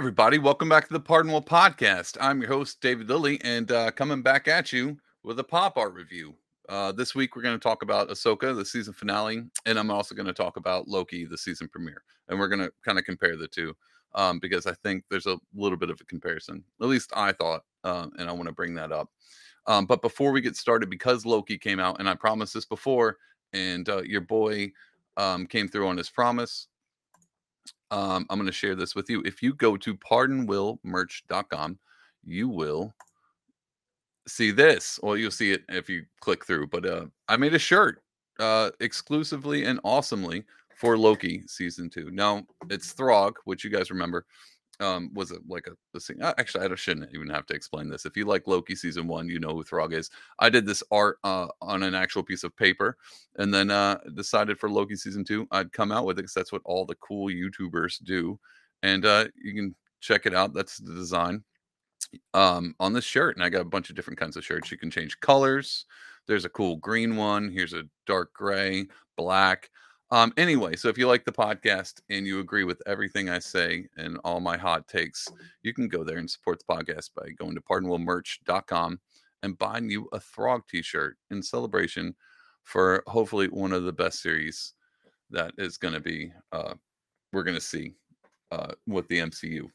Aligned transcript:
Everybody, 0.00 0.38
welcome 0.38 0.70
back 0.70 0.86
to 0.86 0.94
the 0.94 0.98
Pardonwill 0.98 1.44
podcast. 1.44 2.16
I'm 2.22 2.40
your 2.40 2.48
host, 2.48 2.80
David 2.80 3.10
Lilly, 3.10 3.38
and 3.44 3.70
uh, 3.70 3.90
coming 3.90 4.22
back 4.22 4.48
at 4.48 4.72
you 4.72 4.96
with 5.24 5.38
a 5.40 5.44
pop 5.44 5.76
art 5.76 5.92
review. 5.92 6.34
Uh, 6.70 6.90
this 6.90 7.14
week, 7.14 7.36
we're 7.36 7.42
going 7.42 7.54
to 7.54 7.62
talk 7.62 7.82
about 7.82 8.08
Ahsoka, 8.08 8.56
the 8.56 8.64
season 8.64 8.94
finale, 8.94 9.44
and 9.66 9.78
I'm 9.78 9.90
also 9.90 10.14
going 10.14 10.24
to 10.24 10.32
talk 10.32 10.56
about 10.56 10.88
Loki, 10.88 11.26
the 11.26 11.36
season 11.36 11.68
premiere. 11.68 12.02
And 12.30 12.38
we're 12.38 12.48
going 12.48 12.62
to 12.62 12.72
kind 12.82 12.98
of 12.98 13.04
compare 13.04 13.36
the 13.36 13.46
two 13.46 13.76
um, 14.14 14.38
because 14.38 14.64
I 14.66 14.72
think 14.72 15.04
there's 15.10 15.26
a 15.26 15.38
little 15.54 15.76
bit 15.76 15.90
of 15.90 16.00
a 16.00 16.04
comparison. 16.04 16.64
At 16.80 16.88
least 16.88 17.12
I 17.14 17.32
thought, 17.32 17.64
uh, 17.84 18.06
and 18.18 18.26
I 18.26 18.32
want 18.32 18.46
to 18.46 18.54
bring 18.54 18.74
that 18.76 18.92
up. 18.92 19.10
Um, 19.66 19.84
but 19.84 20.00
before 20.00 20.32
we 20.32 20.40
get 20.40 20.56
started, 20.56 20.88
because 20.88 21.26
Loki 21.26 21.58
came 21.58 21.78
out, 21.78 21.98
and 21.98 22.08
I 22.08 22.14
promised 22.14 22.54
this 22.54 22.64
before, 22.64 23.18
and 23.52 23.86
uh, 23.86 24.00
your 24.00 24.22
boy 24.22 24.72
um, 25.18 25.46
came 25.46 25.68
through 25.68 25.88
on 25.88 25.98
his 25.98 26.08
promise, 26.08 26.68
um, 27.90 28.26
I'm 28.30 28.38
going 28.38 28.46
to 28.46 28.52
share 28.52 28.74
this 28.74 28.94
with 28.94 29.10
you. 29.10 29.22
If 29.24 29.42
you 29.42 29.54
go 29.54 29.76
to 29.76 29.94
pardonwillmerch.com, 29.94 31.78
you 32.24 32.48
will 32.48 32.94
see 34.28 34.50
this. 34.50 35.00
Well, 35.02 35.16
you'll 35.16 35.30
see 35.30 35.52
it 35.52 35.62
if 35.68 35.88
you 35.88 36.04
click 36.20 36.44
through. 36.44 36.68
But 36.68 36.86
uh, 36.86 37.06
I 37.28 37.36
made 37.36 37.54
a 37.54 37.58
shirt 37.58 38.02
uh, 38.38 38.70
exclusively 38.80 39.64
and 39.64 39.80
awesomely 39.84 40.44
for 40.76 40.96
Loki 40.96 41.42
season 41.46 41.90
two. 41.90 42.10
Now 42.10 42.44
it's 42.70 42.92
Throg, 42.92 43.34
which 43.44 43.64
you 43.64 43.70
guys 43.70 43.90
remember 43.90 44.24
um, 44.80 45.10
was 45.14 45.30
it 45.30 45.40
like 45.48 45.66
a 45.66 45.72
the 45.92 46.00
thing? 46.00 46.22
Uh, 46.22 46.34
actually, 46.38 46.66
I 46.66 46.74
shouldn't 46.74 47.10
even 47.14 47.28
have 47.28 47.46
to 47.46 47.54
explain 47.54 47.88
this. 47.88 48.06
If 48.06 48.16
you 48.16 48.24
like 48.24 48.46
Loki 48.46 48.74
season 48.74 49.06
one, 49.06 49.28
you 49.28 49.38
know 49.38 49.50
who 49.50 49.64
Throg 49.64 49.92
is. 49.92 50.10
I 50.38 50.50
did 50.50 50.66
this 50.66 50.82
art 50.90 51.18
uh, 51.24 51.48
on 51.60 51.82
an 51.82 51.94
actual 51.94 52.22
piece 52.22 52.44
of 52.44 52.56
paper, 52.56 52.96
and 53.36 53.52
then 53.52 53.70
uh, 53.70 53.98
decided 54.14 54.58
for 54.58 54.70
Loki 54.70 54.96
season 54.96 55.24
two, 55.24 55.46
I'd 55.50 55.72
come 55.72 55.92
out 55.92 56.06
with 56.06 56.18
it 56.18 56.22
because 56.22 56.34
that's 56.34 56.52
what 56.52 56.62
all 56.64 56.86
the 56.86 56.96
cool 56.96 57.28
YouTubers 57.28 58.02
do, 58.04 58.38
and 58.82 59.04
uh, 59.04 59.26
you 59.42 59.54
can 59.54 59.74
check 60.00 60.26
it 60.26 60.34
out. 60.34 60.54
That's 60.54 60.78
the 60.78 60.94
design 60.94 61.44
um, 62.34 62.74
on 62.80 62.92
this 62.92 63.04
shirt, 63.04 63.36
and 63.36 63.44
I 63.44 63.48
got 63.48 63.62
a 63.62 63.64
bunch 63.64 63.90
of 63.90 63.96
different 63.96 64.18
kinds 64.18 64.36
of 64.36 64.44
shirts. 64.44 64.70
You 64.70 64.78
can 64.78 64.90
change 64.90 65.20
colors. 65.20 65.86
There's 66.26 66.44
a 66.44 66.50
cool 66.50 66.76
green 66.76 67.16
one. 67.16 67.50
Here's 67.50 67.74
a 67.74 67.84
dark 68.06 68.32
gray, 68.32 68.86
black. 69.16 69.70
Um, 70.12 70.32
anyway, 70.36 70.74
so 70.74 70.88
if 70.88 70.98
you 70.98 71.06
like 71.06 71.24
the 71.24 71.32
podcast 71.32 72.00
and 72.10 72.26
you 72.26 72.40
agree 72.40 72.64
with 72.64 72.82
everything 72.86 73.30
I 73.30 73.38
say 73.38 73.86
and 73.96 74.18
all 74.24 74.40
my 74.40 74.56
hot 74.56 74.88
takes, 74.88 75.28
you 75.62 75.72
can 75.72 75.86
go 75.86 76.02
there 76.02 76.18
and 76.18 76.28
support 76.28 76.58
the 76.58 76.74
podcast 76.74 77.10
by 77.14 77.30
going 77.30 77.54
to 77.54 77.60
pardonwillmerch.com 77.60 78.98
and 79.42 79.58
buying 79.58 79.88
you 79.88 80.08
a 80.12 80.18
Throg 80.18 80.62
t-shirt 80.68 81.16
in 81.30 81.42
celebration 81.42 82.14
for 82.64 83.04
hopefully 83.06 83.46
one 83.48 83.72
of 83.72 83.84
the 83.84 83.92
best 83.92 84.20
series 84.20 84.74
that 85.30 85.52
is 85.58 85.78
going 85.78 85.94
to 85.94 86.00
be 86.00 86.32
uh, 86.52 86.74
we're 87.32 87.44
going 87.44 87.56
to 87.56 87.60
see 87.60 87.94
uh, 88.50 88.72
with 88.86 89.06
the 89.08 89.18
MCU. 89.18 89.70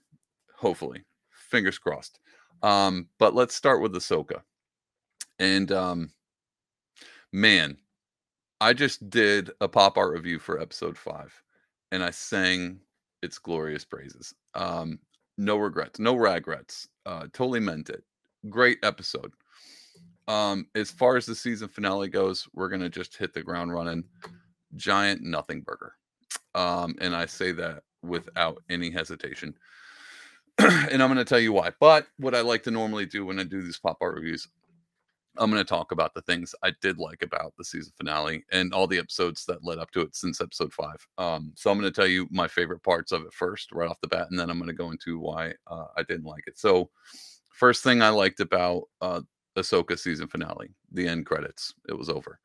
Hopefully, 0.58 1.04
fingers 1.50 1.78
crossed. 1.78 2.20
Um, 2.62 3.08
but 3.20 3.34
let's 3.34 3.56
start 3.56 3.82
with 3.82 3.94
Ahsoka. 3.94 4.42
And 5.40 5.72
um, 5.72 6.12
man, 7.32 7.78
I 8.66 8.74
just 8.74 9.12
did 9.12 9.52
a 9.62 9.68
pop 9.68 9.96
art 9.96 10.12
review 10.12 10.40
for 10.40 10.60
episode 10.60 10.98
five, 10.98 11.32
and 11.92 12.02
I 12.04 12.10
sang 12.10 12.80
its 13.22 13.38
glorious 13.38 13.86
praises. 13.86 14.34
Um, 14.56 14.98
no 15.38 15.58
regrets, 15.58 16.00
no 16.00 16.16
regrets. 16.16 16.88
Uh, 17.06 17.28
totally 17.32 17.60
meant 17.60 17.92
it. 17.92 18.04
Great 18.50 18.80
episode. 18.82 19.32
Um, 20.28 20.66
as 20.74 20.90
far 20.90 21.16
as 21.16 21.28
the 21.28 21.36
season 21.36 21.68
finale 21.68 22.08
goes, 22.08 22.50
we're 22.56 22.70
gonna 22.70 22.90
just 22.90 23.16
hit 23.16 23.36
the 23.36 23.44
ground 23.44 23.72
running. 23.72 24.04
Giant 24.76 25.22
nothing 25.22 25.62
burger. 25.62 25.94
Um, 26.56 26.96
and 27.00 27.16
I 27.16 27.28
say 27.28 27.52
that 27.52 27.84
without 28.02 28.64
any 28.68 28.90
hesitation. 28.90 29.54
and 30.58 31.04
I'm 31.04 31.14
going 31.14 31.18
to 31.18 31.26
tell 31.26 31.40
you 31.40 31.54
why. 31.54 31.72
But 31.80 32.08
what 32.18 32.34
I 32.34 32.42
like 32.42 32.64
to 32.64 32.72
normally 32.72 33.06
do 33.06 33.26
when 33.26 33.40
I 33.40 33.44
do 33.44 33.62
these 33.62 33.78
pop 33.78 33.98
art 34.02 34.16
reviews, 34.16 34.48
I'm 35.38 35.52
going 35.52 35.64
to 35.64 35.68
talk 35.68 35.92
about 35.92 36.14
the 36.14 36.22
things 36.22 36.56
I 36.64 36.72
did 36.82 36.98
like 36.98 37.22
about 37.22 37.54
the 37.58 37.64
season 37.64 37.94
finale 37.98 38.44
and 38.52 38.74
all 38.74 38.88
the 38.88 38.98
episodes 38.98 39.46
that 39.46 39.64
led 39.64 39.80
up 39.80 39.92
to 39.92 40.02
it 40.02 40.16
since 40.16 40.42
episode 40.42 40.74
five. 40.74 41.06
Um, 41.18 41.52
so 41.56 41.70
I'm 41.70 41.80
going 41.80 41.92
to 41.92 41.96
tell 41.96 42.08
you 42.08 42.28
my 42.32 42.48
favorite 42.48 42.84
parts 42.84 43.12
of 43.12 43.24
it 43.24 43.34
first, 43.34 43.72
right 43.72 43.90
off 43.90 44.02
the 44.02 44.08
bat, 44.08 44.28
and 44.30 44.40
then 44.40 44.50
I'm 44.50 44.58
going 44.58 44.70
to 44.70 44.74
go 44.74 44.92
into 44.92 45.20
why 45.20 45.54
uh, 45.68 45.86
I 45.98 46.04
didn't 46.04 46.26
like 46.26 46.44
it. 46.48 46.58
So, 46.58 46.90
first 47.52 47.84
thing 47.84 48.02
I 48.02 48.10
liked 48.10 48.40
about 48.40 48.84
uh, 49.02 49.22
Ahsoka 49.58 49.98
season 49.98 50.28
finale, 50.28 50.70
the 50.92 51.08
end 51.08 51.26
credits. 51.26 51.74
It 51.88 51.98
was 51.98 52.10
over. 52.10 52.40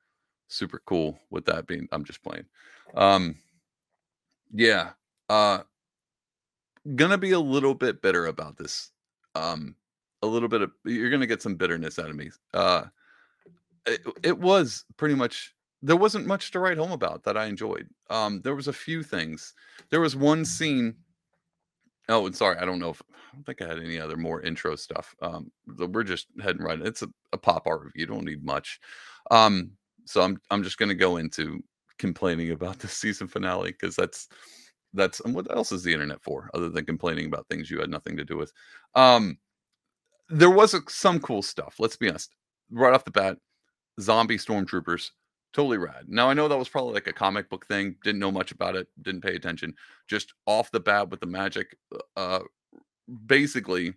Super 0.49 0.83
cool. 0.87 1.19
With 1.31 1.45
that 1.47 1.67
being, 1.67 1.89
I'm 1.93 2.05
just 2.05 2.23
playing. 2.23 2.45
Um, 2.97 3.37
yeah. 4.53 4.91
Uh, 5.29 5.61
gonna 6.97 7.19
be 7.19 7.33
a 7.33 7.41
little 7.41 7.75
bit 7.75 8.03
bitter 8.03 8.27
about 8.27 8.57
this. 8.57 8.91
Um, 9.35 9.77
a 10.23 10.27
little 10.27 10.49
bit 10.49 10.63
of 10.63 10.73
you're 10.85 11.11
gonna 11.11 11.27
get 11.27 11.43
some 11.43 11.55
bitterness 11.55 11.99
out 11.99 12.11
of 12.11 12.17
me. 12.17 12.31
Uh, 12.53 12.85
it, 13.87 14.01
it 14.23 14.39
was 14.39 14.85
pretty 14.97 15.15
much 15.15 15.55
there 15.83 15.97
wasn't 15.97 16.27
much 16.27 16.51
to 16.51 16.61
write 16.61 16.79
home 16.79 16.93
about 16.93 17.25
that 17.25 17.37
I 17.37 17.47
enjoyed. 17.47 17.89
Um, 18.11 18.41
there 18.43 18.55
was 18.55 18.69
a 18.69 18.73
few 18.73 19.03
things. 19.03 19.55
There 19.91 20.01
was 20.01 20.15
one 20.15 20.45
scene. 20.45 20.95
Oh, 22.09 22.27
and 22.27 22.37
sorry, 22.37 22.59
I 22.59 22.65
don't 22.65 22.79
know 22.79 22.91
if 22.91 23.01
I 23.11 23.35
don't 23.35 23.47
think 23.47 23.63
I 23.63 23.69
had 23.69 23.79
any 23.79 23.99
other 23.99 24.17
more 24.17 24.43
intro 24.43 24.77
stuff. 24.77 25.15
Um, 25.23 25.51
we're 25.67 26.03
just 26.03 26.27
heading 26.43 26.63
right. 26.63 26.81
It's 26.81 27.03
a, 27.03 27.09
a 27.33 27.39
pop 27.39 27.67
art 27.67 27.83
review. 27.83 28.01
You 28.01 28.07
don't 28.07 28.25
need 28.25 28.45
much. 28.45 28.81
Um, 29.31 29.73
so 30.05 30.23
I'm 30.23 30.41
I'm 30.51 30.63
just 30.63 30.79
gonna 30.79 30.95
go 30.95 31.17
into 31.17 31.63
complaining 31.99 32.51
about 32.51 32.79
the 32.81 32.89
season 32.89 33.29
finale 33.29 33.73
because 33.73 33.97
that's 33.97 34.29
that's 34.93 35.25
what 35.25 35.51
else 35.55 35.71
is 35.71 35.85
the 35.85 35.93
internet 35.93 36.21
for 36.21 36.51
other 36.53 36.69
than 36.69 36.85
complaining 36.85 37.27
about 37.27 37.47
things 37.49 37.71
you 37.71 37.79
had 37.79 37.91
nothing 37.91 38.17
to 38.17 38.25
do 38.25 38.37
with. 38.37 38.53
Um, 38.97 39.39
there 40.31 40.51
was 40.51 40.75
a, 40.75 40.81
some 40.89 41.21
cool 41.21 41.43
stuff. 41.43 41.77
Let's 41.79 41.97
be 41.97 42.09
honest. 42.09 42.35
Right 42.71 42.95
off 42.95 43.05
the 43.05 43.11
bat, 43.11 43.39
zombie 44.01 44.39
stormtroopers, 44.39 45.11
totally 45.53 45.79
rad. 45.79 46.05
Now 46.07 46.31
I 46.31 46.35
know 46.35 46.49
that 46.49 46.59
was 46.59 46.69
probably 46.69 46.95
like 46.95 47.09
a 47.09 47.13
comic 47.13 47.51
book 47.51 47.67
thing. 47.67 47.97
Didn't 48.05 48.21
know 48.21 48.31
much 48.31 48.53
about 48.53 48.77
it. 48.77 48.87
Didn't 49.03 49.23
pay 49.23 49.35
attention. 49.35 49.75
Just 50.09 50.33
off 50.47 50.71
the 50.71 50.81
bat 50.81 51.11
with 51.11 51.21
the 51.21 51.27
magic, 51.27 51.77
uh, 52.17 52.41
basically 53.27 53.95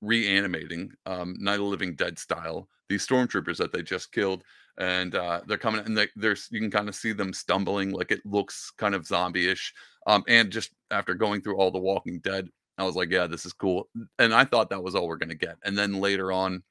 reanimating 0.00 0.92
um, 1.06 1.34
Night 1.38 1.60
of 1.60 1.66
Living 1.66 1.94
Dead 1.94 2.18
style 2.18 2.68
these 2.88 3.06
stormtroopers 3.06 3.56
that 3.56 3.72
they 3.72 3.82
just 3.82 4.12
killed, 4.12 4.44
and 4.78 5.14
uh, 5.14 5.40
they're 5.46 5.56
coming 5.56 5.84
and 5.86 5.96
they, 5.96 6.08
there's 6.16 6.48
you 6.50 6.60
can 6.60 6.70
kind 6.70 6.88
of 6.88 6.94
see 6.94 7.12
them 7.12 7.32
stumbling, 7.32 7.90
like 7.90 8.10
it 8.10 8.24
looks 8.24 8.72
kind 8.76 8.94
of 8.94 9.06
zombie-ish. 9.06 9.72
Um, 10.06 10.22
and 10.28 10.50
just 10.50 10.70
after 10.90 11.14
going 11.14 11.40
through 11.40 11.56
all 11.56 11.70
the 11.70 11.78
Walking 11.78 12.18
Dead 12.20 12.48
I 12.78 12.84
was 12.84 12.96
like, 12.96 13.10
yeah, 13.10 13.26
this 13.26 13.46
is 13.46 13.52
cool. 13.52 13.88
And 14.18 14.34
I 14.34 14.44
thought 14.44 14.70
that 14.70 14.82
was 14.82 14.94
all 14.94 15.06
we're 15.06 15.16
going 15.16 15.28
to 15.28 15.34
get. 15.34 15.56
And 15.64 15.78
then 15.78 16.00
later 16.00 16.32
on, 16.32 16.62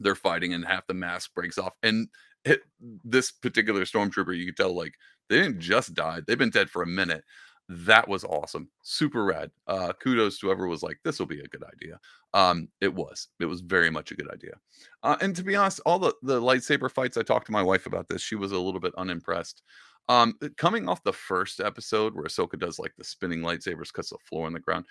they're 0.00 0.14
fighting 0.14 0.52
and 0.52 0.64
half 0.64 0.86
the 0.86 0.94
mask 0.94 1.34
breaks 1.34 1.58
off. 1.58 1.72
And 1.82 2.08
it, 2.44 2.60
this 3.04 3.30
particular 3.30 3.82
stormtrooper, 3.82 4.36
you 4.36 4.46
could 4.46 4.56
tell, 4.56 4.76
like, 4.76 4.94
they 5.28 5.40
didn't 5.40 5.60
just 5.60 5.94
die, 5.94 6.20
they've 6.26 6.38
been 6.38 6.50
dead 6.50 6.70
for 6.70 6.82
a 6.82 6.86
minute. 6.86 7.24
That 7.70 8.08
was 8.08 8.24
awesome. 8.24 8.70
Super 8.82 9.24
rad. 9.24 9.50
Uh, 9.66 9.92
kudos 9.92 10.38
to 10.38 10.46
whoever 10.46 10.68
was 10.68 10.82
like, 10.82 10.98
this 11.04 11.18
will 11.18 11.26
be 11.26 11.40
a 11.40 11.48
good 11.48 11.64
idea. 11.64 12.00
Um, 12.32 12.68
it 12.80 12.94
was. 12.94 13.28
It 13.40 13.44
was 13.44 13.60
very 13.60 13.90
much 13.90 14.10
a 14.10 14.14
good 14.14 14.30
idea. 14.30 14.54
Uh, 15.02 15.16
and 15.20 15.36
to 15.36 15.42
be 15.42 15.54
honest, 15.54 15.80
all 15.84 15.98
the, 15.98 16.14
the 16.22 16.40
lightsaber 16.40 16.90
fights, 16.90 17.18
I 17.18 17.22
talked 17.22 17.46
to 17.46 17.52
my 17.52 17.62
wife 17.62 17.84
about 17.84 18.08
this. 18.08 18.22
She 18.22 18.36
was 18.36 18.52
a 18.52 18.58
little 18.58 18.80
bit 18.80 18.94
unimpressed. 18.96 19.62
Um, 20.08 20.38
coming 20.56 20.88
off 20.88 21.04
the 21.04 21.12
first 21.12 21.60
episode 21.60 22.14
where 22.14 22.24
Ahsoka 22.24 22.58
does 22.58 22.78
like 22.78 22.94
the 22.96 23.04
spinning 23.04 23.40
lightsabers, 23.40 23.92
cuts 23.92 24.10
the 24.10 24.18
floor 24.24 24.46
on 24.46 24.54
the 24.54 24.60
ground 24.60 24.86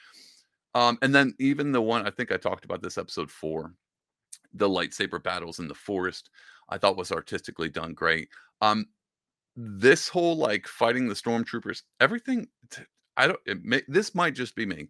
um, 0.76 0.98
and 1.02 1.14
then 1.14 1.34
even 1.40 1.72
the 1.72 1.82
one 1.82 2.06
I 2.06 2.12
think 2.12 2.32
I 2.32 2.38
talked 2.38 2.66
about 2.66 2.82
this 2.82 2.98
episode 2.98 3.32
four, 3.32 3.74
the 4.54 4.70
lightsaber 4.70 5.22
battles 5.22 5.60
in 5.60 5.68
the 5.68 5.76
forest, 5.76 6.30
I 6.70 6.78
thought 6.78 6.98
was 6.98 7.12
artistically 7.12 7.70
done 7.70 7.94
great. 7.94 8.30
Um, 8.62 8.88
this 9.56 10.08
whole 10.08 10.38
like 10.38 10.68
fighting 10.68 11.08
the 11.08 11.16
stormtroopers, 11.16 11.82
everything 12.00 12.48
I 13.18 13.28
don't. 13.28 13.40
It 13.46 13.64
may, 13.64 13.82
this 13.88 14.14
might 14.14 14.36
just 14.36 14.56
be 14.56 14.66
me. 14.66 14.90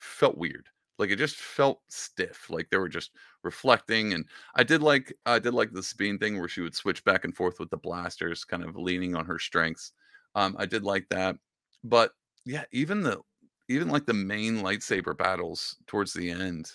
Felt 0.00 0.36
weird. 0.36 0.66
Like 0.98 1.10
it 1.10 1.16
just 1.16 1.36
felt 1.36 1.80
stiff. 1.88 2.50
Like 2.50 2.68
they 2.70 2.76
were 2.76 2.88
just 2.88 3.12
reflecting. 3.44 4.14
And 4.14 4.24
I 4.56 4.64
did 4.64 4.82
like 4.82 5.14
I 5.26 5.38
did 5.38 5.54
like 5.54 5.72
the 5.72 5.82
Sabine 5.82 6.18
thing 6.18 6.38
where 6.38 6.48
she 6.48 6.60
would 6.60 6.74
switch 6.74 7.04
back 7.04 7.24
and 7.24 7.34
forth 7.34 7.60
with 7.60 7.70
the 7.70 7.76
blasters, 7.76 8.44
kind 8.44 8.64
of 8.64 8.76
leaning 8.76 9.14
on 9.14 9.24
her 9.26 9.38
strengths. 9.38 9.92
Um, 10.34 10.56
I 10.58 10.66
did 10.66 10.82
like 10.82 11.06
that. 11.10 11.36
But 11.84 12.12
yeah, 12.44 12.64
even 12.72 13.02
the 13.02 13.20
even 13.68 13.88
like 13.88 14.06
the 14.06 14.14
main 14.14 14.58
lightsaber 14.58 15.16
battles 15.16 15.76
towards 15.86 16.12
the 16.12 16.30
end 16.30 16.70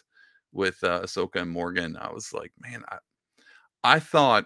with 0.51 0.83
uh, 0.83 1.01
Ahsoka 1.01 1.41
and 1.41 1.51
Morgan, 1.51 1.97
I 1.97 2.11
was 2.11 2.33
like, 2.33 2.51
man, 2.59 2.83
I, 2.89 2.97
I 3.83 3.99
thought 3.99 4.45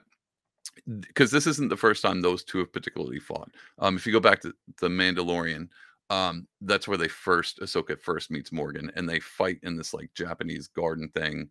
because 1.00 1.32
this 1.32 1.48
isn't 1.48 1.70
the 1.70 1.78
first 1.78 2.02
time 2.02 2.22
those 2.22 2.44
two 2.44 2.60
have 2.60 2.72
particularly 2.72 3.20
fought. 3.20 3.50
Um, 3.80 3.96
if 3.96 4.06
you 4.06 4.14
go 4.14 4.20
back 4.20 4.42
to 4.42 4.54
the 4.80 4.90
Mandalorian, 4.90 5.70
um, 6.10 6.48
that's 6.62 6.88
where 6.88 6.98
they 6.98 7.08
first 7.08 7.60
Ahsoka 7.60 8.00
first 8.00 8.32
meets 8.32 8.52
Morgan, 8.52 8.92
and 8.96 9.10
they 9.10 9.20
fight 9.20 9.60
in 9.64 9.76
this 9.76 9.94
like 9.94 10.14
Japanese 10.14 10.68
garden 10.68 11.10
thing, 11.10 11.50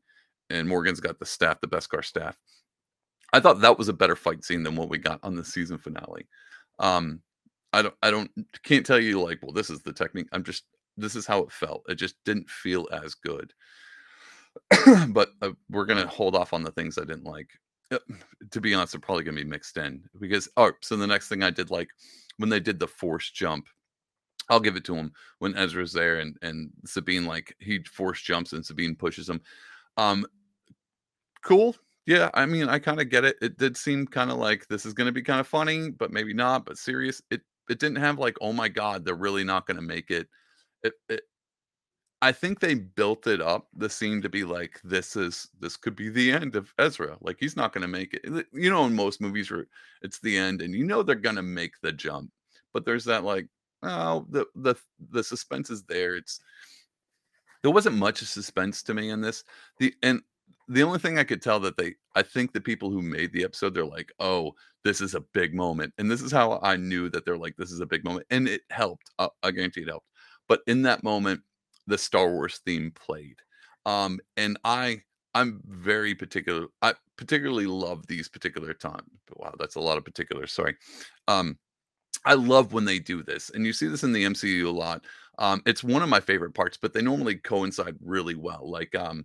and 0.51 0.69
Morgan's 0.69 1.01
got 1.01 1.19
the 1.19 1.27
staff, 1.27 1.61
the 1.61 1.69
Beskar 1.69 2.05
staff. 2.05 2.39
I 3.33 3.41
thought 3.41 3.61
that 3.61 3.79
was 3.79 3.89
a 3.89 3.93
better 3.93 4.17
fight 4.17 4.45
scene 4.45 4.63
than 4.63 4.77
what 4.77 4.89
we 4.89 4.99
got 4.99 5.21
on 5.23 5.35
the 5.35 5.45
season 5.45 5.79
finale. 5.79 6.27
Um, 6.79 7.21
I 7.73 7.83
don't, 7.83 7.95
I 8.03 8.11
don't, 8.11 8.31
can't 8.63 8.87
tell 8.87 9.01
you 9.01 9.21
like, 9.21 9.41
well, 9.43 9.53
this 9.53 9.69
is 9.69 9.83
the 9.83 9.93
technique. 9.93 10.29
I'm 10.33 10.45
just, 10.45 10.65
this 10.97 11.17
is 11.17 11.27
how 11.27 11.41
it 11.41 11.53
felt. 11.53 11.85
It 11.89 11.97
just 11.97 12.17
didn't 12.25 12.49
feel 12.49 12.89
as 12.93 13.15
good. 13.15 13.53
but 15.09 15.31
uh, 15.43 15.51
we're 15.71 15.87
gonna 15.87 16.07
hold 16.07 16.35
off 16.35 16.53
on 16.53 16.63
the 16.63 16.73
things 16.73 16.99
I 16.99 17.05
didn't 17.05 17.25
like. 17.25 17.51
Uh, 17.91 17.99
to 18.51 18.61
be 18.61 18.75
honest, 18.75 18.93
they're 18.93 19.01
probably 19.01 19.25
gonna 19.25 19.37
be 19.37 19.45
mixed 19.45 19.77
in 19.77 20.03
because 20.21 20.49
oh, 20.57 20.73
so 20.81 20.97
the 20.97 21.07
next 21.07 21.29
thing 21.29 21.43
I 21.43 21.51
did 21.51 21.71
like 21.71 21.89
when 22.39 22.51
they 22.51 22.61
did 22.61 22.79
the 22.79 22.87
force 22.87 23.31
jump, 23.31 23.67
I'll 24.49 24.61
give 24.61 24.77
it 24.77 24.85
to 24.85 24.95
him 24.95 25.13
when 25.39 25.57
Ezra's 25.57 25.93
there 25.93 26.21
and 26.21 26.37
and 26.43 26.71
Sabine 26.85 27.27
like 27.27 27.55
he 27.61 27.83
force 27.85 28.21
jumps 28.23 28.53
and 28.53 28.65
Sabine 28.65 28.97
pushes 28.97 29.29
him. 29.29 29.41
Um, 29.97 30.27
cool. 31.43 31.77
Yeah, 32.07 32.31
I 32.35 32.47
mean, 32.47 32.69
I 32.69 32.79
kind 32.79 33.01
of 33.01 33.11
get 33.11 33.25
it. 33.25 33.37
It 33.43 33.59
did 33.59 33.77
seem 33.77 34.07
kind 34.07 34.31
of 34.31 34.39
like 34.39 34.69
this 34.69 34.87
is 34.87 34.95
going 34.95 35.07
to 35.07 35.13
be 35.13 35.23
kind 35.23 35.41
of 35.41 35.49
funny, 35.49 35.91
but 35.91 36.13
maybe 36.13 36.33
not. 36.33 36.65
But 36.65 36.79
serious, 36.79 37.21
it 37.31 37.41
it 37.69 37.81
didn't 37.81 37.97
have 37.97 38.19
like, 38.19 38.37
oh 38.41 38.53
my 38.53 38.69
god, 38.69 39.05
they're 39.05 39.15
really 39.15 39.45
not 39.45 39.67
going 39.67 39.77
to 39.77 39.83
make 39.83 40.11
it. 40.11 40.29
It, 40.87 40.95
it. 41.09 41.23
I 42.23 42.33
think 42.33 42.61
they 42.61 42.75
built 42.75 43.27
it 43.27 43.43
up 43.43 43.69
the 43.77 43.91
scene 43.91 44.23
to 44.23 44.29
be 44.29 44.43
like, 44.45 44.81
this 44.83 45.17
is 45.17 45.49
this 45.61 45.77
could 45.77 45.95
be 45.95 46.09
the 46.09 46.33
end 46.33 46.57
of 46.57 46.73
Ezra. 46.79 47.17
Like 47.21 47.37
he's 47.39 47.57
not 47.57 47.73
going 47.73 47.83
to 47.83 47.89
make 47.89 48.15
it. 48.15 48.47
You 48.53 48.71
know, 48.71 48.87
in 48.87 48.95
most 48.95 49.21
movies 49.21 49.53
it's 50.03 50.19
the 50.21 50.37
end, 50.37 50.63
and 50.63 50.75
you 50.75 50.85
know 50.85 51.03
they're 51.03 51.15
going 51.15 51.37
to 51.37 51.43
make 51.43 51.75
the 51.83 51.93
jump, 51.93 52.31
but 52.73 52.85
there's 52.85 53.05
that 53.05 53.25
like, 53.25 53.49
oh, 53.83 54.27
the 54.31 54.47
the 54.55 54.75
the 55.11 55.23
suspense 55.23 55.71
is 55.71 55.83
there. 55.85 56.17
It's 56.17 56.41
there 57.63 57.71
wasn't 57.71 57.97
much 57.97 58.23
of 58.23 58.29
suspense 58.29 58.83
to 58.85 58.95
me 58.95 59.11
in 59.11 59.21
this. 59.21 59.45
The 59.79 59.95
and 60.03 60.23
the 60.69 60.83
only 60.83 60.99
thing 60.99 61.19
I 61.19 61.25
could 61.25 61.43
tell 61.43 61.61
that 61.61 61.77
they, 61.77 61.95
I 62.15 62.23
think 62.23 62.53
the 62.53 62.61
people 62.61 62.91
who 62.91 63.01
made 63.03 63.33
the 63.33 63.45
episode, 63.45 63.75
they're 63.75 63.85
like, 63.85 64.13
oh, 64.19 64.55
this 64.85 65.01
is 65.01 65.15
a 65.15 65.21
big 65.21 65.55
moment. 65.55 65.93
And 65.99 66.11
this 66.11 66.23
is 66.23 66.33
how 66.33 66.59
I 66.63 66.77
knew 66.77 67.09
that 67.11 67.25
they're 67.25 67.37
like, 67.37 67.57
this 67.57 67.71
is 67.71 67.81
a 67.81 67.87
big 67.87 68.05
moment. 68.05 68.27
And 68.31 68.49
it 68.49 68.63
helped. 68.71 69.11
Uh, 69.19 69.29
I 69.43 69.53
guarantee 69.53 69.83
it 69.83 69.89
helped. 69.89 70.09
But 70.49 70.61
in 70.67 70.83
that 70.83 71.03
moment, 71.03 71.41
the 71.87 71.99
Star 71.99 72.31
Wars 72.31 72.61
theme 72.65 72.93
played. 72.93 73.37
Um, 73.85 74.21
and 74.37 74.59
I, 74.65 75.03
I'm 75.35 75.61
very 75.67 76.15
particular. 76.15 76.67
I 76.83 76.95
particularly 77.17 77.67
love 77.67 78.07
these 78.07 78.29
particular 78.29 78.75
times. 78.75 79.11
Wow, 79.37 79.55
that's 79.59 79.77
a 79.77 79.81
lot 79.81 79.99
of 79.99 80.05
particulars. 80.05 80.53
Sorry. 80.53 80.77
Um, 81.29 81.59
I 82.25 82.35
love 82.35 82.73
when 82.73 82.85
they 82.85 82.99
do 82.99 83.23
this, 83.23 83.51
and 83.51 83.65
you 83.65 83.73
see 83.73 83.87
this 83.87 84.03
in 84.03 84.13
the 84.13 84.25
MCU 84.25 84.67
a 84.67 84.71
lot. 84.71 85.05
Um, 85.39 85.63
it's 85.67 85.85
one 85.85 86.03
of 86.03 86.09
my 86.09 86.19
favorite 86.19 86.55
parts, 86.55 86.77
but 86.81 86.93
they 86.93 87.03
normally 87.03 87.37
coincide 87.37 87.97
really 88.01 88.35
well. 88.35 88.69
Like 88.69 88.95
um, 88.97 89.25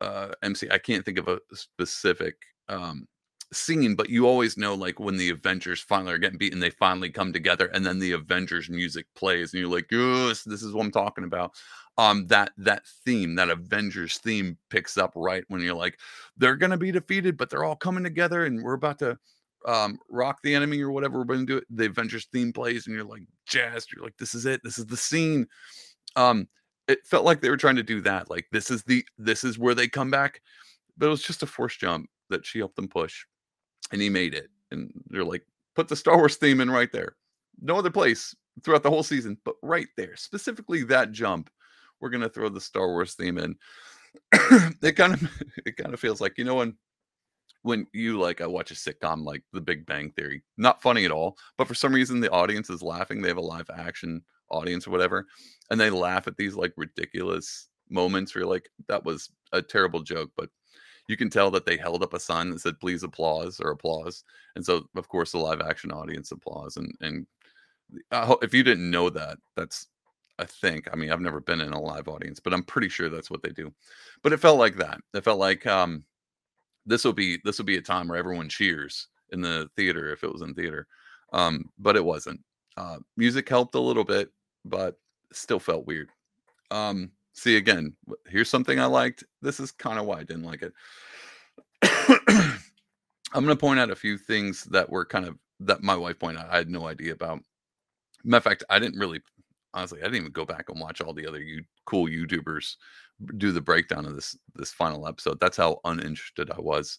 uh, 0.00 0.28
MC. 0.42 0.68
I 0.70 0.78
can't 0.78 1.04
think 1.04 1.18
of 1.18 1.28
a 1.28 1.40
specific 1.52 2.36
um, 2.68 3.06
scene, 3.52 3.94
but 3.94 4.10
you 4.10 4.26
always 4.26 4.56
know 4.56 4.74
like 4.74 5.00
when 5.00 5.16
the 5.16 5.30
Avengers 5.30 5.80
finally 5.80 6.12
are 6.12 6.18
getting 6.18 6.38
beaten, 6.38 6.60
they 6.60 6.70
finally 6.70 7.10
come 7.10 7.32
together, 7.32 7.66
and 7.66 7.84
then 7.84 7.98
the 7.98 8.12
Avengers 8.12 8.68
music 8.68 9.06
plays, 9.14 9.52
and 9.52 9.60
you're 9.60 9.70
like, 9.70 9.90
yes, 9.90 10.42
this 10.44 10.62
is 10.62 10.72
what 10.72 10.84
I'm 10.84 10.90
talking 10.90 11.24
about. 11.24 11.52
Um, 11.96 12.26
that 12.28 12.52
that 12.58 12.86
theme, 13.04 13.34
that 13.36 13.50
Avengers 13.50 14.18
theme, 14.18 14.56
picks 14.70 14.96
up 14.96 15.12
right 15.16 15.44
when 15.48 15.60
you're 15.60 15.74
like, 15.74 15.98
they're 16.36 16.56
gonna 16.56 16.76
be 16.76 16.92
defeated, 16.92 17.36
but 17.36 17.50
they're 17.50 17.64
all 17.64 17.76
coming 17.76 18.04
together, 18.04 18.44
and 18.44 18.62
we're 18.62 18.74
about 18.74 18.98
to 19.00 19.18
um 19.66 19.98
rock 20.08 20.38
the 20.44 20.54
enemy 20.54 20.80
or 20.80 20.92
whatever 20.92 21.18
we're 21.18 21.36
to 21.36 21.44
do 21.44 21.56
it 21.56 21.64
the 21.68 21.86
avengers 21.86 22.28
theme 22.32 22.52
plays 22.52 22.86
and 22.86 22.94
you're 22.94 23.04
like 23.04 23.24
jazzed 23.44 23.90
you're 23.92 24.04
like 24.04 24.16
this 24.16 24.32
is 24.32 24.46
it 24.46 24.60
this 24.62 24.78
is 24.78 24.86
the 24.86 24.96
scene 24.96 25.44
um 26.14 26.46
it 26.88 27.06
felt 27.06 27.24
like 27.24 27.40
they 27.40 27.50
were 27.50 27.56
trying 27.56 27.76
to 27.76 27.82
do 27.82 28.00
that. 28.00 28.30
Like 28.30 28.46
this 28.50 28.70
is 28.70 28.82
the 28.82 29.04
this 29.18 29.44
is 29.44 29.58
where 29.58 29.74
they 29.74 29.86
come 29.86 30.10
back. 30.10 30.40
But 30.96 31.06
it 31.06 31.10
was 31.10 31.22
just 31.22 31.42
a 31.42 31.46
force 31.46 31.76
jump 31.76 32.08
that 32.30 32.44
she 32.44 32.58
helped 32.58 32.76
them 32.76 32.88
push. 32.88 33.24
And 33.92 34.00
he 34.00 34.08
made 34.08 34.34
it. 34.34 34.48
And 34.70 34.92
they're 35.08 35.24
like, 35.24 35.44
put 35.74 35.88
the 35.88 35.96
Star 35.96 36.16
Wars 36.16 36.36
theme 36.36 36.60
in 36.60 36.70
right 36.70 36.92
there. 36.92 37.16
No 37.60 37.76
other 37.76 37.90
place 37.90 38.34
throughout 38.62 38.82
the 38.82 38.90
whole 38.90 39.02
season, 39.02 39.38
but 39.44 39.54
right 39.62 39.88
there. 39.96 40.16
Specifically 40.16 40.84
that 40.84 41.12
jump. 41.12 41.50
We're 42.00 42.10
gonna 42.10 42.28
throw 42.28 42.48
the 42.48 42.60
Star 42.60 42.88
Wars 42.88 43.14
theme 43.14 43.38
in. 43.38 43.56
it 44.82 44.96
kind 44.96 45.14
of 45.14 45.42
it 45.66 45.76
kind 45.76 45.94
of 45.94 46.00
feels 46.00 46.20
like, 46.20 46.38
you 46.38 46.44
know, 46.44 46.56
when 46.56 46.76
when 47.62 47.86
you 47.92 48.18
like 48.18 48.40
I 48.40 48.46
watch 48.46 48.70
a 48.70 48.74
sitcom 48.74 49.24
like 49.24 49.42
The 49.52 49.60
Big 49.60 49.84
Bang 49.86 50.12
Theory, 50.12 50.42
not 50.56 50.82
funny 50.82 51.04
at 51.04 51.10
all, 51.10 51.36
but 51.56 51.66
for 51.66 51.74
some 51.74 51.92
reason 51.92 52.20
the 52.20 52.30
audience 52.30 52.70
is 52.70 52.82
laughing. 52.82 53.20
They 53.20 53.28
have 53.28 53.36
a 53.36 53.42
live 53.42 53.70
action 53.74 54.22
audience 54.50 54.86
or 54.86 54.90
whatever, 54.90 55.26
and 55.70 55.80
they 55.80 55.90
laugh 55.90 56.26
at 56.26 56.36
these 56.36 56.54
like 56.54 56.72
ridiculous 56.76 57.68
moments 57.90 58.34
where 58.34 58.42
you're 58.42 58.50
like, 58.52 58.68
that 58.88 59.04
was 59.04 59.30
a 59.52 59.62
terrible 59.62 60.02
joke, 60.02 60.30
but 60.36 60.50
you 61.08 61.16
can 61.16 61.30
tell 61.30 61.50
that 61.50 61.66
they 61.66 61.76
held 61.76 62.02
up 62.02 62.14
a 62.14 62.20
sign 62.20 62.50
that 62.50 62.60
said 62.60 62.78
please 62.80 63.02
applause 63.02 63.60
or 63.60 63.70
applause. 63.70 64.24
And 64.56 64.64
so 64.64 64.84
of 64.96 65.08
course 65.08 65.32
the 65.32 65.38
live 65.38 65.60
action 65.60 65.90
audience 65.90 66.32
applause 66.32 66.76
and 66.76 66.92
and 67.00 67.26
if 68.42 68.52
you 68.52 68.62
didn't 68.62 68.90
know 68.90 69.10
that, 69.10 69.38
that's 69.56 69.88
I 70.38 70.44
think. 70.44 70.88
I 70.92 70.96
mean, 70.96 71.10
I've 71.10 71.20
never 71.20 71.40
been 71.40 71.60
in 71.60 71.72
a 71.72 71.80
live 71.80 72.06
audience, 72.06 72.38
but 72.38 72.52
I'm 72.54 72.62
pretty 72.62 72.88
sure 72.88 73.08
that's 73.08 73.30
what 73.30 73.42
they 73.42 73.50
do. 73.50 73.72
But 74.22 74.32
it 74.32 74.40
felt 74.40 74.58
like 74.58 74.76
that. 74.76 75.00
It 75.14 75.24
felt 75.24 75.38
like 75.38 75.66
um 75.66 76.04
this 76.86 77.04
will 77.04 77.12
be 77.12 77.38
this 77.44 77.58
will 77.58 77.64
be 77.66 77.76
a 77.76 77.82
time 77.82 78.08
where 78.08 78.18
everyone 78.18 78.48
cheers 78.48 79.08
in 79.30 79.40
the 79.40 79.68
theater 79.76 80.12
if 80.12 80.24
it 80.24 80.32
was 80.32 80.42
in 80.42 80.54
theater. 80.54 80.86
Um, 81.32 81.70
but 81.78 81.96
it 81.96 82.04
wasn't. 82.04 82.40
Uh, 82.76 82.98
music 83.16 83.48
helped 83.48 83.74
a 83.74 83.80
little 83.80 84.04
bit 84.04 84.30
but 84.64 84.96
still 85.32 85.58
felt 85.58 85.86
weird. 85.86 86.10
Um, 86.70 87.10
see 87.38 87.56
again, 87.56 87.94
here's 88.26 88.50
something 88.50 88.80
I 88.80 88.86
liked. 88.86 89.24
This 89.42 89.60
is 89.60 89.70
kind 89.70 89.98
of 89.98 90.06
why 90.06 90.18
I 90.18 90.24
didn't 90.24 90.44
like 90.44 90.62
it. 90.62 90.72
I'm 93.32 93.44
going 93.44 93.56
to 93.56 93.56
point 93.56 93.78
out 93.78 93.90
a 93.90 93.96
few 93.96 94.18
things 94.18 94.64
that 94.64 94.90
were 94.90 95.04
kind 95.04 95.26
of 95.26 95.38
that 95.60 95.82
my 95.82 95.96
wife 95.96 96.18
pointed 96.18 96.42
out. 96.42 96.50
I 96.50 96.56
had 96.56 96.70
no 96.70 96.86
idea 96.86 97.12
about. 97.12 97.40
Matter 98.24 98.38
of 98.38 98.44
fact, 98.44 98.64
I 98.68 98.78
didn't 98.78 98.98
really, 98.98 99.20
honestly, 99.74 100.00
I 100.00 100.04
didn't 100.04 100.16
even 100.16 100.32
go 100.32 100.44
back 100.44 100.68
and 100.68 100.80
watch 100.80 101.00
all 101.00 101.14
the 101.14 101.26
other 101.26 101.40
you, 101.40 101.62
cool 101.86 102.06
YouTubers 102.06 102.76
do 103.36 103.52
the 103.52 103.60
breakdown 103.60 104.06
of 104.06 104.14
this 104.14 104.36
this 104.54 104.72
final 104.72 105.06
episode. 105.06 105.38
That's 105.40 105.56
how 105.56 105.80
uninterested 105.84 106.50
I 106.50 106.60
was. 106.60 106.98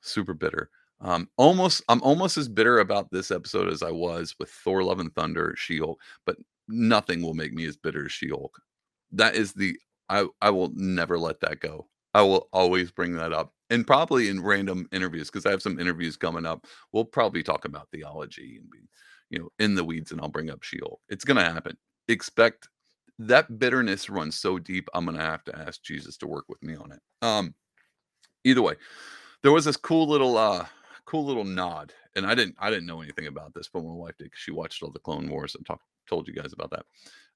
Super 0.00 0.34
bitter. 0.34 0.70
Um, 1.02 1.28
almost, 1.38 1.82
I'm 1.88 2.02
almost 2.02 2.36
as 2.36 2.48
bitter 2.48 2.80
about 2.80 3.10
this 3.10 3.30
episode 3.30 3.72
as 3.72 3.82
I 3.82 3.90
was 3.90 4.34
with 4.38 4.50
Thor: 4.50 4.82
Love 4.82 5.00
and 5.00 5.14
Thunder, 5.14 5.54
She-Hulk, 5.56 5.98
but 6.26 6.36
nothing 6.68 7.22
will 7.22 7.34
make 7.34 7.52
me 7.52 7.64
as 7.66 7.76
bitter 7.76 8.04
as 8.06 8.12
She-Hulk. 8.12 8.60
That 9.12 9.34
is 9.34 9.52
the 9.52 9.78
I 10.08 10.26
I 10.40 10.50
will 10.50 10.70
never 10.74 11.18
let 11.18 11.40
that 11.40 11.60
go. 11.60 11.86
I 12.14 12.22
will 12.22 12.48
always 12.52 12.90
bring 12.90 13.14
that 13.14 13.32
up. 13.32 13.54
And 13.70 13.86
probably 13.86 14.28
in 14.28 14.42
random 14.42 14.88
interviews, 14.90 15.30
because 15.30 15.46
I 15.46 15.50
have 15.50 15.62
some 15.62 15.78
interviews 15.78 16.16
coming 16.16 16.44
up. 16.44 16.66
We'll 16.92 17.04
probably 17.04 17.42
talk 17.42 17.64
about 17.64 17.88
theology 17.92 18.58
and 18.60 18.68
be, 18.68 18.78
you 19.30 19.38
know, 19.38 19.48
in 19.60 19.76
the 19.76 19.84
weeds, 19.84 20.10
and 20.10 20.20
I'll 20.20 20.28
bring 20.28 20.50
up 20.50 20.64
She-Hulk. 20.64 21.00
It's 21.08 21.24
gonna 21.24 21.44
happen. 21.44 21.76
Expect 22.08 22.68
that 23.20 23.58
bitterness 23.58 24.10
runs 24.10 24.36
so 24.36 24.58
deep, 24.58 24.88
I'm 24.94 25.04
gonna 25.04 25.20
have 25.20 25.44
to 25.44 25.58
ask 25.58 25.82
Jesus 25.82 26.16
to 26.18 26.26
work 26.26 26.46
with 26.48 26.62
me 26.62 26.74
on 26.74 26.92
it. 26.92 27.00
Um 27.22 27.54
either 28.44 28.62
way, 28.62 28.74
there 29.42 29.52
was 29.52 29.64
this 29.64 29.76
cool 29.76 30.08
little 30.08 30.36
uh 30.36 30.66
cool 31.04 31.24
little 31.24 31.44
nod. 31.44 31.92
And 32.16 32.26
I 32.26 32.34
didn't 32.34 32.56
I 32.58 32.70
didn't 32.70 32.86
know 32.86 33.02
anything 33.02 33.28
about 33.28 33.54
this, 33.54 33.68
but 33.72 33.84
my 33.84 33.92
wife 33.92 34.16
did. 34.18 34.32
She 34.34 34.50
watched 34.50 34.82
all 34.82 34.90
the 34.90 34.98
Clone 34.98 35.28
Wars 35.30 35.54
and 35.54 35.64
talked 35.64 35.84
told 36.08 36.26
you 36.26 36.34
guys 36.34 36.52
about 36.52 36.70
that 36.70 36.86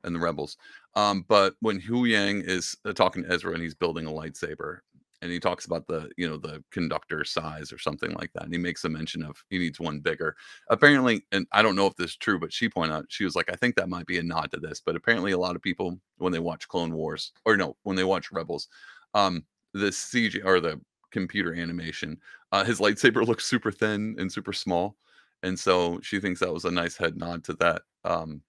and 0.04 0.14
the 0.14 0.20
rebels 0.20 0.56
um 0.94 1.24
but 1.28 1.54
when 1.60 1.80
Huyang 1.80 2.42
is 2.46 2.76
uh, 2.84 2.92
talking 2.92 3.24
to 3.24 3.32
ezra 3.32 3.52
and 3.52 3.62
he's 3.62 3.74
building 3.74 4.06
a 4.06 4.10
lightsaber 4.10 4.78
and 5.24 5.32
he 5.32 5.40
talks 5.40 5.64
about 5.64 5.86
the 5.86 6.10
you 6.16 6.28
know 6.28 6.36
the 6.36 6.62
conductor 6.70 7.24
size 7.24 7.72
or 7.72 7.78
something 7.78 8.12
like 8.12 8.30
that 8.34 8.44
and 8.44 8.52
he 8.52 8.58
makes 8.58 8.84
a 8.84 8.88
mention 8.88 9.24
of 9.24 9.42
he 9.48 9.58
needs 9.58 9.80
one 9.80 9.98
bigger 9.98 10.36
apparently 10.68 11.24
and 11.32 11.46
i 11.52 11.62
don't 11.62 11.74
know 11.74 11.86
if 11.86 11.96
this 11.96 12.10
is 12.10 12.16
true 12.16 12.38
but 12.38 12.52
she 12.52 12.68
pointed 12.68 12.94
out 12.94 13.06
she 13.08 13.24
was 13.24 13.34
like 13.34 13.50
i 13.50 13.56
think 13.56 13.74
that 13.74 13.88
might 13.88 14.06
be 14.06 14.18
a 14.18 14.22
nod 14.22 14.50
to 14.52 14.60
this 14.60 14.80
but 14.84 14.94
apparently 14.94 15.32
a 15.32 15.38
lot 15.38 15.56
of 15.56 15.62
people 15.62 15.98
when 16.18 16.32
they 16.32 16.38
watch 16.38 16.68
clone 16.68 16.92
wars 16.92 17.32
or 17.46 17.56
no 17.56 17.74
when 17.82 17.96
they 17.96 18.04
watch 18.04 18.30
rebels 18.30 18.68
um 19.14 19.42
the 19.72 19.86
cg 19.86 20.44
or 20.44 20.60
the 20.60 20.78
computer 21.10 21.54
animation 21.54 22.18
uh 22.52 22.62
his 22.62 22.78
lightsaber 22.78 23.26
looks 23.26 23.46
super 23.46 23.72
thin 23.72 24.14
and 24.18 24.30
super 24.30 24.52
small 24.52 24.96
and 25.42 25.58
so 25.58 25.98
she 26.02 26.20
thinks 26.20 26.40
that 26.40 26.52
was 26.52 26.66
a 26.66 26.70
nice 26.70 26.96
head 26.96 27.16
nod 27.16 27.42
to 27.42 27.54
that 27.54 27.82
um 28.04 28.42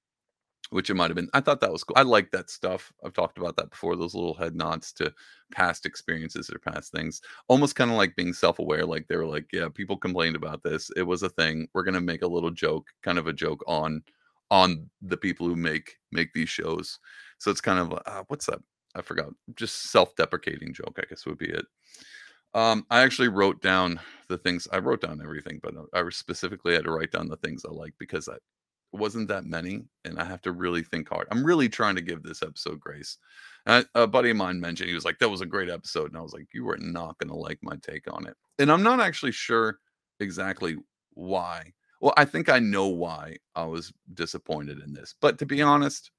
which 0.72 0.89
it 0.89 0.95
might 0.95 1.10
have 1.10 1.15
been. 1.15 1.29
I 1.34 1.41
thought 1.41 1.62
that 1.62 1.72
was 1.72 1.84
cool. 1.84 1.95
I 1.98 2.01
like 2.03 2.31
that 2.31 2.50
stuff. 2.50 2.91
I've 3.03 3.13
talked 3.13 3.38
about 3.38 3.55
that 3.57 3.69
before. 3.69 3.95
Those 3.95 4.15
little 4.15 4.34
head 4.34 4.55
nods 4.55 4.91
to 4.93 5.13
past 5.53 5.86
experiences 5.86 6.50
or 6.50 6.60
past 6.60 6.91
things, 6.91 7.22
almost 7.48 7.75
kind 7.75 7.91
of 7.91 7.98
like 7.98 8.15
being 8.15 8.34
self-aware. 8.34 8.86
Like 8.86 9.07
they 9.07 9.15
were 9.17 9.25
like, 9.27 9.48
"Yeah, 9.53 9.69
people 9.74 9.98
complained 9.98 10.36
about 10.36 10.63
this. 10.63 10.89
It 10.95 11.03
was 11.03 11.24
a 11.24 11.29
thing. 11.29 11.67
We're 11.74 11.84
gonna 11.84 12.01
make 12.01 12.24
a 12.24 12.27
little 12.27 12.51
joke, 12.51 12.88
kind 13.03 13.17
of 13.19 13.27
a 13.27 13.34
joke 13.34 13.63
on 13.67 14.03
on 14.51 14.89
the 15.01 15.17
people 15.17 15.48
who 15.48 15.55
make 15.55 15.98
make 16.12 16.34
these 16.34 16.50
shows." 16.50 17.00
So 17.39 17.51
it's 17.51 17.62
kind 17.62 17.79
of 17.79 17.93
uh, 18.05 18.24
what's 18.27 18.45
that? 18.48 18.60
I 18.95 19.01
forgot. 19.01 19.27
Just 19.55 19.91
self-deprecating 19.91 20.74
joke, 20.74 20.98
I 21.00 21.03
guess 21.10 21.25
would 21.25 21.38
be 21.38 21.50
it. 21.50 21.65
Um, 22.53 22.86
I 22.89 23.01
actually 23.01 23.27
wrote 23.27 23.62
down 23.62 24.00
the 24.29 24.38
things 24.38 24.67
I 24.72 24.77
wrote 24.79 25.01
down 25.01 25.22
everything, 25.22 25.60
but 25.62 25.75
uh, 25.75 25.84
I 25.93 26.10
specifically 26.10 26.74
had 26.74 26.86
to 26.86 26.91
write 26.91 27.12
down 27.12 27.27
the 27.27 27.38
things 27.38 27.65
I 27.65 27.72
like 27.72 27.93
because 28.00 28.29
I, 28.29 28.38
wasn't 28.98 29.28
that 29.30 29.46
many, 29.46 29.86
and 30.06 30.20
I 30.20 30.25
have 30.25 30.42
to 30.44 30.52
really 30.52 30.84
think 30.84 31.10
hard. 31.10 31.28
I'm 31.32 31.46
really 31.46 31.70
trying 31.70 31.96
to 31.96 32.02
give 32.02 32.24
this 32.24 32.42
episode 32.44 32.80
grace. 32.80 33.18
And 33.66 33.88
a 33.96 34.08
buddy 34.08 34.30
of 34.32 34.38
mine 34.38 34.60
mentioned 34.60 34.90
he 34.90 34.96
was 34.96 35.06
like, 35.06 35.20
"That 35.20 35.30
was 35.30 35.42
a 35.42 35.46
great 35.46 35.70
episode," 35.70 36.08
and 36.12 36.18
I 36.18 36.22
was 36.22 36.34
like, 36.34 36.48
"You 36.54 36.70
are 36.70 36.78
not 36.78 37.18
going 37.20 37.30
to 37.30 37.36
like 37.36 37.60
my 37.64 37.78
take 37.82 38.12
on 38.12 38.28
it." 38.28 38.36
And 38.60 38.72
I'm 38.72 38.84
not 38.84 39.00
actually 39.00 39.32
sure 39.34 39.80
exactly 40.20 40.78
why. 41.12 41.74
Well, 42.02 42.14
I 42.18 42.25
think 42.25 42.50
I 42.50 42.60
know 42.60 42.88
why 42.88 43.38
I 43.56 43.66
was 43.66 43.94
disappointed 44.14 44.80
in 44.80 44.94
this, 44.94 45.16
but 45.22 45.40
to 45.40 45.46
be 45.46 45.62
honest, 45.62 46.12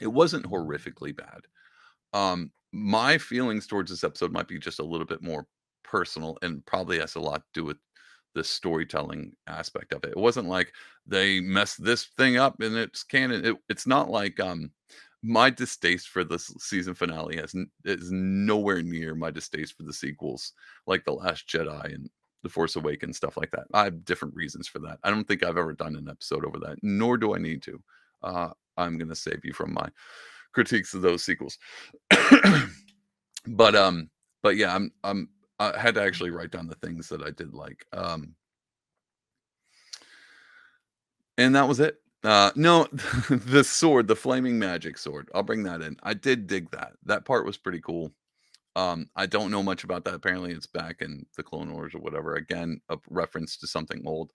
It 0.00 0.08
wasn't 0.08 0.46
horrifically 0.46 1.16
bad. 1.16 1.40
Um, 2.12 2.52
my 2.72 3.18
feelings 3.18 3.66
towards 3.66 3.90
this 3.90 4.04
episode 4.04 4.32
might 4.32 4.48
be 4.48 4.58
just 4.58 4.80
a 4.80 4.84
little 4.84 5.06
bit 5.06 5.22
more 5.22 5.46
personal 5.84 6.38
and 6.42 6.64
probably 6.66 6.98
has 6.98 7.14
a 7.16 7.20
lot 7.20 7.42
to 7.42 7.60
do 7.60 7.64
with 7.64 7.78
the 8.36 8.44
storytelling 8.44 9.32
aspect 9.46 9.94
of 9.94 10.04
it. 10.04 10.10
It 10.10 10.18
wasn't 10.18 10.46
like 10.46 10.70
they 11.06 11.40
messed 11.40 11.82
this 11.82 12.04
thing 12.18 12.36
up 12.36 12.60
and 12.60 12.76
it's 12.76 13.02
canon. 13.02 13.46
It, 13.46 13.56
it's 13.70 13.86
not 13.86 14.10
like 14.10 14.38
um 14.38 14.70
my 15.22 15.48
distaste 15.48 16.08
for 16.08 16.22
this 16.22 16.52
season 16.58 16.94
finale 16.94 17.38
has 17.38 17.54
is 17.86 18.12
nowhere 18.12 18.82
near 18.82 19.14
my 19.14 19.30
distaste 19.30 19.74
for 19.74 19.84
the 19.84 19.92
sequels, 19.92 20.52
like 20.86 21.04
The 21.06 21.12
Last 21.12 21.48
Jedi 21.48 21.94
and 21.94 22.10
The 22.42 22.50
Force 22.50 22.76
Awakens, 22.76 23.16
stuff 23.16 23.38
like 23.38 23.50
that. 23.52 23.64
I 23.72 23.84
have 23.84 24.04
different 24.04 24.34
reasons 24.34 24.68
for 24.68 24.80
that. 24.80 24.98
I 25.02 25.08
don't 25.08 25.26
think 25.26 25.42
I've 25.42 25.56
ever 25.56 25.72
done 25.72 25.96
an 25.96 26.08
episode 26.10 26.44
over 26.44 26.58
that, 26.58 26.76
nor 26.82 27.16
do 27.16 27.34
I 27.34 27.38
need 27.38 27.62
to. 27.62 27.82
Uh, 28.22 28.50
I'm 28.76 28.98
gonna 28.98 29.16
save 29.16 29.40
you 29.44 29.54
from 29.54 29.72
my 29.72 29.88
critiques 30.52 30.92
of 30.92 31.00
those 31.00 31.24
sequels. 31.24 31.58
but 33.46 33.74
um, 33.74 34.10
but 34.42 34.56
yeah, 34.56 34.74
I'm 34.74 34.92
I'm 35.02 35.30
I 35.58 35.78
had 35.78 35.94
to 35.94 36.02
actually 36.02 36.30
write 36.30 36.50
down 36.50 36.66
the 36.66 36.74
things 36.76 37.08
that 37.08 37.22
I 37.22 37.30
did 37.30 37.54
like. 37.54 37.86
Um, 37.92 38.34
and 41.38 41.54
that 41.54 41.68
was 41.68 41.80
it. 41.80 42.00
Uh, 42.24 42.50
no, 42.56 42.84
the 43.30 43.62
sword, 43.62 44.08
the 44.08 44.16
flaming 44.16 44.58
magic 44.58 44.98
sword. 44.98 45.28
I'll 45.34 45.42
bring 45.42 45.62
that 45.64 45.80
in. 45.80 45.96
I 46.02 46.14
did 46.14 46.46
dig 46.46 46.70
that. 46.72 46.92
That 47.04 47.24
part 47.24 47.46
was 47.46 47.56
pretty 47.56 47.80
cool. 47.80 48.12
Um, 48.74 49.08
I 49.16 49.26
don't 49.26 49.50
know 49.50 49.62
much 49.62 49.84
about 49.84 50.04
that. 50.04 50.14
Apparently, 50.14 50.52
it's 50.52 50.66
back 50.66 51.00
in 51.00 51.24
the 51.36 51.42
Clone 51.42 51.72
Wars 51.72 51.94
or 51.94 52.00
whatever. 52.00 52.34
Again, 52.34 52.80
a 52.88 52.98
reference 53.08 53.56
to 53.58 53.66
something 53.66 54.02
old. 54.04 54.32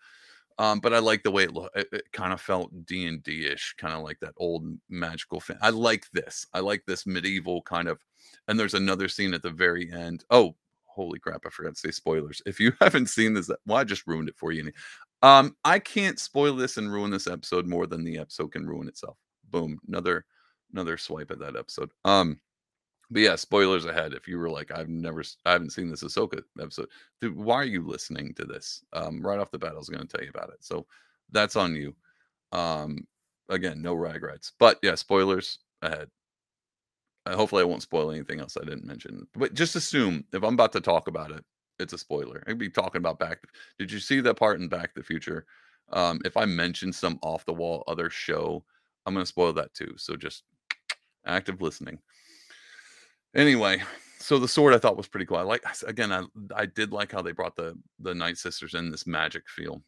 Um, 0.57 0.79
but 0.79 0.93
I 0.93 0.99
like 0.99 1.23
the 1.23 1.31
way 1.31 1.43
it 1.43 1.53
looked. 1.53 1.77
It, 1.77 1.87
it 1.91 2.11
kind 2.11 2.33
of 2.33 2.41
felt 2.41 2.85
D 2.85 3.07
and 3.07 3.21
D 3.23 3.45
ish, 3.45 3.75
kind 3.77 3.93
of 3.93 4.03
like 4.03 4.19
that 4.21 4.33
old 4.37 4.65
magical. 4.89 5.39
Fan. 5.39 5.57
I 5.61 5.69
like 5.69 6.05
this. 6.13 6.45
I 6.53 6.59
like 6.59 6.83
this 6.87 7.05
medieval 7.05 7.61
kind 7.63 7.87
of. 7.87 7.99
And 8.47 8.59
there's 8.59 8.73
another 8.73 9.07
scene 9.07 9.33
at 9.33 9.43
the 9.43 9.49
very 9.49 9.91
end. 9.91 10.25
Oh, 10.29 10.55
holy 11.01 11.19
crap! 11.19 11.45
I 11.45 11.49
forgot 11.49 11.75
to 11.75 11.79
say 11.79 11.91
spoilers. 11.91 12.41
If 12.45 12.59
you 12.59 12.73
haven't 12.81 13.07
seen 13.07 13.33
this, 13.33 13.49
well, 13.65 13.77
I 13.77 13.83
just 13.83 14.07
ruined 14.07 14.29
it 14.29 14.37
for 14.37 14.51
you. 14.51 14.71
Um, 15.21 15.55
I 15.63 15.79
can't 15.79 16.19
spoil 16.19 16.55
this 16.55 16.77
and 16.77 16.91
ruin 16.91 17.11
this 17.11 17.27
episode 17.27 17.67
more 17.67 17.87
than 17.87 18.03
the 18.03 18.17
episode 18.17 18.51
can 18.51 18.67
ruin 18.67 18.87
itself. 18.87 19.17
Boom, 19.49 19.79
another 19.87 20.25
another 20.71 20.97
swipe 20.97 21.31
at 21.31 21.39
that 21.39 21.55
episode. 21.55 21.91
Um, 22.05 22.39
but 23.09 23.21
yeah, 23.21 23.35
spoilers 23.35 23.85
ahead. 23.85 24.13
If 24.13 24.27
you 24.27 24.39
were 24.39 24.49
like, 24.49 24.71
I've 24.71 24.87
never, 24.87 25.21
I 25.45 25.51
haven't 25.51 25.71
seen 25.71 25.89
this 25.89 26.03
Ahsoka 26.03 26.41
episode, 26.59 26.87
dude, 27.19 27.35
why 27.35 27.55
are 27.55 27.65
you 27.65 27.85
listening 27.85 28.33
to 28.35 28.45
this? 28.45 28.83
Um, 28.93 29.21
right 29.21 29.37
off 29.37 29.51
the 29.51 29.59
bat, 29.59 29.73
I 29.73 29.77
was 29.77 29.89
going 29.89 30.07
to 30.07 30.07
tell 30.07 30.23
you 30.23 30.31
about 30.33 30.49
it. 30.49 30.63
So 30.63 30.85
that's 31.29 31.57
on 31.57 31.75
you. 31.75 31.93
Um, 32.53 33.05
again, 33.49 33.81
no 33.81 33.95
regrets. 33.95 34.53
But 34.57 34.79
yeah, 34.81 34.95
spoilers 34.95 35.59
ahead. 35.81 36.09
Hopefully, 37.27 37.61
I 37.61 37.65
won't 37.65 37.83
spoil 37.83 38.11
anything 38.11 38.39
else 38.39 38.57
I 38.57 38.65
didn't 38.65 38.85
mention. 38.85 39.27
But 39.33 39.53
just 39.53 39.75
assume 39.75 40.23
if 40.33 40.43
I'm 40.43 40.55
about 40.55 40.73
to 40.73 40.81
talk 40.81 41.07
about 41.07 41.31
it, 41.31 41.43
it's 41.79 41.93
a 41.93 41.97
spoiler. 41.97 42.43
I'd 42.47 42.57
be 42.57 42.69
talking 42.69 42.99
about 42.99 43.19
Back. 43.19 43.39
Did 43.77 43.91
you 43.91 43.99
see 43.99 44.21
that 44.21 44.35
part 44.37 44.59
in 44.59 44.67
Back 44.67 44.93
to 44.93 45.01
the 45.01 45.05
Future? 45.05 45.45
Um, 45.93 46.19
if 46.25 46.37
I 46.37 46.45
mention 46.45 46.93
some 46.93 47.19
off 47.21 47.45
the 47.45 47.53
wall 47.53 47.83
other 47.87 48.09
show, 48.09 48.63
I'm 49.05 49.13
going 49.13 49.23
to 49.23 49.27
spoil 49.27 49.53
that 49.53 49.73
too. 49.73 49.93
So 49.97 50.15
just 50.15 50.43
active 51.25 51.61
listening. 51.61 51.99
Anyway, 53.35 53.81
so 54.19 54.37
the 54.37 54.47
sword 54.47 54.73
I 54.73 54.77
thought 54.77 54.97
was 54.97 55.07
pretty 55.07 55.25
cool. 55.25 55.37
I 55.37 55.41
like 55.41 55.63
again, 55.87 56.11
I 56.11 56.23
I 56.55 56.65
did 56.65 56.91
like 56.91 57.11
how 57.11 57.21
they 57.21 57.31
brought 57.31 57.55
the 57.55 57.77
the 57.99 58.13
Night 58.13 58.37
Sisters 58.37 58.73
in 58.73 58.91
this 58.91 59.07
magic 59.07 59.43
feel, 59.47 59.81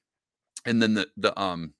and 0.66 0.82
then 0.82 0.94
the 0.94 1.08
the 1.18 1.40
um 1.40 1.74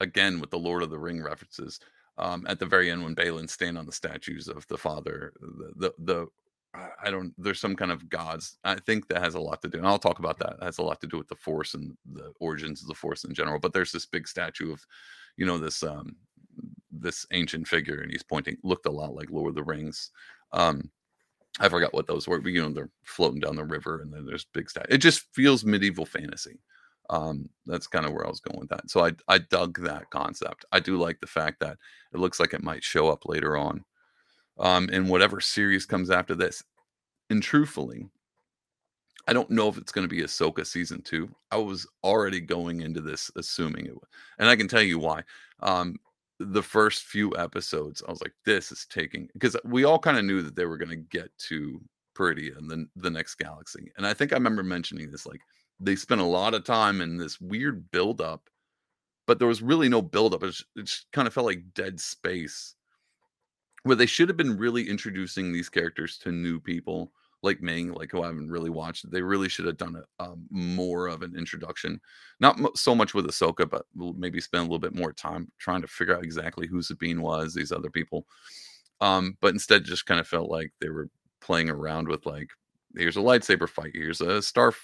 again 0.00 0.40
with 0.40 0.50
the 0.50 0.58
Lord 0.58 0.82
of 0.82 0.90
the 0.90 0.98
Ring 0.98 1.22
references. 1.22 1.80
Um, 2.20 2.44
at 2.48 2.58
the 2.58 2.66
very 2.66 2.90
end 2.90 3.02
when 3.02 3.16
Baylan 3.16 3.48
stand 3.48 3.78
on 3.78 3.86
the 3.86 3.92
statues 3.92 4.46
of 4.46 4.66
the 4.68 4.78
father, 4.78 5.32
the, 5.40 5.72
the 5.76 5.94
the 5.98 6.26
I 7.02 7.10
don't. 7.10 7.34
There's 7.36 7.58
some 7.58 7.74
kind 7.74 7.90
of 7.90 8.08
gods. 8.08 8.58
I 8.62 8.76
think 8.76 9.08
that 9.08 9.22
has 9.22 9.34
a 9.34 9.40
lot 9.40 9.60
to 9.62 9.68
do, 9.68 9.78
and 9.78 9.86
I'll 9.86 9.98
talk 9.98 10.20
about 10.20 10.38
that. 10.38 10.58
It 10.60 10.64
has 10.64 10.78
a 10.78 10.82
lot 10.82 11.00
to 11.00 11.08
do 11.08 11.18
with 11.18 11.26
the 11.28 11.34
Force 11.34 11.74
and 11.74 11.96
the 12.12 12.32
origins 12.38 12.82
of 12.82 12.88
the 12.88 12.94
Force 12.94 13.24
in 13.24 13.34
general. 13.34 13.58
But 13.58 13.72
there's 13.72 13.90
this 13.90 14.06
big 14.06 14.28
statue 14.28 14.72
of, 14.72 14.86
you 15.36 15.46
know, 15.46 15.58
this 15.58 15.82
um 15.82 16.14
this 16.92 17.26
ancient 17.32 17.66
figure, 17.66 18.00
and 18.02 18.10
he's 18.10 18.22
pointing. 18.22 18.56
Looked 18.62 18.86
a 18.86 18.90
lot 18.90 19.14
like 19.14 19.30
Lord 19.30 19.48
of 19.48 19.54
the 19.56 19.64
Rings. 19.64 20.10
Um, 20.52 20.90
I 21.58 21.68
forgot 21.68 21.94
what 21.94 22.06
those 22.06 22.28
were. 22.28 22.40
But, 22.40 22.52
you 22.52 22.62
know, 22.62 22.70
they're 22.70 22.90
floating 23.02 23.40
down 23.40 23.56
the 23.56 23.64
river, 23.64 24.02
and 24.02 24.12
then 24.12 24.24
there's 24.24 24.44
big 24.44 24.70
statue. 24.70 24.94
It 24.94 24.98
just 24.98 25.24
feels 25.34 25.64
medieval 25.64 26.06
fantasy. 26.06 26.60
Um, 27.10 27.50
that's 27.66 27.88
kind 27.88 28.06
of 28.06 28.12
where 28.12 28.24
I 28.24 28.30
was 28.30 28.40
going 28.40 28.60
with 28.60 28.70
that. 28.70 28.88
So 28.90 29.04
I 29.04 29.12
I 29.28 29.38
dug 29.38 29.80
that 29.82 30.08
concept. 30.10 30.64
I 30.72 30.80
do 30.80 30.96
like 30.96 31.20
the 31.20 31.26
fact 31.26 31.60
that 31.60 31.76
it 32.14 32.18
looks 32.20 32.40
like 32.40 32.54
it 32.54 32.62
might 32.62 32.84
show 32.84 33.08
up 33.10 33.26
later 33.26 33.56
on 33.56 33.84
um, 34.58 34.88
in 34.90 35.08
whatever 35.08 35.40
series 35.40 35.86
comes 35.86 36.10
after 36.10 36.34
this. 36.34 36.62
And 37.30 37.42
truthfully, 37.42 38.08
I 39.26 39.32
don't 39.32 39.50
know 39.50 39.68
if 39.68 39.76
it's 39.78 39.92
going 39.92 40.08
to 40.08 40.14
be 40.14 40.22
Ahsoka 40.22 40.66
season 40.66 41.02
two. 41.02 41.28
I 41.50 41.56
was 41.56 41.86
already 42.04 42.40
going 42.40 42.80
into 42.80 43.00
this 43.00 43.30
assuming 43.36 43.86
it 43.86 43.94
would, 43.94 44.08
and 44.38 44.48
I 44.48 44.56
can 44.56 44.68
tell 44.68 44.82
you 44.82 44.98
why. 44.98 45.22
Um, 45.60 45.96
the 46.38 46.62
first 46.62 47.04
few 47.04 47.36
episodes, 47.36 48.02
I 48.06 48.10
was 48.10 48.22
like, 48.22 48.32
"This 48.46 48.72
is 48.72 48.86
taking," 48.90 49.28
because 49.34 49.56
we 49.64 49.84
all 49.84 49.98
kind 49.98 50.16
of 50.18 50.24
knew 50.24 50.42
that 50.42 50.56
they 50.56 50.64
were 50.64 50.78
going 50.78 50.90
to 50.90 50.96
get 50.96 51.36
to 51.48 51.80
Peridea 52.16 52.56
and 52.58 52.70
then 52.70 52.88
the 52.96 53.10
next 53.10 53.36
galaxy. 53.36 53.92
And 53.96 54.06
I 54.06 54.14
think 54.14 54.32
I 54.32 54.36
remember 54.36 54.62
mentioning 54.62 55.10
this, 55.10 55.26
like 55.26 55.40
they 55.80 55.96
spent 55.96 56.20
a 56.20 56.24
lot 56.24 56.54
of 56.54 56.64
time 56.64 57.00
in 57.00 57.16
this 57.16 57.40
weird 57.40 57.90
buildup, 57.90 58.48
but 59.26 59.38
there 59.38 59.48
was 59.48 59.62
really 59.62 59.88
no 59.88 60.02
buildup. 60.02 60.42
It, 60.42 60.48
just, 60.48 60.64
it 60.76 60.84
just 60.84 61.06
kind 61.12 61.26
of 61.26 61.34
felt 61.34 61.46
like 61.46 61.74
dead 61.74 61.98
space 62.00 62.74
where 63.84 63.96
they 63.96 64.06
should 64.06 64.28
have 64.28 64.36
been 64.36 64.58
really 64.58 64.88
introducing 64.88 65.52
these 65.52 65.70
characters 65.70 66.18
to 66.18 66.30
new 66.30 66.60
people 66.60 67.12
like 67.42 67.62
Ming, 67.62 67.92
like 67.94 68.10
who 68.10 68.22
I 68.22 68.26
haven't 68.26 68.50
really 68.50 68.68
watched. 68.68 69.10
They 69.10 69.22
really 69.22 69.48
should 69.48 69.64
have 69.64 69.78
done 69.78 69.96
a, 69.96 70.22
um, 70.22 70.46
more 70.50 71.06
of 71.06 71.22
an 71.22 71.34
introduction, 71.34 71.98
not 72.38 72.76
so 72.76 72.94
much 72.94 73.14
with 73.14 73.26
Ahsoka, 73.26 73.68
but 73.70 73.86
maybe 73.96 74.40
spend 74.42 74.60
a 74.60 74.64
little 74.64 74.78
bit 74.78 74.94
more 74.94 75.14
time 75.14 75.50
trying 75.58 75.80
to 75.80 75.88
figure 75.88 76.14
out 76.14 76.22
exactly 76.22 76.66
who 76.66 76.82
Sabine 76.82 77.22
was, 77.22 77.54
these 77.54 77.72
other 77.72 77.88
people. 77.88 78.26
Um, 79.00 79.38
but 79.40 79.54
instead, 79.54 79.84
just 79.84 80.04
kind 80.04 80.20
of 80.20 80.28
felt 80.28 80.50
like 80.50 80.72
they 80.82 80.90
were 80.90 81.08
playing 81.40 81.70
around 81.70 82.08
with 82.08 82.26
like, 82.26 82.50
here's 82.96 83.16
a 83.16 83.20
lightsaber 83.20 83.68
fight, 83.68 83.92
here's 83.94 84.20
a 84.20 84.42
star. 84.42 84.74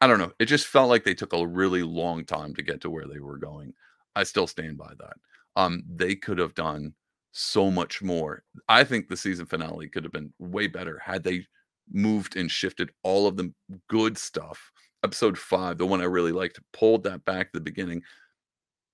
I 0.00 0.06
don't 0.06 0.18
know. 0.18 0.32
It 0.38 0.46
just 0.46 0.66
felt 0.66 0.90
like 0.90 1.04
they 1.04 1.14
took 1.14 1.32
a 1.32 1.46
really 1.46 1.82
long 1.82 2.24
time 2.24 2.54
to 2.54 2.62
get 2.62 2.80
to 2.82 2.90
where 2.90 3.06
they 3.06 3.20
were 3.20 3.38
going. 3.38 3.72
I 4.14 4.24
still 4.24 4.46
stand 4.46 4.78
by 4.78 4.92
that. 4.98 5.16
Um, 5.56 5.82
they 5.88 6.14
could 6.14 6.38
have 6.38 6.54
done 6.54 6.94
so 7.32 7.70
much 7.70 8.02
more. 8.02 8.42
I 8.68 8.84
think 8.84 9.08
the 9.08 9.16
season 9.16 9.46
finale 9.46 9.88
could 9.88 10.04
have 10.04 10.12
been 10.12 10.32
way 10.38 10.66
better 10.66 10.98
had 10.98 11.22
they 11.22 11.46
moved 11.90 12.36
and 12.36 12.50
shifted 12.50 12.90
all 13.02 13.26
of 13.26 13.36
the 13.36 13.52
good 13.88 14.18
stuff. 14.18 14.72
Episode 15.04 15.38
five, 15.38 15.78
the 15.78 15.86
one 15.86 16.00
I 16.00 16.04
really 16.04 16.32
liked, 16.32 16.60
pulled 16.72 17.04
that 17.04 17.24
back 17.24 17.52
to 17.52 17.58
the 17.58 17.64
beginning. 17.64 18.02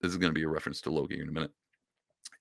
This 0.01 0.11
is 0.11 0.19
going 0.19 0.31
to 0.31 0.39
be 0.39 0.45
a 0.45 0.49
reference 0.49 0.81
to 0.83 0.91
Loki 0.91 1.21
in 1.21 1.29
a 1.29 1.33
minute, 1.33 1.53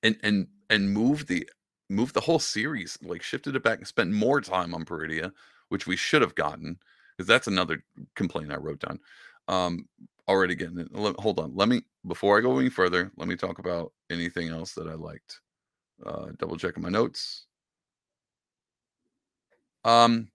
and 0.04 0.18
and 0.24 0.48
and 0.70 0.92
move 0.92 1.28
the 1.28 1.48
move 1.92 2.14
the 2.14 2.22
whole 2.22 2.40
series, 2.40 2.98
like 3.04 3.22
shifted 3.22 3.56
it 3.56 3.64
back 3.64 3.80
and 3.80 3.88
spent 3.88 4.12
more 4.12 4.42
time 4.42 4.74
on 4.74 4.86
Peridea, 4.86 5.32
which 5.70 5.88
we 5.88 5.96
should 5.96 6.22
have 6.22 6.36
gotten 6.36 6.78
because 7.16 7.28
that's 7.28 7.48
another 7.48 7.84
complaint 8.16 8.52
I 8.52 8.58
wrote 8.58 8.80
down. 8.80 9.00
Um, 9.48 9.88
already 10.28 10.56
getting 10.56 10.80
it. 10.80 10.88
Hold 10.96 11.40
on, 11.40 11.56
let 11.56 11.68
me 11.68 11.82
before 12.08 12.38
I 12.38 12.42
go 12.42 12.58
any 12.58 12.70
further. 12.70 13.12
Let 13.18 13.28
me 13.28 13.36
talk 13.36 13.60
about 13.60 13.92
anything 14.10 14.50
else 14.50 14.74
that 14.74 14.88
I 14.88 14.94
liked. 14.94 15.42
Uh, 16.06 16.28
double 16.38 16.58
checking 16.58 16.82
my 16.82 16.90
notes. 16.90 17.46
Um, 19.84 20.30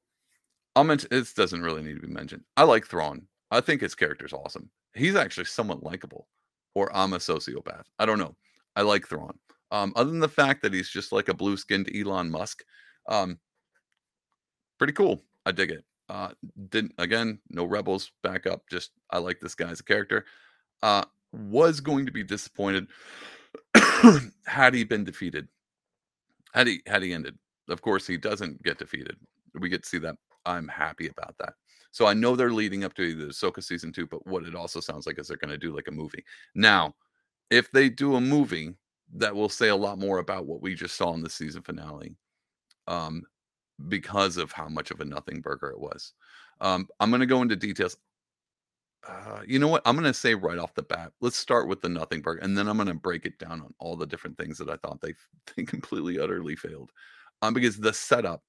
I'll 0.75 0.85
mention 0.85 1.09
it 1.11 1.27
doesn't 1.35 1.63
really 1.63 1.83
need 1.83 1.95
to 1.95 2.07
be 2.07 2.13
mentioned. 2.13 2.45
I 2.57 2.65
like 2.65 2.87
Thrawn. 2.87 3.27
I 3.51 3.61
think 3.61 3.81
his 3.81 3.95
character's 3.95 4.33
awesome. 4.33 4.71
He's 4.95 5.17
actually 5.17 5.47
somewhat 5.47 5.83
likable. 5.83 6.29
Or 6.75 6.95
I'm 6.95 7.15
a 7.15 7.19
sociopath. 7.19 7.85
I 7.99 8.05
don't 8.05 8.19
know. 8.19 8.37
I 8.75 8.83
like 8.83 9.09
Thrawn. 9.09 9.39
Um, 9.71 9.93
other 9.97 10.11
than 10.11 10.21
the 10.21 10.29
fact 10.29 10.63
that 10.63 10.73
he's 10.73 10.89
just 10.89 11.13
like 11.13 11.29
a 11.29 11.35
blue 11.35 11.57
skinned 11.57 11.91
Elon 11.95 12.31
Musk. 12.31 12.63
Um, 13.09 13.39
pretty 14.79 14.93
cool. 14.93 15.23
I 15.45 15.53
dig 15.53 15.71
it. 15.71 15.85
Uh, 16.09 16.31
didn't 16.69 16.93
again, 16.99 17.41
no 17.51 17.65
rebels 17.65 18.13
back 18.23 18.47
up. 18.47 18.63
Just 18.71 18.93
I 19.11 19.19
like 19.19 19.41
this 19.41 19.55
guy 19.55 19.71
as 19.71 19.81
a 19.81 19.85
character. 19.85 20.25
Uh, 20.83 21.05
was 21.33 21.81
going 21.81 22.07
to 22.07 22.13
be 22.13 22.23
disappointed 22.23 22.87
had 24.47 24.73
he 24.73 24.85
been 24.85 25.05
defeated 25.05 25.49
had 26.57 26.67
he 26.67 26.81
had 26.87 27.03
he 27.03 27.13
ended. 27.13 27.39
Of 27.69 27.83
course, 27.83 28.07
he 28.07 28.17
doesn't 28.17 28.63
get 28.63 28.79
defeated. 28.79 29.17
We 29.55 29.69
get 29.69 29.83
to 29.83 29.89
see 29.89 29.99
that. 29.99 30.17
I'm 30.47 30.69
happy 30.69 31.09
about 31.09 31.37
that. 31.39 31.53
So 31.91 32.07
I 32.07 32.15
know 32.15 32.35
they're 32.35 32.53
leading 32.53 32.85
up 32.85 32.95
to 32.95 33.15
the 33.15 33.27
Ahsoka 33.27 33.63
season 33.63 33.93
two, 33.93 34.07
but 34.07 34.27
what 34.27 34.45
it 34.45 34.55
also 34.55 34.81
sounds 34.81 35.07
like 35.07 35.19
is 35.19 35.29
they're 35.29 35.37
going 35.37 35.51
to 35.51 35.59
do 35.59 35.75
like 35.75 35.89
a 35.89 35.93
movie. 35.93 36.25
Now, 36.55 36.95
if 37.51 37.71
they 37.73 37.89
do 37.89 38.17
a 38.17 38.21
movie, 38.21 38.75
that 39.15 39.35
will 39.35 39.49
say 39.49 39.69
a 39.69 39.77
lot 39.77 39.99
more 39.99 40.19
about 40.19 40.47
what 40.47 40.63
we 40.63 40.75
just 40.75 40.97
saw 40.97 41.13
in 41.15 41.23
the 41.23 41.31
season 41.31 41.63
finale, 41.63 42.17
um, 42.89 43.23
because 43.89 44.37
of 44.37 44.53
how 44.53 44.69
much 44.69 44.91
of 44.91 45.01
a 45.01 45.05
nothing 45.05 45.41
burger 45.41 45.69
it 45.71 45.81
was. 45.81 46.15
Um, 46.61 46.89
I'm 47.01 47.11
going 47.11 47.21
to 47.21 47.27
go 47.27 47.43
into 47.43 47.57
details. 47.57 47.97
Uh, 49.09 49.41
you 49.47 49.59
know 49.59 49.69
what? 49.69 49.83
I'm 49.85 49.95
gonna 49.95 50.13
say 50.13 50.35
right 50.35 50.59
off 50.59 50.75
the 50.75 50.83
bat, 50.83 51.13
let's 51.21 51.37
start 51.37 51.69
with 51.69 51.81
the 51.81 51.89
nothing 51.89 52.21
burger, 52.23 52.41
and 52.41 52.59
then 52.59 52.67
I'm 52.67 52.77
gonna 52.77 52.95
break 52.95 53.25
it 53.25 53.39
down 53.39 53.61
on 53.61 53.73
all 53.79 53.97
the 53.97 54.07
different 54.07 54.37
things 54.37 54.59
that 54.59 54.69
I 54.69 54.77
thought 54.77 55.01
they 55.01 55.15
they 55.57 55.63
completely 55.65 56.19
utterly 56.19 56.57
failed. 56.57 56.91
Um, 57.43 57.55
because 57.55 57.77
the 57.77 57.93
setup, 57.93 58.43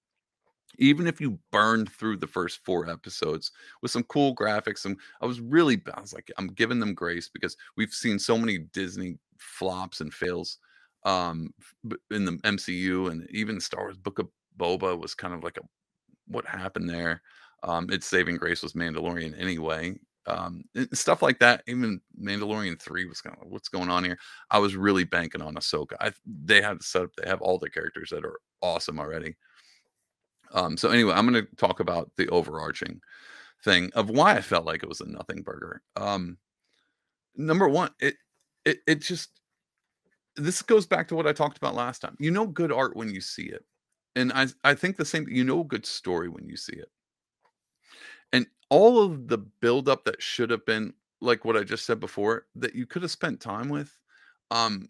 even 0.80 1.08
if 1.08 1.22
you 1.22 1.40
burned 1.52 1.92
through 1.92 2.18
the 2.18 2.28
first 2.28 2.64
four 2.66 2.90
episodes 2.90 3.52
with 3.82 3.92
some 3.92 4.04
cool 4.04 4.36
graphics, 4.36 4.86
and 4.86 4.98
I 5.22 5.26
was 5.26 5.40
really, 5.42 5.82
I 5.94 6.02
was 6.02 6.14
like, 6.14 6.32
I'm 6.38 6.48
giving 6.48 6.80
them 6.80 6.94
grace 6.94 7.30
because 7.30 7.58
we've 7.76 7.94
seen 7.94 8.20
so 8.20 8.38
many 8.38 8.60
Disney 8.60 9.18
flops 9.40 10.02
and 10.02 10.14
fails 10.14 10.58
um 11.06 11.54
in 12.12 12.26
the 12.26 12.34
MCU 12.44 13.12
and 13.12 13.28
even 13.32 13.60
Star 13.60 13.84
Wars 13.84 13.98
Book 13.98 14.20
of 14.20 14.28
Boba 14.58 15.00
was 15.00 15.14
kind 15.14 15.34
of 15.34 15.44
like 15.44 15.58
a 15.58 15.62
what 16.28 16.46
happened 16.46 16.90
there. 16.90 17.22
Um, 17.64 17.90
its 17.90 18.08
saving 18.08 18.38
grace 18.38 18.62
was 18.64 18.74
Mandalorian 18.74 19.40
anyway. 19.40 19.96
Um, 20.26 20.64
stuff 20.94 21.22
like 21.22 21.40
that. 21.40 21.64
Even 21.68 22.02
Mandalorian 22.22 22.80
three 22.82 23.06
was 23.06 23.22
kind 23.22 23.38
of 23.42 23.50
what's 23.50 23.70
going 23.70 23.90
on 23.90 24.04
here. 24.04 24.18
I 24.52 24.60
was 24.60 24.76
really 24.76 25.06
banking 25.06 25.42
on 25.42 25.56
Ahsoka. 25.56 25.94
I 26.02 26.12
they 26.26 26.62
have 26.62 26.80
the 26.80 26.84
setup. 26.84 27.16
They 27.16 27.30
have 27.30 27.42
all 27.42 27.58
the 27.58 27.70
characters 27.70 28.10
that 28.12 28.26
are 28.26 28.40
awesome 28.62 29.00
already. 29.00 29.36
Um, 30.54 30.78
so 30.78 30.90
anyway, 30.90 31.14
I'm 31.14 31.28
going 31.30 31.46
to 31.46 31.56
talk 31.56 31.80
about 31.80 32.12
the 32.18 32.28
overarching 32.30 33.02
thing 33.64 33.92
of 33.96 34.10
why 34.10 34.36
I 34.36 34.42
felt 34.42 34.66
like 34.66 34.84
it 34.84 34.90
was 34.90 35.02
a 35.02 35.10
nothing 35.10 35.42
burger. 35.42 35.82
Um, 35.96 36.38
number 37.36 37.68
one, 37.68 37.92
it 38.00 38.16
it 38.68 38.80
it 38.86 39.02
just 39.02 39.40
this 40.36 40.62
goes 40.62 40.86
back 40.86 41.08
to 41.08 41.16
what 41.16 41.26
I 41.26 41.34
talked 41.34 41.58
about 41.58 41.76
last 41.76 42.00
time. 42.00 42.16
You 42.20 42.32
know 42.32 42.46
good 42.46 42.72
art 42.72 42.96
when 42.96 43.10
you 43.10 43.22
see 43.22 43.46
it. 43.46 43.66
And 44.16 44.32
I 44.34 44.48
I 44.64 44.76
think 44.76 44.98
the 44.98 45.06
same 45.06 45.28
you 45.28 45.44
know 45.44 45.62
a 45.62 45.66
good 45.66 45.86
story 45.86 46.30
when 46.30 46.48
you 46.48 46.58
see 46.58 46.76
it. 46.76 46.92
And 48.34 48.46
all 48.70 49.02
of 49.02 49.28
the 49.30 49.38
buildup 49.38 50.04
that 50.06 50.22
should 50.22 50.50
have 50.50 50.66
been 50.66 50.94
like 51.22 51.46
what 51.46 51.58
I 51.58 51.64
just 51.64 51.86
said 51.86 52.00
before 52.00 52.46
that 52.56 52.76
you 52.76 52.86
could 52.86 53.02
have 53.02 53.12
spent 53.12 53.40
time 53.40 53.70
with, 53.70 53.98
um, 54.52 54.90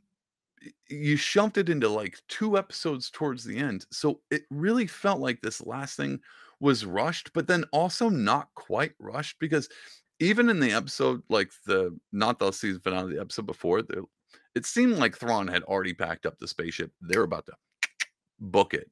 you 0.89 1.15
shoved 1.15 1.57
it 1.57 1.69
into 1.69 1.87
like 1.87 2.19
two 2.27 2.57
episodes 2.57 3.09
towards 3.09 3.43
the 3.43 3.57
end. 3.57 3.85
So 3.91 4.21
it 4.31 4.43
really 4.49 4.87
felt 4.87 5.19
like 5.19 5.41
this 5.41 5.65
last 5.65 5.95
thing 5.97 6.19
was 6.59 6.85
rushed, 6.85 7.31
but 7.33 7.47
then 7.47 7.63
also 7.71 8.09
not 8.09 8.49
quite 8.55 8.93
rushed 8.99 9.39
because 9.39 9.69
even 10.19 10.49
in 10.49 10.59
the 10.59 10.71
episode, 10.71 11.21
like 11.29 11.51
the 11.65 11.97
not 12.11 12.39
the 12.39 12.51
season 12.51 12.81
finale, 12.81 13.15
the 13.15 13.21
episode 13.21 13.45
before, 13.45 13.81
the, 13.81 14.03
it 14.55 14.65
seemed 14.65 14.97
like 14.97 15.17
Thrawn 15.17 15.47
had 15.47 15.63
already 15.63 15.93
packed 15.93 16.25
up 16.25 16.37
the 16.39 16.47
spaceship. 16.47 16.91
They're 17.01 17.23
about 17.23 17.45
to 17.47 17.53
book 18.39 18.73
it. 18.73 18.89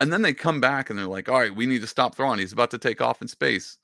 And 0.00 0.12
then 0.12 0.22
they 0.22 0.32
come 0.32 0.60
back 0.60 0.90
and 0.90 0.98
they're 0.98 1.06
like, 1.06 1.28
all 1.28 1.40
right, 1.40 1.54
we 1.54 1.66
need 1.66 1.80
to 1.80 1.86
stop 1.86 2.14
Thrawn. 2.14 2.38
He's 2.38 2.52
about 2.52 2.70
to 2.70 2.78
take 2.78 3.00
off 3.00 3.20
in 3.20 3.28
space. 3.28 3.78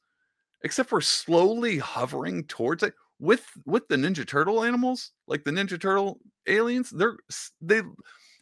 Except 0.63 0.89
for 0.89 1.01
slowly 1.01 1.77
hovering 1.79 2.45
towards 2.45 2.83
it 2.83 2.95
with 3.19 3.47
with 3.67 3.87
the 3.89 3.97
Ninja 3.97 4.27
Turtle 4.27 4.65
animals, 4.65 5.11
like 5.27 5.45
the 5.45 5.51
Ninja 5.51 5.79
Turtle 5.79 6.21
aliens, 6.47 6.91
they're 6.91 7.17
they 7.61 7.83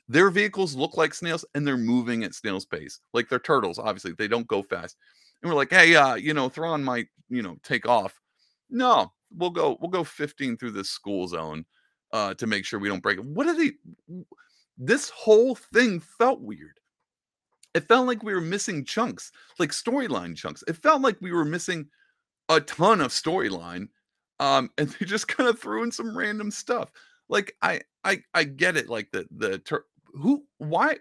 their 0.08 0.30
vehicles 0.30 0.74
look 0.74 0.96
like 0.96 1.14
snails 1.14 1.44
and 1.54 1.66
they're 1.66 1.76
moving 1.76 2.22
at 2.22 2.34
snail's 2.34 2.66
pace. 2.66 3.00
Like 3.12 3.28
they're 3.28 3.38
turtles, 3.38 3.78
obviously. 3.78 4.12
They 4.12 4.28
don't 4.28 4.46
go 4.46 4.62
fast. 4.62 4.96
And 5.42 5.50
we're 5.50 5.56
like, 5.56 5.70
hey, 5.70 5.94
uh, 5.96 6.14
you 6.14 6.34
know, 6.34 6.48
Thrawn 6.48 6.84
might, 6.84 7.08
you 7.28 7.42
know, 7.42 7.56
take 7.62 7.86
off. 7.88 8.20
No, 8.70 9.12
we'll 9.36 9.50
go, 9.50 9.76
we'll 9.80 9.90
go 9.90 10.04
15 10.04 10.56
through 10.56 10.72
this 10.72 10.90
school 10.90 11.28
zone 11.28 11.64
uh 12.12 12.34
to 12.34 12.46
make 12.46 12.64
sure 12.64 12.78
we 12.78 12.88
don't 12.88 13.02
break 13.02 13.18
it. 13.18 13.24
What 13.24 13.46
are 13.46 13.56
they? 13.56 13.72
This 14.76 15.08
whole 15.08 15.54
thing 15.54 15.98
felt 16.00 16.40
weird 16.42 16.78
it 17.74 17.88
felt 17.88 18.06
like 18.06 18.22
we 18.22 18.34
were 18.34 18.40
missing 18.40 18.84
chunks, 18.84 19.32
like 19.58 19.70
storyline 19.70 20.36
chunks. 20.36 20.62
It 20.68 20.76
felt 20.76 21.00
like 21.02 21.16
we 21.20 21.32
were 21.32 21.44
missing 21.44 21.88
a 22.48 22.60
ton 22.60 23.00
of 23.00 23.12
storyline. 23.12 23.88
Um, 24.40 24.70
and 24.78 24.88
they 25.00 25.06
just 25.06 25.28
kind 25.28 25.48
of 25.48 25.60
threw 25.60 25.82
in 25.84 25.92
some 25.92 26.16
random 26.16 26.50
stuff. 26.50 26.90
Like 27.28 27.56
I 27.62 27.82
I 28.04 28.22
I 28.34 28.44
get 28.44 28.76
it, 28.76 28.88
like 28.88 29.10
the 29.12 29.26
the 29.36 29.58
tur- 29.58 29.86
who 30.14 30.44
why 30.58 30.98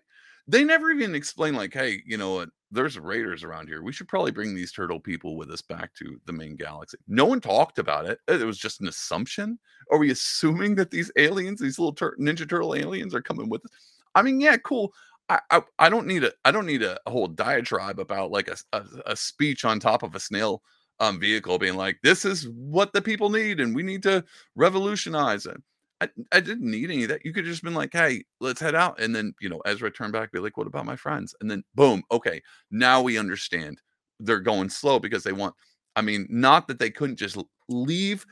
they 0.47 0.63
never 0.63 0.91
even 0.91 1.15
explain 1.15 1.55
like, 1.55 1.73
hey, 1.73 2.01
you 2.05 2.17
know 2.17 2.33
what? 2.35 2.49
There's 2.71 2.97
raiders 2.97 3.43
around 3.43 3.67
here. 3.67 3.83
We 3.83 3.91
should 3.91 4.07
probably 4.07 4.31
bring 4.31 4.55
these 4.55 4.71
turtle 4.71 4.99
people 4.99 5.35
with 5.35 5.51
us 5.51 5.61
back 5.61 5.93
to 5.95 6.19
the 6.25 6.31
main 6.33 6.55
galaxy. 6.55 6.97
No 7.07 7.25
one 7.25 7.41
talked 7.41 7.79
about 7.79 8.05
it. 8.05 8.19
It 8.27 8.45
was 8.45 8.57
just 8.57 8.79
an 8.81 8.87
assumption. 8.87 9.59
Are 9.91 9.97
we 9.97 10.11
assuming 10.11 10.75
that 10.75 10.89
these 10.89 11.11
aliens, 11.17 11.59
these 11.59 11.77
little 11.77 11.93
tur- 11.93 12.15
Ninja 12.19 12.47
Turtle 12.47 12.75
aliens, 12.75 13.13
are 13.13 13.21
coming 13.21 13.49
with 13.49 13.65
us? 13.65 13.71
I 14.15 14.21
mean, 14.21 14.39
yeah, 14.39 14.57
cool. 14.57 14.93
I, 15.29 15.39
I 15.49 15.61
I 15.79 15.89
don't 15.89 16.07
need 16.07 16.23
a 16.23 16.31
I 16.45 16.51
don't 16.51 16.65
need 16.65 16.83
a, 16.83 16.99
a 17.05 17.11
whole 17.11 17.27
diatribe 17.27 17.99
about 17.99 18.31
like 18.31 18.49
a 18.49 18.83
a 19.05 19.15
speech 19.15 19.65
on 19.65 19.79
top 19.79 20.03
of 20.03 20.15
a 20.15 20.19
snail 20.19 20.61
um 20.99 21.19
vehicle 21.19 21.57
being 21.57 21.75
like 21.75 21.97
this 22.03 22.25
is 22.25 22.47
what 22.49 22.93
the 22.93 23.01
people 23.01 23.29
need 23.29 23.59
and 23.59 23.75
we 23.75 23.83
need 23.83 24.03
to 24.03 24.23
revolutionize 24.55 25.45
it. 25.45 25.61
I, 26.01 26.09
I 26.31 26.39
didn't 26.41 26.69
need 26.69 26.89
any 26.91 27.03
of 27.03 27.09
that. 27.09 27.25
You 27.25 27.33
could 27.33 27.45
just 27.45 27.63
been 27.63 27.75
like, 27.75 27.93
hey, 27.93 28.23
let's 28.41 28.59
head 28.61 28.75
out. 28.75 28.99
And 28.99 29.15
then, 29.15 29.33
you 29.39 29.49
know, 29.49 29.61
Ezra 29.65 29.91
turned 29.91 30.13
back, 30.13 30.31
be 30.31 30.39
like, 30.39 30.57
what 30.57 30.67
about 30.67 30.85
my 30.85 30.95
friends? 30.97 31.35
And 31.41 31.49
then 31.51 31.63
boom, 31.75 32.03
okay, 32.11 32.41
now 32.71 33.01
we 33.01 33.17
understand 33.19 33.79
they're 34.19 34.39
going 34.39 34.69
slow 34.69 34.99
because 34.99 35.23
they 35.23 35.31
want, 35.33 35.55
I 35.95 36.01
mean, 36.01 36.27
not 36.29 36.67
that 36.67 36.79
they 36.79 36.89
couldn't 36.89 37.17
just 37.17 37.37
leave 37.69 38.25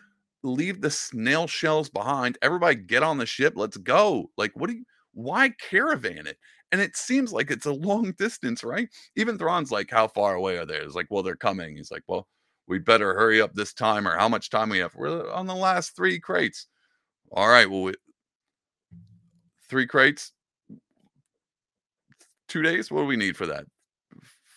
leave 0.44 0.82
the 0.82 0.90
snail 0.92 1.48
shells 1.48 1.90
behind. 1.90 2.38
Everybody 2.42 2.76
get 2.76 3.04
on 3.04 3.18
the 3.18 3.26
ship. 3.26 3.54
Let's 3.56 3.78
go. 3.78 4.32
Like, 4.38 4.52
what 4.56 4.70
do 4.70 4.76
you 4.78 4.86
why 5.14 5.50
caravan 5.50 6.28
it? 6.28 6.38
And 6.72 6.80
it 6.82 6.96
seems 6.96 7.34
like 7.34 7.52
it's 7.52 7.66
a 7.66 7.74
long 7.74 8.14
distance, 8.18 8.64
right? 8.64 8.88
Even 9.16 9.38
Thrawn's 9.38 9.72
like, 9.72 9.90
how 9.92 10.08
far 10.08 10.36
away 10.36 10.58
are 10.58 10.66
they? 10.66 10.78
It's 10.78 10.96
like, 10.96 11.08
well, 11.10 11.24
they're 11.24 11.36
coming. 11.36 11.76
He's 11.76 11.92
like, 11.92 12.04
well, 12.08 12.28
we 12.68 12.80
better 12.80 13.14
hurry 13.16 13.42
up 13.42 13.54
this 13.54 13.74
time, 13.74 14.08
or 14.08 14.18
how 14.18 14.30
much 14.30 14.50
time 14.50 14.70
we 14.70 14.78
have? 14.80 14.94
We're 14.96 15.32
on 15.32 15.48
the 15.48 15.56
last 15.56 15.96
three 15.96 16.20
crates. 16.20 16.68
All 17.32 17.48
right, 17.48 17.70
well, 17.70 17.84
we, 17.84 17.94
three 19.70 19.86
crates, 19.88 20.32
two 22.48 22.62
days. 22.62 22.92
What 22.92 23.02
do 23.02 23.06
we 23.08 23.18
need 23.18 23.38
for 23.38 23.46
that? 23.48 23.66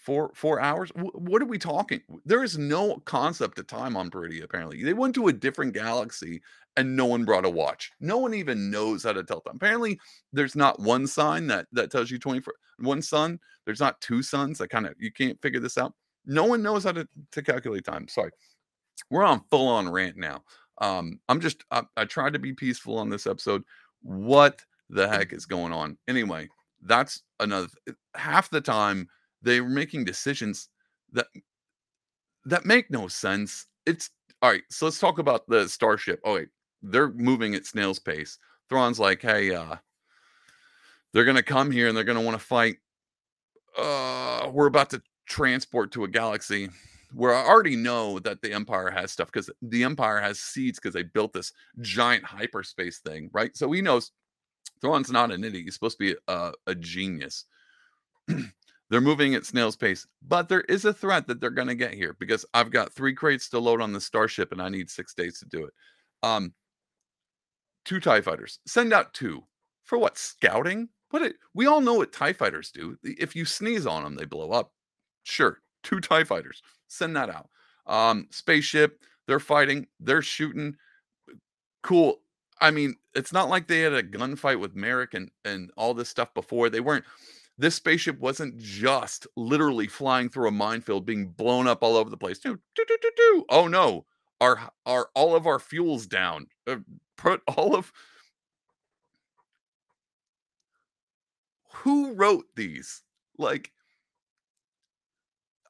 Four 0.05 0.33
four 0.35 0.61
hours? 0.61 0.91
Wh- 0.91 1.15
What 1.15 1.43
are 1.43 1.47
we 1.47 1.59
talking? 1.59 2.01
There 2.25 2.43
is 2.43 2.59
no 2.59 2.97
concept 3.05 3.59
of 3.59 3.67
time 3.69 3.97
on 3.97 4.11
Peridea. 4.11 4.43
Apparently, 4.43 4.83
they 4.83 4.95
went 4.95 5.15
to 5.15 5.29
a 5.29 5.33
different 5.33 5.75
galaxy 5.75 6.43
and 6.77 6.97
no 6.97 7.07
one 7.07 7.25
brought 7.25 7.45
a 7.45 7.51
watch. 7.51 7.93
No 8.01 8.19
one 8.19 8.35
even 8.35 8.71
knows 8.71 9.05
how 9.05 9.13
to 9.13 9.23
tell 9.23 9.41
time. 9.43 9.57
Apparently, 9.57 10.01
there's 10.33 10.57
not 10.57 10.81
one 10.81 11.07
sign 11.07 11.47
that 11.49 11.67
that 11.73 11.91
tells 11.91 12.11
you 12.11 12.19
24 12.19 12.55
one 12.81 13.03
sun. 13.03 13.39
There's 13.65 13.81
not 13.81 14.01
two 14.01 14.23
suns. 14.23 14.59
That 14.59 14.71
kind 14.71 14.87
of 14.87 14.95
you 14.99 15.13
can't 15.13 15.41
figure 15.41 15.61
this 15.61 15.79
out. 15.79 15.95
No 16.27 16.45
one 16.47 16.63
knows 16.63 16.85
how 16.85 16.93
to, 16.93 17.07
to 17.33 17.43
calculate 17.43 17.85
time. 17.85 18.09
Sorry 18.09 18.31
we're 19.11 19.25
on 19.25 19.43
full 19.51 19.69
on 19.69 19.91
rant 19.91 20.17
now. 20.17 20.43
Um, 20.81 21.21
I'm 21.29 21.41
just 21.41 21.65
I, 21.71 21.83
I 21.97 22.05
tried 22.05 22.33
to 22.33 22.39
be 22.39 22.53
peaceful 22.53 22.99
on 22.99 23.11
this 23.11 23.27
episode. 23.27 23.63
What 24.03 24.61
the 24.91 25.09
heck 25.09 25.33
is 25.33 25.47
going 25.47 25.73
on? 25.73 25.97
Anyway, 26.09 26.49
that's 26.83 27.23
another 27.41 27.69
half 28.15 28.51
the 28.51 28.61
time 28.61 29.09
they 29.43 29.61
were 29.61 29.69
making 29.69 30.05
decisions 30.05 30.69
that 31.13 31.27
that 32.45 32.65
make 32.65 32.91
no 32.91 33.09
sense. 33.09 33.67
It's 33.87 34.11
all 34.41 34.51
right. 34.51 34.63
So 34.71 34.87
let's 34.87 34.99
talk 34.99 35.19
about 35.19 35.47
the 35.49 35.69
starship. 35.69 36.21
Oh 36.25 36.35
wait, 36.35 36.49
they're 36.83 37.13
moving 37.13 37.55
at 37.55 37.67
snail's 37.67 37.99
pace. 37.99 38.39
Thrawn's 38.69 38.99
like, 38.99 39.23
hey, 39.23 39.55
uh, 39.55 39.77
they're 41.13 41.25
gonna 41.25 41.43
come 41.43 41.71
here 41.71 41.89
and 41.89 41.97
they're 41.97 42.05
gonna 42.05 42.21
want 42.23 42.39
to 42.39 42.45
fight. 42.45 42.77
Uh, 43.79 44.51
we're 44.53 44.67
about 44.67 44.91
to 44.91 45.03
transport 45.27 45.93
to 45.93 46.05
a 46.05 46.09
galaxy 46.09 46.69
where 47.15 47.35
I 47.35 47.47
already 47.47 47.77
know 47.77 48.19
that 48.21 48.43
the 48.43 48.53
Empire 48.53 48.91
has 48.91 49.13
stuff 49.13 49.31
because 49.31 49.51
the 49.61 49.85
Empire 49.85 50.21
has 50.21 50.41
seeds 50.41 50.79
because 50.79 50.95
they 50.95 51.03
built 51.03 51.33
this 51.33 51.53
giant 51.81 52.25
hyperspace 52.25 52.99
thing, 52.99 53.31
right? 53.33 53.57
So 53.57 53.71
he 53.73 53.83
knows 53.83 54.13
Thrawn's 54.81 55.11
not 55.11 55.31
an 55.31 55.45
idiot. 55.45 55.65
He's 55.65 55.75
supposed 55.75 55.99
to 55.99 56.05
be 56.13 56.17
a, 56.29 56.53
a 56.67 56.75
genius. 56.75 57.45
they're 58.91 59.01
moving 59.01 59.35
at 59.35 59.47
snail's 59.47 59.77
pace, 59.77 60.07
but 60.27 60.49
there 60.49 60.63
is 60.63 60.85
a 60.85 60.93
threat 60.93 61.27
that 61.27 61.41
they're 61.41 61.51
going 61.51 61.69
to 61.69 61.75
get 61.75 61.95
here 61.95 62.17
because 62.19 62.45
I've 62.53 62.71
got 62.71 62.93
three 62.93 63.15
crates 63.15 63.49
to 63.51 63.59
load 63.59 63.81
on 63.81 63.93
the 63.93 64.01
starship 64.01 64.53
and 64.53 64.61
I 64.61 64.69
need 64.69 64.91
six 64.91 65.15
days 65.15 65.39
to 65.39 65.47
do 65.47 65.65
it. 65.65 65.73
Um, 66.23 66.53
two 67.85 68.01
TIE 68.01 68.21
fighters. 68.21 68.59
Send 68.67 68.93
out 68.93 69.15
two. 69.15 69.45
For 69.85 69.99
what? 69.99 70.19
Scouting? 70.19 70.89
What 71.11 71.23
it, 71.23 71.37
we 71.55 71.67
all 71.67 71.81
know 71.81 71.95
what 71.95 72.13
TIE 72.13 72.33
fighters 72.33 72.71
do. 72.71 72.97
If 73.03 73.37
you 73.37 73.45
sneeze 73.45 73.87
on 73.87 74.03
them, 74.03 74.15
they 74.15 74.25
blow 74.25 74.51
up. 74.51 74.73
Sure. 75.25 75.59
Two 75.83 76.01
TIE 76.01 76.25
fighters. 76.25 76.63
Send 76.93 77.17
that 77.17 77.31
out. 77.31 77.49
Um, 77.87 78.29
spaceship, 78.31 79.01
they're 79.27 79.41
fighting, 79.41 79.87
they're 79.99 80.23
shooting. 80.23 80.77
Cool. 81.83 82.21
I 82.61 82.71
mean, 82.71 82.97
it's 83.15 83.33
not 83.33 83.49
like 83.49 83.67
they 83.67 83.81
had 83.81 83.95
a 83.95 84.03
gunfight 84.03 84.61
with 84.61 84.77
Marrok 84.77 85.15
and, 85.15 85.31
and 85.45 85.71
all 85.77 85.95
this 85.95 86.09
stuff 86.09 86.33
before. 86.35 86.69
They 86.71 86.81
weren't 86.81 87.05
this 87.59 87.75
spaceship 87.75 88.19
wasn't 88.19 88.59
just 88.59 89.27
literally 89.37 89.87
flying 89.87 90.29
through 90.29 90.49
a 90.49 90.53
minefield, 90.53 91.07
being 91.07 91.29
blown 91.29 91.67
up 91.67 91.83
all 91.83 91.97
over 91.97 92.11
the 92.11 92.17
place. 92.17 92.39
Do, 92.39 92.59
do, 92.75 92.85
do, 92.87 92.97
do, 93.01 93.11
do. 93.17 93.45
Oh 93.49 93.69
no, 93.69 94.05
our 94.41 94.71
our 94.87 95.09
all 95.15 95.35
of 95.35 95.47
our 95.47 95.59
fuels 95.59 96.07
down. 96.07 96.47
Uh, 96.67 96.77
put 97.17 97.41
all 97.57 97.75
of 97.75 97.93
who 101.73 102.13
wrote 102.15 102.47
these? 102.55 103.03
Like, 103.39 103.73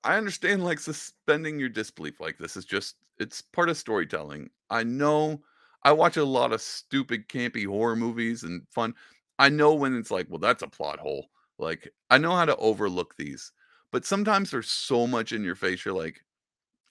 I 0.04 0.16
understand 0.16 0.64
like 0.64 0.78
suspending 0.80 1.58
your 1.58 1.68
disbelief. 1.68 2.20
Like 2.20 2.38
this 2.38 2.56
is 2.56 2.64
just 2.64 2.96
It's 3.18 3.42
part 3.42 3.68
of 3.68 3.76
storytelling. 3.76 4.50
I 4.70 4.82
know 4.84 5.42
I 5.84 5.92
watch 5.92 6.16
a 6.16 6.24
lot 6.24 6.52
of 6.52 6.60
stupid 6.60 7.28
campy 7.28 7.66
horror 7.66 7.96
movies 7.96 8.42
and 8.44 8.62
fun. 8.70 8.94
I 9.38 9.48
know 9.48 9.74
when 9.74 9.96
it's 9.96 10.10
like, 10.10 10.26
well, 10.28 10.38
that's 10.38 10.62
a 10.62 10.68
plot 10.68 10.98
hole. 11.00 11.28
Like 11.58 11.92
I 12.10 12.18
know 12.18 12.34
how 12.34 12.44
to 12.44 12.56
overlook 12.56 13.16
these. 13.16 13.52
But 13.92 14.04
sometimes 14.06 14.50
there's 14.50 14.70
so 14.70 15.06
much 15.06 15.32
in 15.32 15.44
your 15.44 15.54
face 15.54 15.84
you're 15.84 15.94
like 15.94 16.24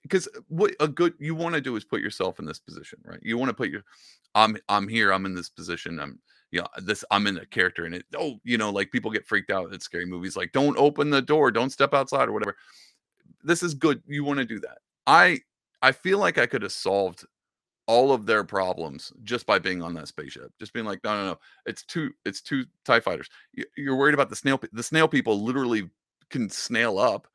because 0.03 0.27
uh, 0.29 0.41
what 0.47 0.75
a 0.79 0.87
good 0.87 1.13
you 1.19 1.35
want 1.35 1.55
to 1.55 1.61
do 1.61 1.75
is 1.75 1.83
put 1.85 2.01
yourself 2.01 2.39
in 2.39 2.45
this 2.45 2.59
position, 2.59 2.99
right? 3.05 3.19
You 3.21 3.37
want 3.37 3.49
to 3.49 3.55
put 3.55 3.69
your 3.69 3.83
I'm 4.35 4.57
I'm 4.69 4.87
here, 4.87 5.11
I'm 5.13 5.25
in 5.25 5.35
this 5.35 5.49
position. 5.49 5.99
I'm 5.99 6.19
you 6.51 6.61
know, 6.61 6.67
this 6.83 7.05
I'm 7.11 7.27
in 7.27 7.37
a 7.37 7.45
character 7.45 7.85
and 7.85 7.95
it 7.95 8.05
oh, 8.17 8.39
you 8.43 8.57
know, 8.57 8.71
like 8.71 8.91
people 8.91 9.11
get 9.11 9.27
freaked 9.27 9.51
out 9.51 9.73
at 9.73 9.81
scary 9.83 10.05
movies 10.05 10.35
like 10.37 10.51
don't 10.51 10.77
open 10.77 11.09
the 11.09 11.21
door, 11.21 11.51
don't 11.51 11.71
step 11.71 11.93
outside 11.93 12.29
or 12.29 12.33
whatever. 12.33 12.55
This 13.43 13.63
is 13.63 13.73
good. 13.73 14.01
You 14.07 14.23
want 14.23 14.39
to 14.39 14.45
do 14.45 14.59
that. 14.61 14.79
I 15.07 15.39
I 15.81 15.91
feel 15.91 16.19
like 16.19 16.37
I 16.37 16.45
could 16.45 16.61
have 16.61 16.71
solved 16.71 17.25
all 17.87 18.13
of 18.13 18.25
their 18.25 18.43
problems 18.43 19.11
just 19.23 19.45
by 19.45 19.59
being 19.59 19.81
on 19.81 19.93
that 19.95 20.07
spaceship. 20.07 20.51
Just 20.59 20.73
being 20.73 20.85
like, 20.85 21.03
no, 21.03 21.13
no, 21.13 21.25
no, 21.31 21.39
it's 21.65 21.83
two, 21.83 22.11
it's 22.25 22.41
two 22.41 22.63
Tie 22.85 22.99
fighters. 22.99 23.27
You're 23.75 23.97
worried 23.97 24.13
about 24.13 24.29
the 24.29 24.35
snail. 24.35 24.61
The 24.71 24.83
snail 24.83 25.07
people 25.07 25.43
literally 25.43 25.89
can 26.29 26.49
snail 26.49 26.97
up, 26.99 27.27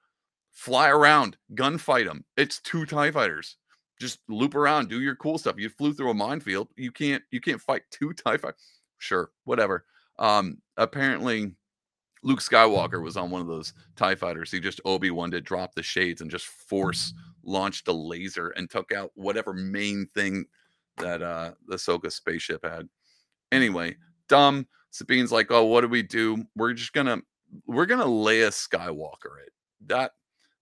fly 0.52 0.88
around, 0.88 1.36
gunfight 1.54 2.06
them. 2.06 2.24
It's 2.36 2.60
two 2.60 2.86
Tie 2.86 3.10
fighters. 3.10 3.56
Just 4.00 4.20
loop 4.28 4.54
around, 4.54 4.88
do 4.88 5.00
your 5.00 5.16
cool 5.16 5.38
stuff. 5.38 5.56
You 5.58 5.68
flew 5.68 5.92
through 5.92 6.10
a 6.10 6.14
minefield. 6.14 6.68
You 6.76 6.92
can't, 6.92 7.22
you 7.30 7.40
can't 7.40 7.60
fight 7.60 7.82
two 7.90 8.12
Tie 8.12 8.36
fighters. 8.36 8.80
Sure, 8.98 9.30
whatever. 9.44 9.84
Um, 10.18 10.58
apparently, 10.76 11.52
Luke 12.26 12.40
Skywalker 12.40 13.00
was 13.00 13.16
on 13.16 13.30
one 13.30 13.40
of 13.40 13.46
those 13.46 13.72
TIE 13.94 14.16
fighters. 14.16 14.50
He 14.50 14.58
just 14.58 14.80
Obi 14.84 15.12
Wan 15.12 15.30
to 15.30 15.40
drop 15.40 15.76
the 15.76 15.82
shades 15.82 16.22
and 16.22 16.30
just 16.30 16.46
force 16.46 17.14
launched 17.44 17.86
a 17.86 17.92
laser 17.92 18.48
and 18.50 18.68
took 18.68 18.90
out 18.92 19.12
whatever 19.14 19.52
main 19.52 20.08
thing 20.12 20.44
that 20.96 21.22
uh 21.22 21.52
the 21.68 21.76
Soka 21.76 22.10
spaceship 22.10 22.64
had. 22.64 22.88
Anyway, 23.52 23.96
dumb. 24.28 24.66
Sabine's 24.90 25.30
like, 25.30 25.52
oh, 25.52 25.66
what 25.66 25.82
do 25.82 25.88
we 25.88 26.02
do? 26.02 26.44
We're 26.56 26.72
just 26.72 26.92
gonna 26.92 27.20
we're 27.68 27.86
gonna 27.86 28.04
Leia 28.04 28.48
Skywalker 28.48 29.38
it. 29.46 29.52
That 29.86 30.10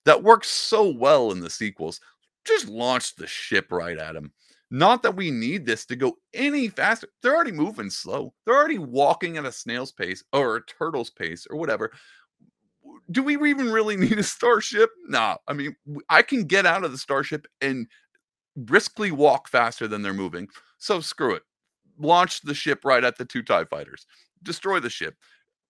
that 0.04 0.22
works 0.22 0.48
so 0.48 0.90
well 0.90 1.32
in 1.32 1.40
the 1.40 1.48
sequels. 1.48 1.98
Just 2.44 2.68
launch 2.68 3.16
the 3.16 3.26
ship 3.26 3.72
right 3.72 3.96
at 3.96 4.14
him. 4.14 4.34
Not 4.74 5.02
that 5.02 5.14
we 5.14 5.30
need 5.30 5.66
this 5.66 5.86
to 5.86 5.96
go 5.96 6.16
any 6.32 6.68
faster. 6.68 7.08
They're 7.22 7.34
already 7.34 7.52
moving 7.52 7.90
slow. 7.90 8.34
They're 8.44 8.56
already 8.56 8.78
walking 8.78 9.36
at 9.36 9.44
a 9.44 9.52
snail's 9.52 9.92
pace 9.92 10.24
or 10.32 10.56
a 10.56 10.64
turtle's 10.66 11.10
pace 11.10 11.46
or 11.48 11.56
whatever 11.56 11.92
do 13.10 13.22
we 13.22 13.34
even 13.50 13.70
really 13.70 13.96
need 14.04 14.18
a 14.18 14.22
starship? 14.22 14.90
Nah. 15.06 15.36
I 15.48 15.52
mean, 15.52 15.76
I 16.08 16.22
can 16.22 16.44
get 16.44 16.66
out 16.66 16.84
of 16.84 16.92
the 16.92 16.98
starship 16.98 17.46
and 17.60 17.86
briskly 18.56 19.10
walk 19.10 19.48
faster 19.48 19.88
than 19.88 20.02
they're 20.02 20.14
moving. 20.14 20.48
So 20.78 21.00
screw 21.00 21.34
it. 21.34 21.42
Launch 21.98 22.40
the 22.42 22.54
ship 22.54 22.84
right 22.84 23.04
at 23.04 23.18
the 23.18 23.24
two 23.24 23.42
TIE 23.42 23.64
fighters. 23.64 24.06
Destroy 24.42 24.80
the 24.80 24.90
ship. 24.90 25.14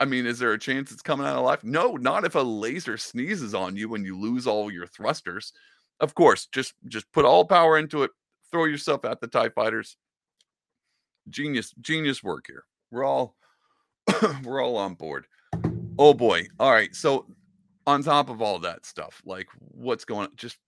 I 0.01 0.07
mean, 0.07 0.27
is 0.27 0.39
there 0.39 0.53
a 0.53 0.59
chance 0.59 0.91
it's 0.91 1.03
coming 1.03 1.27
out 1.27 1.37
alive? 1.37 1.63
No, 1.63 1.93
not 1.93 2.25
if 2.25 2.35
a 2.35 2.41
laser 2.41 2.97
sneezes 2.99 3.55
on 3.55 3.77
you 3.77 3.95
and 3.95 4.05
you 4.05 4.19
lose 4.19 4.47
all 4.47 4.71
your 4.71 4.87
thrusters. 4.87 5.53
Of 6.01 6.15
course, 6.15 6.47
just 6.47 6.75
just 6.89 7.11
put 7.13 7.25
all 7.25 7.45
power 7.45 7.79
into 7.79 8.03
it. 8.03 8.11
Throw 8.55 8.67
yourself 8.67 9.05
at 9.05 9.21
the 9.21 9.27
TIE 9.27 9.49
fighters. 9.49 9.97
Genius, 11.29 11.75
genius 11.81 12.23
work 12.23 12.45
here. 12.47 12.63
We're 12.93 13.03
all 13.03 13.35
we're 14.45 14.63
all 14.63 14.77
on 14.77 14.95
board. 14.95 15.27
Oh 15.99 16.15
boy. 16.15 16.47
All 16.61 16.71
right. 16.71 16.95
So 16.95 17.27
on 17.85 18.05
top 18.05 18.31
of 18.31 18.41
all 18.41 18.61
that 18.61 18.87
stuff, 18.87 19.21
like 19.27 19.49
what's 19.59 20.05
going 20.05 20.29
on, 20.29 20.37
just 20.37 20.59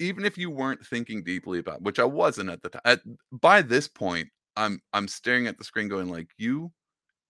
even 0.00 0.26
if 0.26 0.36
you 0.36 0.50
weren't 0.50 0.84
thinking 0.84 1.24
deeply 1.24 1.60
about, 1.60 1.80
which 1.80 1.98
I 1.98 2.04
wasn't 2.04 2.50
at 2.50 2.60
the 2.60 2.68
time, 2.68 2.82
at, 2.84 3.00
by 3.32 3.62
this 3.62 3.88
point, 3.88 4.28
I'm 4.58 4.82
I'm 4.92 5.08
staring 5.08 5.46
at 5.46 5.56
the 5.56 5.64
screen 5.64 5.88
going 5.88 6.10
like, 6.10 6.28
you 6.36 6.70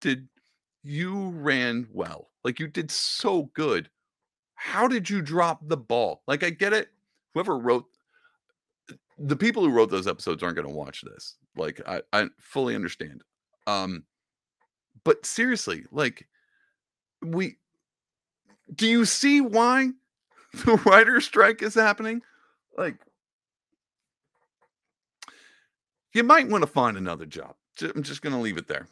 did 0.01 0.27
you 0.83 1.29
ran 1.29 1.87
well. 1.89 2.31
Like 2.43 2.59
you 2.59 2.67
did 2.67 2.91
so 2.91 3.49
good. 3.53 3.89
How 4.55 4.89
did 4.89 5.09
you 5.09 5.21
drop 5.21 5.61
the 5.69 5.77
ball? 5.77 6.21
Like 6.27 6.43
I 6.43 6.49
get 6.49 6.73
it. 6.73 6.89
Whoever 7.33 7.57
wrote 7.57 7.85
the 9.23 9.35
people 9.35 9.63
who 9.63 9.71
wrote 9.71 9.89
those 9.89 10.07
episodes 10.07 10.43
aren't 10.43 10.55
going 10.55 10.67
to 10.67 10.73
watch 10.73 11.01
this. 11.01 11.35
Like 11.55 11.81
I 11.87 12.01
I 12.13 12.27
fully 12.39 12.75
understand. 12.75 13.23
Um 13.67 14.03
but 15.03 15.25
seriously, 15.25 15.85
like 15.91 16.27
we 17.21 17.57
do 18.73 18.87
you 18.87 19.05
see 19.05 19.41
why 19.41 19.91
the 20.65 20.77
writer 20.85 21.21
strike 21.21 21.61
is 21.61 21.75
happening? 21.75 22.21
Like, 22.77 22.95
you 26.13 26.23
might 26.23 26.49
want 26.49 26.63
to 26.63 26.69
find 26.69 26.97
another 26.97 27.25
job. 27.25 27.55
I'm 27.81 28.03
just 28.03 28.21
going 28.21 28.35
to 28.35 28.41
leave 28.41 28.57
it 28.57 28.67
there. 28.67 28.87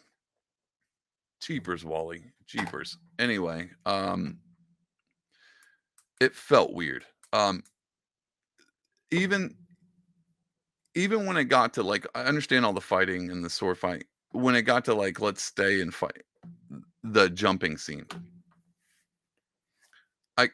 Cheapers, 1.41 1.85
Wally. 1.85 2.23
Cheapers. 2.47 2.97
Anyway, 3.17 3.69
um, 3.85 4.39
it 6.19 6.35
felt 6.35 6.73
weird. 6.73 7.05
Um, 7.33 7.63
even 9.11 9.55
even 10.95 11.25
when 11.25 11.37
it 11.37 11.45
got 11.45 11.73
to 11.73 11.83
like, 11.83 12.05
I 12.15 12.23
understand 12.23 12.65
all 12.65 12.73
the 12.73 12.81
fighting 12.81 13.29
and 13.31 13.43
the 13.43 13.49
sword 13.49 13.77
fight. 13.77 14.05
When 14.31 14.55
it 14.55 14.63
got 14.63 14.85
to 14.85 14.93
like, 14.93 15.19
let's 15.19 15.43
stay 15.43 15.81
and 15.81 15.93
fight, 15.93 16.23
the 17.03 17.29
jumping 17.29 17.77
scene. 17.77 18.05
I 20.37 20.49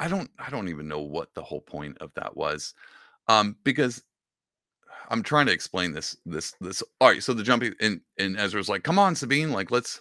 I 0.00 0.08
don't 0.08 0.30
I 0.38 0.50
don't 0.50 0.68
even 0.68 0.88
know 0.88 1.00
what 1.00 1.34
the 1.34 1.42
whole 1.42 1.60
point 1.60 1.98
of 1.98 2.12
that 2.14 2.36
was. 2.36 2.74
Um 3.28 3.56
because 3.64 4.02
I'm 5.10 5.22
trying 5.22 5.46
to 5.46 5.52
explain 5.52 5.92
this 5.92 6.16
this 6.26 6.54
this 6.60 6.82
all 7.00 7.08
right 7.08 7.22
so 7.22 7.32
the 7.32 7.42
jumping 7.42 7.74
and 7.80 8.00
and 8.18 8.38
Ezra's 8.38 8.68
like 8.68 8.82
come 8.82 8.98
on 8.98 9.14
Sabine 9.14 9.52
like 9.52 9.70
let's 9.70 10.00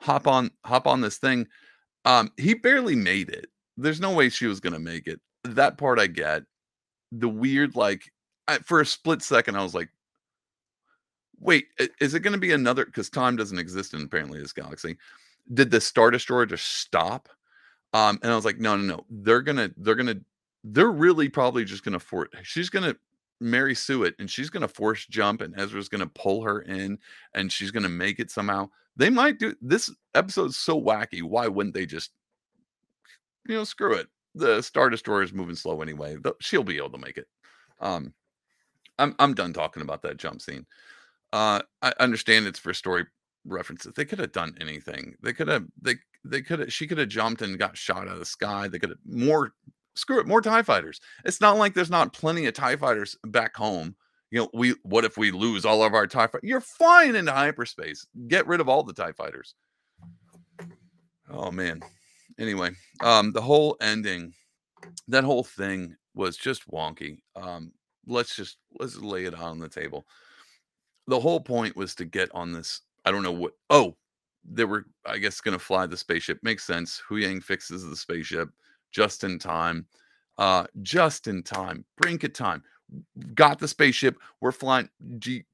hop 0.00 0.26
on 0.26 0.50
hop 0.64 0.86
on 0.86 1.00
this 1.00 1.18
thing 1.18 1.46
um 2.04 2.30
he 2.36 2.54
barely 2.54 2.94
made 2.94 3.28
it 3.28 3.46
there's 3.76 4.00
no 4.00 4.12
way 4.12 4.28
she 4.28 4.46
was 4.46 4.60
going 4.60 4.72
to 4.72 4.78
make 4.78 5.06
it 5.06 5.20
that 5.44 5.78
part 5.78 5.98
I 5.98 6.06
get 6.06 6.44
the 7.10 7.28
weird 7.28 7.74
like 7.74 8.12
I, 8.48 8.58
for 8.58 8.80
a 8.80 8.86
split 8.86 9.22
second 9.22 9.56
I 9.56 9.62
was 9.62 9.74
like 9.74 9.90
wait, 11.40 11.68
is 12.00 12.14
it 12.14 12.20
going 12.20 12.32
to 12.32 12.38
be 12.38 12.52
another? 12.52 12.84
Because 12.84 13.10
time 13.10 13.36
doesn't 13.36 13.58
exist 13.58 13.94
in 13.94 14.02
apparently 14.02 14.40
this 14.40 14.52
galaxy. 14.52 14.96
Did 15.52 15.70
the 15.70 15.80
Star 15.80 16.10
Destroyer 16.10 16.46
just 16.46 16.66
stop? 16.66 17.28
Um, 17.94 18.18
and 18.22 18.30
I 18.30 18.36
was 18.36 18.44
like, 18.44 18.58
no, 18.58 18.76
no, 18.76 18.82
no. 18.82 19.04
They're 19.08 19.40
gonna, 19.40 19.70
they're 19.76 19.94
gonna, 19.94 20.16
they're 20.62 20.90
really 20.90 21.28
probably 21.28 21.64
just 21.64 21.84
gonna 21.84 21.98
force. 21.98 22.28
She's 22.42 22.68
gonna 22.68 22.94
Mary 23.40 23.74
Sue 23.74 24.04
it, 24.04 24.14
and 24.18 24.30
she's 24.30 24.50
gonna 24.50 24.68
force 24.68 25.06
jump, 25.06 25.40
and 25.40 25.58
Ezra's 25.58 25.88
gonna 25.88 26.06
pull 26.06 26.42
her 26.42 26.60
in, 26.62 26.98
and 27.34 27.50
she's 27.50 27.70
gonna 27.70 27.88
make 27.88 28.20
it 28.20 28.30
somehow. 28.30 28.68
They 28.96 29.08
might 29.08 29.38
do 29.38 29.54
this 29.62 29.90
episode's 30.14 30.56
so 30.56 30.78
wacky. 30.78 31.22
Why 31.22 31.46
wouldn't 31.46 31.74
they 31.74 31.86
just, 31.86 32.10
you 33.46 33.54
know, 33.54 33.64
screw 33.64 33.94
it? 33.94 34.08
The 34.34 34.60
Star 34.60 34.90
Destroyer 34.90 35.22
is 35.22 35.32
moving 35.32 35.54
slow 35.54 35.80
anyway. 35.80 36.16
She'll 36.40 36.64
be 36.64 36.76
able 36.76 36.90
to 36.90 36.98
make 36.98 37.16
it. 37.16 37.28
Um, 37.80 38.12
I'm 38.98 39.14
I'm 39.18 39.34
done 39.34 39.52
talking 39.52 39.82
about 39.82 40.02
that 40.02 40.16
jump 40.16 40.40
scene. 40.40 40.66
Uh, 41.32 41.60
I 41.82 41.92
understand 42.00 42.46
it's 42.46 42.58
for 42.58 42.72
story 42.72 43.04
references. 43.44 43.92
They 43.94 44.04
could 44.04 44.18
have 44.18 44.32
done 44.32 44.56
anything. 44.60 45.14
They 45.22 45.32
could 45.32 45.48
have 45.48 45.66
they 45.80 45.94
they 46.24 46.42
could 46.42 46.60
have 46.60 46.72
she 46.72 46.86
could 46.86 46.98
have 46.98 47.08
jumped 47.08 47.42
and 47.42 47.58
got 47.58 47.76
shot 47.76 48.08
out 48.08 48.14
of 48.14 48.18
the 48.18 48.24
sky. 48.24 48.68
They 48.68 48.78
could 48.78 48.90
have 48.90 48.98
more 49.06 49.52
screw 49.94 50.20
it, 50.20 50.26
more 50.26 50.40
TIE 50.40 50.62
fighters. 50.62 51.00
It's 51.24 51.40
not 51.40 51.58
like 51.58 51.74
there's 51.74 51.90
not 51.90 52.12
plenty 52.12 52.46
of 52.46 52.54
TIE 52.54 52.76
fighters 52.76 53.16
back 53.24 53.56
home. 53.56 53.96
You 54.30 54.40
know, 54.40 54.50
we 54.54 54.74
what 54.82 55.04
if 55.04 55.16
we 55.16 55.30
lose 55.30 55.64
all 55.64 55.82
of 55.82 55.94
our 55.94 56.06
TIE 56.06 56.26
fighters? 56.26 56.48
You're 56.48 56.60
flying 56.60 57.14
into 57.14 57.32
hyperspace. 57.32 58.06
Get 58.28 58.46
rid 58.46 58.60
of 58.60 58.68
all 58.68 58.82
the 58.82 58.92
TIE 58.92 59.12
fighters. 59.12 59.54
Oh 61.30 61.50
man. 61.50 61.80
Anyway, 62.38 62.70
um, 63.02 63.32
the 63.32 63.40
whole 63.40 63.76
ending, 63.80 64.32
that 65.08 65.24
whole 65.24 65.42
thing 65.42 65.96
was 66.14 66.36
just 66.36 66.70
wonky. 66.70 67.18
Um, 67.34 67.72
let's 68.08 68.34
just 68.34 68.58
let's 68.80 68.96
lay 68.96 69.24
it 69.24 69.34
out 69.34 69.42
on 69.42 69.58
the 69.58 69.68
table 69.68 70.06
the 71.08 71.18
whole 71.18 71.40
point 71.40 71.74
was 71.74 71.94
to 71.96 72.04
get 72.04 72.30
on 72.34 72.52
this. 72.52 72.82
I 73.04 73.10
don't 73.10 73.22
know 73.22 73.32
what. 73.32 73.52
Oh, 73.70 73.96
they 74.44 74.64
were, 74.64 74.84
I 75.04 75.18
guess, 75.18 75.40
going 75.40 75.58
to 75.58 75.64
fly 75.64 75.86
the 75.86 75.96
spaceship. 75.96 76.38
Makes 76.42 76.66
sense. 76.66 77.02
Huyang 77.10 77.42
fixes 77.42 77.88
the 77.88 77.96
spaceship 77.96 78.50
just 78.92 79.24
in 79.24 79.38
time. 79.38 79.86
Uh, 80.36 80.66
just 80.82 81.26
in 81.26 81.42
time. 81.42 81.84
Brink 81.96 82.22
of 82.24 82.34
time. 82.34 82.62
Got 83.34 83.58
the 83.58 83.66
spaceship. 83.66 84.18
We're 84.40 84.52
flying. 84.52 84.88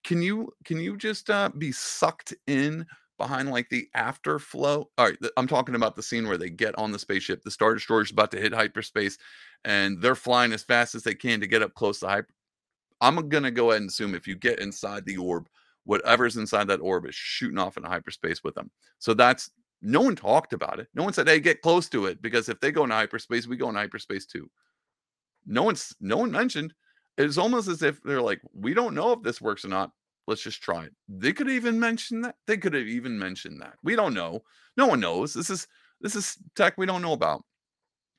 Can 0.05 0.23
you 0.23 0.53
can 0.65 0.79
you 0.79 0.97
just 0.97 1.31
uh, 1.31 1.51
be 1.57 1.73
sucked 1.73 2.35
in 2.47 2.85
behind 3.17 3.51
like 3.51 3.69
the 3.71 3.89
afterflow? 3.97 4.85
All 4.99 5.07
right, 5.07 5.17
I'm 5.37 5.49
talking 5.49 5.75
about 5.75 5.97
the 5.97 6.03
scene 6.03 6.29
where 6.29 6.37
they 6.37 6.51
get 6.51 6.77
on 6.79 6.93
the 6.93 6.99
spaceship. 6.99 7.43
The 7.43 7.51
Star 7.51 7.75
Destroyer 7.75 8.03
is 8.03 8.11
about 8.11 8.31
to 8.33 8.41
hit 8.41 8.53
hyperspace, 8.53 9.19
and 9.65 10.01
they're 10.01 10.15
flying 10.15 10.53
as 10.53 10.63
fast 10.63 10.95
as 10.95 11.03
they 11.03 11.15
can 11.15 11.41
to 11.41 11.47
get 11.47 11.63
up 11.63 11.75
close 11.75 12.01
to 12.01 12.09
hyper 12.09 12.34
I'm 13.07 13.29
gonna 13.29 13.51
go 13.51 13.71
ahead 13.71 13.83
and 13.83 13.91
assume 13.91 14.15
if 14.15 14.27
you 14.27 14.37
get 14.37 14.61
inside 14.61 15.05
the 15.07 15.17
orb, 15.19 15.49
whatever's 15.85 16.37
inside 16.37 16.69
that 16.69 16.81
orb 16.81 17.07
is 17.07 17.15
shooting 17.15 17.59
off 17.59 17.77
into 17.77 17.89
hyperspace 17.89 18.43
with 18.45 18.55
them. 18.55 18.71
So 18.99 19.15
that's 19.15 19.51
no 19.83 20.01
one 20.01 20.17
talked 20.17 20.53
about 20.55 20.81
it. 20.81 20.89
No 20.95 21.05
one 21.05 21.13
said, 21.13 21.29
"Hey, 21.29 21.41
get 21.41 21.63
close 21.63 21.89
to 21.91 22.07
it," 22.07 22.23
because 22.23 22.49
if 22.49 22.61
they 22.61 22.73
go 22.73 22.85
into 22.85 22.97
hyperspace, 22.97 23.47
we 23.47 23.57
go 23.57 23.69
into 23.69 23.81
hyperspace 23.81 24.27
too. 24.27 24.51
No 25.47 25.63
one's 25.63 25.95
no 26.01 26.17
one 26.19 26.31
mentioned. 26.31 26.75
it's 27.19 27.39
almost 27.39 27.69
as 27.69 27.83
if 27.83 28.03
they're 28.03 28.23
like, 28.23 28.41
we 28.55 28.75
don't 28.75 28.95
know 28.95 29.13
if 29.13 29.23
this 29.23 29.41
works 29.41 29.65
or 29.65 29.69
not. 29.69 29.93
Let's 30.27 30.43
just 30.43 30.63
try 30.63 30.85
it. 30.85 30.93
They 31.09 31.33
could 31.33 31.49
even 31.51 31.79
mention 31.79 32.23
that. 32.23 32.37
They 32.47 32.57
could 32.57 32.75
have 32.75 32.87
even 32.89 33.19
mentioned 33.19 33.61
that. 33.63 33.75
We 33.85 33.95
don't 33.97 34.15
know. 34.15 34.43
No 34.77 34.87
one 34.89 35.01
knows. 35.01 35.35
This 35.35 35.51
is 35.51 35.69
this 36.01 36.17
is 36.17 36.37
tech 36.57 36.77
we 36.79 36.87
don't 36.87 37.03
know 37.03 37.13
about. 37.13 37.45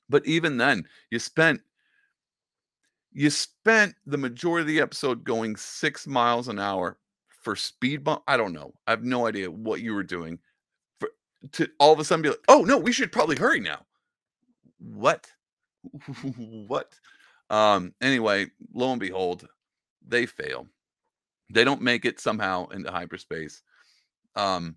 But 0.09 0.25
even 0.27 0.57
then, 0.57 0.87
you 1.11 1.19
spent 1.19 1.61
you 3.15 3.29
spent 3.29 3.95
the 4.05 4.17
majority 4.17 4.61
of 4.61 4.67
the 4.67 4.81
episode 4.81 5.23
going 5.23 5.55
six 5.55 6.05
miles 6.05 6.49
an 6.49 6.59
hour 6.59 6.97
for 7.41 7.55
speed 7.55 8.03
bump. 8.03 8.23
I 8.27 8.35
don't 8.35 8.51
know. 8.51 8.73
I 8.85 8.91
have 8.91 9.03
no 9.03 9.25
idea 9.25 9.49
what 9.49 9.79
you 9.79 9.93
were 9.93 10.03
doing. 10.03 10.37
For 10.99 11.09
to 11.53 11.69
all 11.79 11.93
of 11.93 11.99
a 11.99 12.03
sudden 12.03 12.23
be 12.23 12.29
like, 12.29 12.43
oh 12.49 12.63
no, 12.63 12.77
we 12.77 12.91
should 12.91 13.13
probably 13.13 13.37
hurry 13.37 13.61
now. 13.61 13.85
What? 14.79 15.27
what? 16.67 16.93
Um, 17.49 17.93
anyway, 18.01 18.47
lo 18.73 18.91
and 18.91 18.99
behold, 18.99 19.47
they 20.05 20.25
fail. 20.25 20.67
They 21.53 21.63
don't 21.63 21.81
make 21.81 22.03
it 22.03 22.19
somehow 22.19 22.67
into 22.67 22.91
hyperspace. 22.91 23.61
Um, 24.35 24.75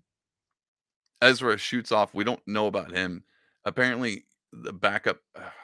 Ezra 1.21 1.57
shoots 1.57 1.91
off. 1.91 2.13
We 2.13 2.23
don't 2.23 2.47
know 2.47 2.67
about 2.67 2.95
him. 2.95 3.25
Apparently, 3.65 4.23
the 4.51 4.73
backup. 4.73 5.19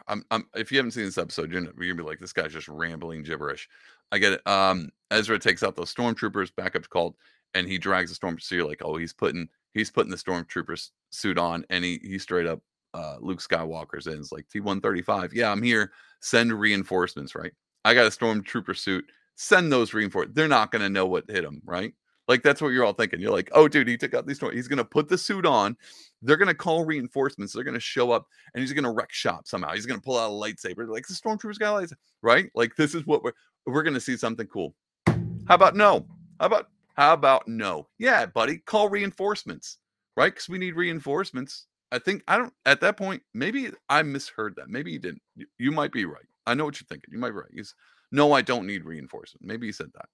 I'm, 0.07 0.23
I'm 0.31 0.47
if 0.55 0.71
you 0.71 0.77
haven't 0.77 0.91
seen 0.91 1.05
this 1.05 1.17
episode, 1.17 1.51
you're 1.51 1.61
gonna, 1.61 1.73
you're 1.77 1.93
gonna 1.93 2.03
be 2.03 2.09
like, 2.09 2.19
this 2.19 2.33
guy's 2.33 2.53
just 2.53 2.67
rambling 2.67 3.23
gibberish. 3.23 3.67
I 4.11 4.19
get 4.19 4.33
it. 4.33 4.47
Um, 4.47 4.89
Ezra 5.11 5.39
takes 5.39 5.63
out 5.63 5.75
those 5.75 5.93
stormtroopers. 5.93 6.51
Backup's 6.55 6.87
called, 6.87 7.15
and 7.53 7.67
he 7.67 7.77
drags 7.77 8.11
the 8.11 8.15
storm. 8.15 8.39
So 8.39 8.55
you're 8.55 8.67
like, 8.67 8.81
oh, 8.83 8.97
he's 8.97 9.13
putting 9.13 9.47
he's 9.73 9.91
putting 9.91 10.11
the 10.11 10.17
stormtroopers 10.17 10.91
suit 11.11 11.37
on, 11.37 11.65
and 11.69 11.83
he 11.83 11.99
he 12.03 12.19
straight 12.19 12.47
up 12.47 12.61
uh, 12.93 13.17
Luke 13.19 13.41
Skywalker's 13.41 14.07
in. 14.07 14.17
It's 14.19 14.31
like 14.31 14.47
T135. 14.47 15.33
Yeah, 15.33 15.51
I'm 15.51 15.61
here. 15.61 15.91
Send 16.21 16.53
reinforcements, 16.53 17.35
right? 17.35 17.51
I 17.83 17.93
got 17.93 18.07
a 18.07 18.09
stormtrooper 18.09 18.75
suit. 18.77 19.05
Send 19.35 19.71
those 19.71 19.93
reinforcements. 19.93 20.35
They're 20.35 20.47
not 20.47 20.71
to 20.81 20.89
know 20.89 21.05
what 21.05 21.29
hit 21.29 21.43
them, 21.43 21.61
right? 21.65 21.93
Like 22.27 22.41
that's 22.41 22.61
what 22.61 22.69
you're 22.69 22.83
all 22.83 22.93
thinking. 22.93 23.19
You're 23.19 23.31
like, 23.31 23.49
oh, 23.53 23.67
dude, 23.67 23.87
he 23.87 23.97
took 23.97 24.13
out 24.13 24.25
these. 24.25 24.39
He's 24.39 24.67
going 24.67 24.77
to 24.77 24.85
put 24.85 25.07
the 25.07 25.17
suit 25.17 25.45
on. 25.45 25.77
They're 26.21 26.37
to 26.47 26.55
call 26.55 26.83
reinforcements. 26.83 27.53
They're 27.53 27.63
to 27.75 27.79
show 27.79 28.11
up, 28.11 28.25
and 28.53 28.61
he's 28.61 28.73
to 28.83 28.91
wreck 28.91 29.11
shop 29.11 29.47
somehow. 29.47 29.73
He's 29.73 29.85
to 29.99 30.03
pull 30.03 30.17
out 30.17 30.31
a 30.31 30.33
lightsaber. 30.33 30.87
Like 30.87 31.05
the 31.07 31.13
stormtroopers 31.13 31.59
got 31.59 31.79
a 31.79 31.85
lightsaber, 31.85 31.97
right? 32.23 32.49
Like 32.55 32.75
this 32.75 32.95
is 32.95 33.05
what 33.05 33.23
we're 33.23 33.33
we're 33.65 33.83
to 33.93 34.01
see 34.01 34.17
something 34.17 34.47
cool. 34.47 34.73
How 35.07 35.55
about 35.55 35.75
no? 35.75 36.07
How 36.39 36.47
about 36.47 36.69
how 36.95 37.13
about 37.13 37.47
no? 37.47 37.87
Yeah, 37.99 38.25
buddy, 38.25 38.57
call 38.57 38.89
reinforcements, 38.89 39.77
right? 40.17 40.33
Because 40.33 40.49
we 40.49 40.57
need 40.57 40.75
reinforcements. 40.75 41.67
I 41.91 41.99
think 41.99 42.23
I 42.27 42.37
don't 42.37 42.53
at 42.65 42.81
that 42.81 42.97
point. 42.97 43.21
Maybe 43.33 43.69
I 43.89 44.01
misheard 44.01 44.55
that. 44.55 44.69
Maybe 44.69 44.91
you 44.91 44.99
didn't. 44.99 45.21
You, 45.35 45.45
you 45.59 45.71
might 45.71 45.91
be 45.91 46.05
right. 46.05 46.25
I 46.47 46.55
know 46.55 46.65
what 46.65 46.79
you're 46.79 46.87
thinking. 46.87 47.11
You 47.11 47.19
might 47.19 47.31
be 47.31 47.37
right. 47.37 47.51
He's 47.53 47.75
no, 48.11 48.31
I 48.31 48.41
don't 48.41 48.65
need 48.65 48.83
reinforcement. 48.83 49.45
Maybe 49.45 49.67
he 49.67 49.71
said 49.71 49.91
that. 49.93 50.07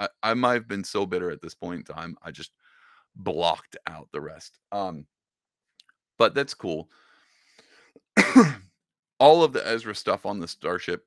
I, 0.00 0.08
I 0.22 0.34
might 0.34 0.54
have 0.54 0.68
been 0.68 0.82
so 0.82 1.06
bitter 1.06 1.30
at 1.30 1.40
this 1.40 1.54
point 1.54 1.88
in 1.88 1.94
time. 1.94 2.16
I 2.22 2.32
just 2.32 2.50
blocked 3.14 3.76
out 3.86 4.08
the 4.12 4.20
rest. 4.20 4.58
Um, 4.72 5.06
but 6.18 6.34
that's 6.34 6.54
cool. 6.54 6.88
All 9.20 9.44
of 9.44 9.52
the 9.52 9.66
Ezra 9.66 9.94
stuff 9.94 10.26
on 10.26 10.40
the 10.40 10.48
starship 10.48 11.04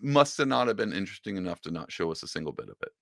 must 0.00 0.36
have 0.38 0.48
not 0.48 0.68
have 0.68 0.76
been 0.76 0.92
interesting 0.92 1.36
enough 1.36 1.60
to 1.62 1.70
not 1.70 1.90
show 1.90 2.12
us 2.12 2.22
a 2.22 2.28
single 2.28 2.52
bit 2.52 2.68
of 2.68 2.76
it. 2.82 2.92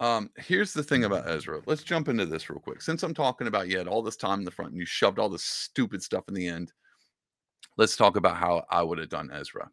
Um, 0.00 0.30
here's 0.36 0.72
the 0.72 0.82
thing 0.82 1.04
about 1.04 1.28
Ezra. 1.28 1.62
Let's 1.66 1.82
jump 1.82 2.08
into 2.08 2.26
this 2.26 2.50
real 2.50 2.58
quick. 2.58 2.82
Since 2.82 3.02
I'm 3.02 3.14
talking 3.14 3.46
about 3.46 3.68
you 3.68 3.78
had 3.78 3.88
all 3.88 4.02
this 4.02 4.16
time 4.16 4.40
in 4.40 4.44
the 4.44 4.50
front 4.50 4.72
and 4.72 4.80
you 4.80 4.86
shoved 4.86 5.18
all 5.18 5.28
this 5.28 5.44
stupid 5.44 6.02
stuff 6.02 6.24
in 6.28 6.34
the 6.34 6.46
end, 6.46 6.72
let's 7.76 7.96
talk 7.96 8.16
about 8.16 8.36
how 8.36 8.64
I 8.70 8.82
would 8.82 8.98
have 8.98 9.08
done 9.08 9.30
Ezra. 9.32 9.70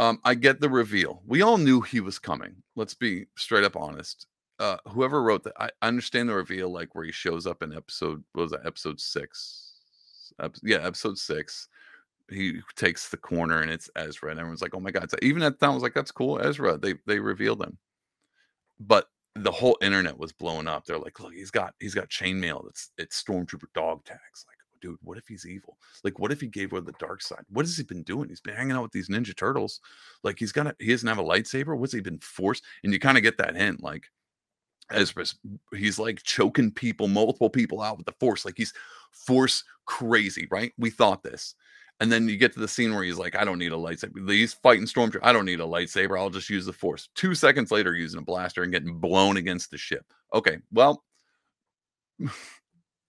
Um, 0.00 0.20
I 0.24 0.34
get 0.34 0.60
the 0.60 0.68
reveal. 0.68 1.22
We 1.26 1.42
all 1.42 1.58
knew 1.58 1.80
he 1.80 2.00
was 2.00 2.18
coming. 2.18 2.56
Let's 2.74 2.94
be 2.94 3.26
straight 3.36 3.64
up 3.64 3.76
honest. 3.76 4.26
Uh, 4.58 4.76
whoever 4.88 5.22
wrote 5.22 5.44
that, 5.44 5.54
I 5.58 5.70
understand 5.82 6.28
the 6.28 6.34
reveal, 6.34 6.70
like 6.70 6.94
where 6.94 7.04
he 7.04 7.12
shows 7.12 7.46
up 7.46 7.62
in 7.62 7.74
episode, 7.74 8.22
was 8.34 8.50
that 8.50 8.66
episode 8.66 9.00
six? 9.00 9.72
Ep- 10.40 10.56
yeah, 10.62 10.78
episode 10.78 11.18
six. 11.18 11.68
He 12.30 12.60
takes 12.76 13.08
the 13.08 13.16
corner 13.16 13.60
and 13.62 13.70
it's 13.70 13.90
Ezra, 13.96 14.30
and 14.30 14.38
everyone's 14.38 14.62
like, 14.62 14.74
"Oh 14.74 14.80
my 14.80 14.92
god!" 14.92 15.10
So 15.10 15.16
even 15.20 15.42
at 15.42 15.58
the 15.58 15.66
time, 15.66 15.72
I 15.72 15.74
was 15.74 15.82
like, 15.82 15.94
"That's 15.94 16.12
cool, 16.12 16.40
Ezra." 16.40 16.78
They 16.78 16.94
they 17.06 17.18
revealed 17.18 17.62
him 17.62 17.76
but 18.80 19.08
the 19.36 19.52
whole 19.52 19.78
internet 19.80 20.18
was 20.18 20.32
blowing 20.32 20.66
up. 20.66 20.84
They're 20.84 20.98
like, 20.98 21.20
look, 21.20 21.34
he's 21.34 21.50
got 21.50 21.74
he's 21.78 21.94
got 21.94 22.08
chainmail. 22.08 22.68
It's 22.68 22.90
it's 22.98 23.22
stormtrooper 23.22 23.72
dog 23.74 24.04
tags. 24.04 24.44
Like, 24.48 24.56
dude, 24.80 24.98
what 25.02 25.18
if 25.18 25.26
he's 25.28 25.46
evil? 25.46 25.76
Like, 26.04 26.18
what 26.18 26.32
if 26.32 26.40
he 26.40 26.46
gave 26.46 26.70
her 26.72 26.80
the 26.80 26.92
dark 26.98 27.22
side? 27.22 27.44
What 27.50 27.66
has 27.66 27.76
he 27.76 27.82
been 27.82 28.02
doing? 28.02 28.28
He's 28.28 28.40
been 28.40 28.54
hanging 28.54 28.72
out 28.72 28.82
with 28.82 28.92
these 28.92 29.08
Ninja 29.08 29.36
Turtles. 29.36 29.80
Like, 30.22 30.38
he's 30.38 30.52
got 30.52 30.66
a, 30.66 30.76
he 30.78 30.88
doesn't 30.88 31.08
have 31.08 31.18
a 31.18 31.24
lightsaber. 31.24 31.76
What's 31.76 31.92
he 31.92 32.00
been 32.00 32.18
forced? 32.20 32.64
And 32.84 32.92
you 32.92 32.98
kind 32.98 33.16
of 33.16 33.22
get 33.22 33.38
that 33.38 33.56
hint, 33.56 33.82
like. 33.82 34.06
As 34.92 35.14
he's 35.72 36.00
like 36.00 36.20
choking 36.24 36.72
people, 36.72 37.06
multiple 37.06 37.48
people 37.48 37.80
out 37.80 37.96
with 37.96 38.06
the 38.06 38.14
force, 38.18 38.44
like 38.44 38.56
he's 38.56 38.72
force 39.12 39.62
crazy, 39.86 40.48
right? 40.50 40.72
We 40.78 40.90
thought 40.90 41.22
this, 41.22 41.54
and 42.00 42.10
then 42.10 42.28
you 42.28 42.38
get 42.38 42.54
to 42.54 42.60
the 42.60 42.68
scene 42.68 42.94
where 42.94 43.04
he's 43.04 43.18
like, 43.18 43.36
I 43.36 43.44
don't 43.44 43.58
need 43.58 43.72
a 43.72 43.76
lightsaber. 43.76 44.28
He's 44.30 44.54
fighting 44.54 44.86
Stormtrooper. 44.86 45.20
I 45.22 45.34
don't 45.34 45.44
need 45.44 45.60
a 45.60 45.64
lightsaber. 45.64 46.18
I'll 46.18 46.30
just 46.30 46.48
use 46.48 46.64
the 46.64 46.72
force. 46.72 47.10
Two 47.14 47.34
seconds 47.34 47.70
later, 47.70 47.94
using 47.94 48.20
a 48.20 48.24
blaster 48.24 48.62
and 48.62 48.72
getting 48.72 48.94
blown 48.94 49.36
against 49.36 49.70
the 49.70 49.76
ship. 49.76 50.06
Okay, 50.32 50.58
well, 50.72 51.04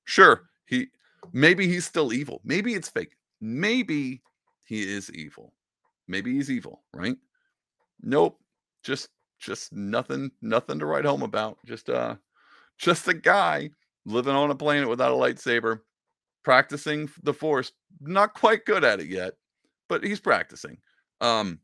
sure. 0.06 0.50
He 0.66 0.90
maybe 1.34 1.68
he's 1.68 1.86
still 1.86 2.14
evil. 2.14 2.42
Maybe 2.44 2.74
it's 2.74 2.90
fake. 2.90 3.16
Maybe 3.40 4.22
he 4.66 4.82
is 4.82 5.12
evil. 5.12 5.54
Maybe 6.08 6.34
he's 6.34 6.52
evil, 6.52 6.84
right? 6.94 7.18
Nope. 8.02 8.40
Just 8.84 9.10
just 9.40 9.74
nothing, 9.74 10.32
nothing 10.42 10.80
to 10.80 10.86
write 10.86 11.06
home 11.06 11.24
about. 11.24 11.58
Just 11.66 11.90
uh 11.90 12.16
just 12.78 13.08
a 13.08 13.14
guy 13.14 13.70
living 14.06 14.36
on 14.36 14.52
a 14.52 14.56
planet 14.56 14.90
without 14.90 15.12
a 15.12 15.16
lightsaber 15.16 15.82
practicing 16.44 17.10
the 17.24 17.34
force. 17.34 17.72
Not 18.00 18.34
quite 18.34 18.66
good 18.66 18.84
at 18.84 19.00
it 19.00 19.08
yet, 19.08 19.34
but 19.88 20.04
he's 20.04 20.20
practicing. 20.20 20.78
Um, 21.22 21.60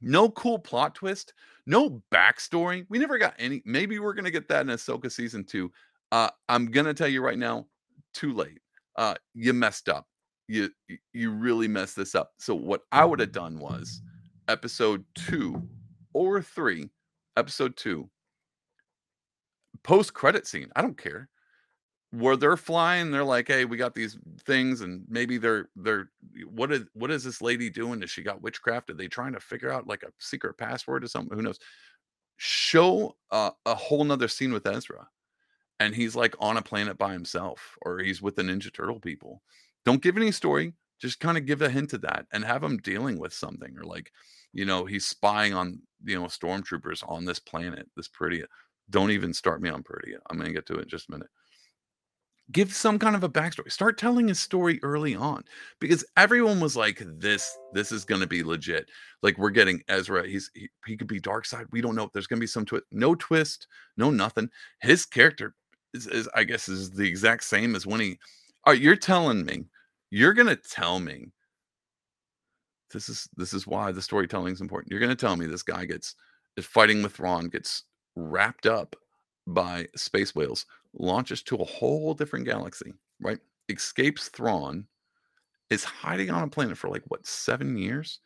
no 0.00 0.30
cool 0.30 0.58
plot 0.58 0.94
twist, 0.94 1.34
no 1.66 2.02
backstory. 2.12 2.84
We 2.88 2.98
never 2.98 3.18
got 3.18 3.34
any. 3.38 3.62
Maybe 3.64 3.98
we're 3.98 4.14
gonna 4.14 4.30
get 4.30 4.48
that 4.48 4.62
in 4.62 4.68
Ahsoka 4.68 5.10
season 5.10 5.44
two. 5.44 5.70
Uh, 6.10 6.30
I'm 6.48 6.66
gonna 6.66 6.94
tell 6.94 7.08
you 7.08 7.22
right 7.22 7.38
now, 7.38 7.66
too 8.12 8.32
late. 8.32 8.60
Uh, 8.96 9.14
you 9.34 9.52
messed 9.52 9.88
up. 9.88 10.06
You 10.48 10.70
you 11.12 11.30
really 11.30 11.68
messed 11.68 11.96
this 11.96 12.14
up. 12.14 12.32
So 12.38 12.54
what 12.54 12.82
I 12.90 13.04
would 13.04 13.20
have 13.20 13.32
done 13.32 13.58
was 13.58 14.02
episode 14.48 15.04
two 15.14 15.62
or 16.12 16.42
three, 16.42 16.90
episode 17.36 17.76
two, 17.76 18.10
post 19.82 20.12
credit 20.12 20.46
scene. 20.46 20.70
I 20.76 20.82
don't 20.82 20.98
care 20.98 21.28
where 22.12 22.36
they're 22.36 22.58
flying 22.58 23.10
they're 23.10 23.24
like 23.24 23.48
hey 23.48 23.64
we 23.64 23.76
got 23.78 23.94
these 23.94 24.18
things 24.44 24.82
and 24.82 25.02
maybe 25.08 25.38
they're 25.38 25.70
they're 25.76 26.10
what 26.46 26.70
is 26.70 26.82
what 26.92 27.10
is 27.10 27.24
this 27.24 27.40
lady 27.40 27.70
doing 27.70 28.02
is 28.02 28.10
she 28.10 28.22
got 28.22 28.42
witchcraft 28.42 28.90
are 28.90 28.94
they 28.94 29.08
trying 29.08 29.32
to 29.32 29.40
figure 29.40 29.72
out 29.72 29.86
like 29.86 30.02
a 30.02 30.12
secret 30.18 30.56
password 30.58 31.02
or 31.02 31.08
something 31.08 31.36
who 31.36 31.42
knows 31.42 31.58
show 32.36 33.16
uh, 33.30 33.50
a 33.64 33.74
whole 33.74 34.04
nother 34.04 34.28
scene 34.28 34.52
with 34.52 34.66
ezra 34.66 35.08
and 35.82 35.94
he's 35.94 36.16
like 36.16 36.34
on 36.38 36.56
a 36.56 36.62
planet 36.62 36.98
by 36.98 37.12
himself 37.12 37.76
or 37.82 37.98
he's 37.98 38.22
with 38.22 38.36
the 38.36 38.42
ninja 38.42 38.72
turtle 38.72 39.00
people. 39.00 39.42
Don't 39.84 40.02
give 40.02 40.16
any 40.16 40.32
story 40.32 40.74
just 41.02 41.18
kind 41.18 41.36
of 41.36 41.44
give 41.44 41.62
a 41.62 41.68
hint 41.68 41.92
of 41.92 42.00
that 42.00 42.26
and 42.32 42.44
have 42.44 42.62
him 42.62 42.78
dealing 42.78 43.18
with 43.18 43.34
something 43.34 43.76
or 43.76 43.82
like 43.82 44.12
you 44.52 44.64
know 44.64 44.84
he's 44.84 45.04
spying 45.04 45.52
on 45.52 45.82
you 46.04 46.18
know 46.18 46.26
stormtroopers 46.26 47.02
on 47.08 47.24
this 47.24 47.40
planet 47.40 47.88
this 47.96 48.06
pretty 48.06 48.42
don't 48.88 49.10
even 49.10 49.34
start 49.34 49.60
me 49.60 49.68
on 49.68 49.82
pretty 49.82 50.14
i'm 50.30 50.38
gonna 50.38 50.52
get 50.52 50.64
to 50.64 50.74
it 50.74 50.82
in 50.82 50.88
just 50.88 51.08
a 51.08 51.12
minute. 51.12 51.28
Give 52.50 52.74
some 52.74 52.98
kind 52.98 53.16
of 53.16 53.24
a 53.24 53.28
backstory 53.28 53.72
start 53.72 53.98
telling 53.98 54.28
his 54.28 54.38
story 54.38 54.78
early 54.82 55.14
on 55.14 55.42
because 55.80 56.04
everyone 56.16 56.60
was 56.60 56.76
like 56.76 57.02
this 57.18 57.56
this 57.72 57.92
is 57.92 58.04
going 58.04 58.20
to 58.20 58.26
be 58.26 58.42
legit. 58.42 58.90
Like 59.22 59.38
we're 59.38 59.50
getting 59.50 59.80
ezra 59.88 60.26
he's 60.26 60.50
he, 60.52 60.68
he 60.84 60.96
could 60.96 61.06
be 61.06 61.20
dark 61.20 61.46
side 61.46 61.66
we 61.70 61.80
don't 61.80 61.94
know 61.94 62.10
there's 62.12 62.26
going 62.26 62.38
to 62.38 62.42
be 62.42 62.48
some 62.48 62.66
twist 62.66 62.84
no 62.90 63.14
twist 63.14 63.68
no 63.96 64.10
nothing. 64.10 64.50
His 64.80 65.06
character 65.06 65.54
is, 65.94 66.06
is 66.06 66.28
i 66.34 66.44
guess 66.44 66.68
is 66.68 66.90
the 66.90 67.06
exact 67.06 67.44
same 67.44 67.74
as 67.74 67.86
when 67.86 68.00
he 68.00 68.18
all 68.66 68.72
right 68.72 68.82
you're 68.82 68.96
telling 68.96 69.44
me 69.44 69.64
you're 70.10 70.34
to 70.34 70.56
tell 70.56 71.00
me 71.00 71.26
this 72.92 73.08
is 73.08 73.28
this 73.36 73.52
is 73.52 73.66
why 73.66 73.92
the 73.92 74.02
storytelling 74.02 74.52
is 74.52 74.60
important 74.60 74.90
you're 74.90 75.00
to 75.08 75.16
tell 75.16 75.36
me 75.36 75.46
this 75.46 75.62
guy 75.62 75.84
gets 75.84 76.14
is 76.56 76.66
fighting 76.66 77.02
with 77.02 77.12
Thrawn 77.14 77.48
gets 77.48 77.84
wrapped 78.16 78.66
up 78.66 78.96
by 79.46 79.86
space 79.96 80.34
whales 80.34 80.66
launches 80.94 81.42
to 81.42 81.56
a 81.56 81.64
whole 81.64 82.14
different 82.14 82.44
galaxy, 82.44 82.92
right? 83.20 83.38
Escapes 83.68 84.28
Thrawn, 84.28 84.86
is 85.70 85.84
hiding 85.84 86.30
on 86.30 86.42
a 86.42 86.48
planet 86.48 86.76
for 86.76 86.90
like 86.90 87.02
what 87.08 87.26
seven 87.26 87.76
years, 87.78 88.20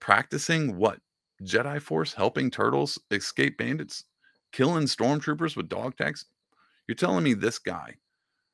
practicing 0.00 0.76
what 0.76 1.00
Jedi 1.42 1.80
Force, 1.80 2.12
helping 2.12 2.50
turtles 2.50 2.98
escape 3.10 3.56
bandits, 3.56 4.04
killing 4.52 4.84
stormtroopers 4.84 5.56
with 5.56 5.68
dog 5.68 5.96
tags. 5.96 6.26
You're 6.86 6.96
telling 6.96 7.24
me 7.24 7.34
this 7.34 7.58
guy 7.58 7.96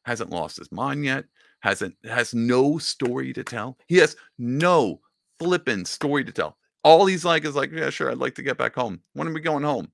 hasn't 0.05 0.31
lost 0.31 0.59
his 0.59 0.73
mind 0.73 1.05
yet, 1.05 1.25
hasn't 1.61 1.97
has 2.05 2.35
no 2.35 2.79
story 2.79 3.33
to 3.33 3.45
tell. 3.45 3.79
He 3.87 3.97
has 3.97 4.17
no 4.39 5.01
flippin' 5.39 5.85
story 5.85 6.25
to 6.25 6.33
tell. 6.33 6.57
All 6.85 7.07
he's 7.07 7.25
like 7.25 7.45
is 7.45 7.57
like, 7.57 7.73
yeah, 7.73 7.91
sure, 7.91 8.11
I'd 8.11 8.19
like 8.19 8.35
to 8.37 8.43
get 8.43 8.59
back 8.59 8.75
home. 8.75 9.01
When 9.15 9.29
are 9.29 9.33
we 9.33 9.41
going 9.41 9.65
home? 9.65 9.91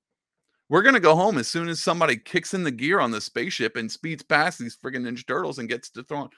We're 0.69 0.81
gonna 0.81 0.99
go 0.99 1.15
home 1.15 1.37
as 1.37 1.47
soon 1.47 1.69
as 1.69 1.81
somebody 1.81 2.17
kicks 2.17 2.53
in 2.53 2.63
the 2.63 2.71
gear 2.71 2.99
on 2.99 3.11
the 3.11 3.21
spaceship 3.21 3.75
and 3.75 3.91
speeds 3.91 4.23
past 4.23 4.59
these 4.59 4.77
friggin' 4.77 5.03
Ninja 5.03 5.25
Turtles 5.25 5.59
and 5.59 5.69
gets 5.69 5.89
to 5.91 6.03
Thrawn. 6.03 6.29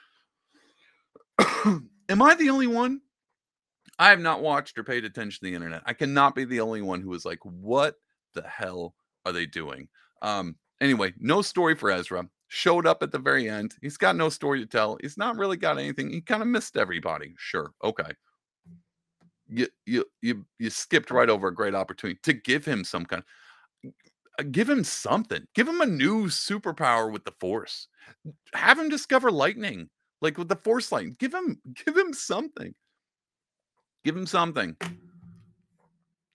Am 2.09 2.21
I 2.21 2.35
the 2.35 2.49
only 2.49 2.67
one? 2.67 3.01
I 3.99 4.09
have 4.09 4.19
not 4.19 4.41
watched 4.41 4.77
or 4.77 4.83
paid 4.83 5.05
attention 5.05 5.39
to 5.39 5.49
the 5.49 5.55
internet. 5.55 5.81
I 5.85 5.93
cannot 5.93 6.35
be 6.35 6.45
the 6.45 6.61
only 6.61 6.81
one 6.81 7.01
who 7.01 7.09
was 7.09 7.25
like, 7.25 7.39
what 7.43 7.95
the 8.33 8.43
hell 8.43 8.95
are 9.25 9.31
they 9.31 9.45
doing? 9.45 9.87
Um, 10.21 10.55
anyway, 10.81 11.13
no 11.19 11.41
story 11.41 11.75
for 11.75 11.91
Ezra. 11.91 12.27
Showed 12.49 12.87
up 12.87 13.03
at 13.03 13.11
the 13.11 13.19
very 13.19 13.49
end. 13.49 13.75
He's 13.81 13.97
got 13.97 14.15
no 14.15 14.29
story 14.29 14.59
to 14.59 14.65
tell. 14.65 14.97
He's 15.01 15.17
not 15.17 15.35
really 15.35 15.57
got 15.57 15.77
anything. 15.77 16.09
He 16.09 16.21
kind 16.21 16.41
of 16.41 16.47
missed 16.47 16.77
everybody. 16.77 17.33
Sure. 17.37 17.71
Okay. 17.83 18.09
You 19.49 19.67
you 19.85 20.05
you 20.21 20.45
you 20.57 20.69
skipped 20.69 21.11
right 21.11 21.29
over 21.29 21.49
a 21.49 21.53
great 21.53 21.75
opportunity 21.75 22.19
to 22.23 22.33
give 22.33 22.63
him 22.63 22.85
some 22.85 23.05
kind 23.05 23.23
of 24.39 24.51
give 24.51 24.69
him 24.69 24.83
something. 24.83 25.45
Give 25.55 25.67
him 25.67 25.81
a 25.81 25.85
new 25.85 26.27
superpower 26.27 27.11
with 27.11 27.25
the 27.25 27.33
force. 27.39 27.87
Have 28.53 28.79
him 28.79 28.87
discover 28.87 29.29
lightning, 29.29 29.89
like 30.21 30.37
with 30.37 30.47
the 30.47 30.55
force 30.55 30.91
lightning. 30.91 31.17
Give 31.19 31.33
him 31.33 31.59
give 31.85 31.97
him 31.97 32.13
something. 32.13 32.73
Give 34.05 34.15
him 34.15 34.25
something. 34.25 34.77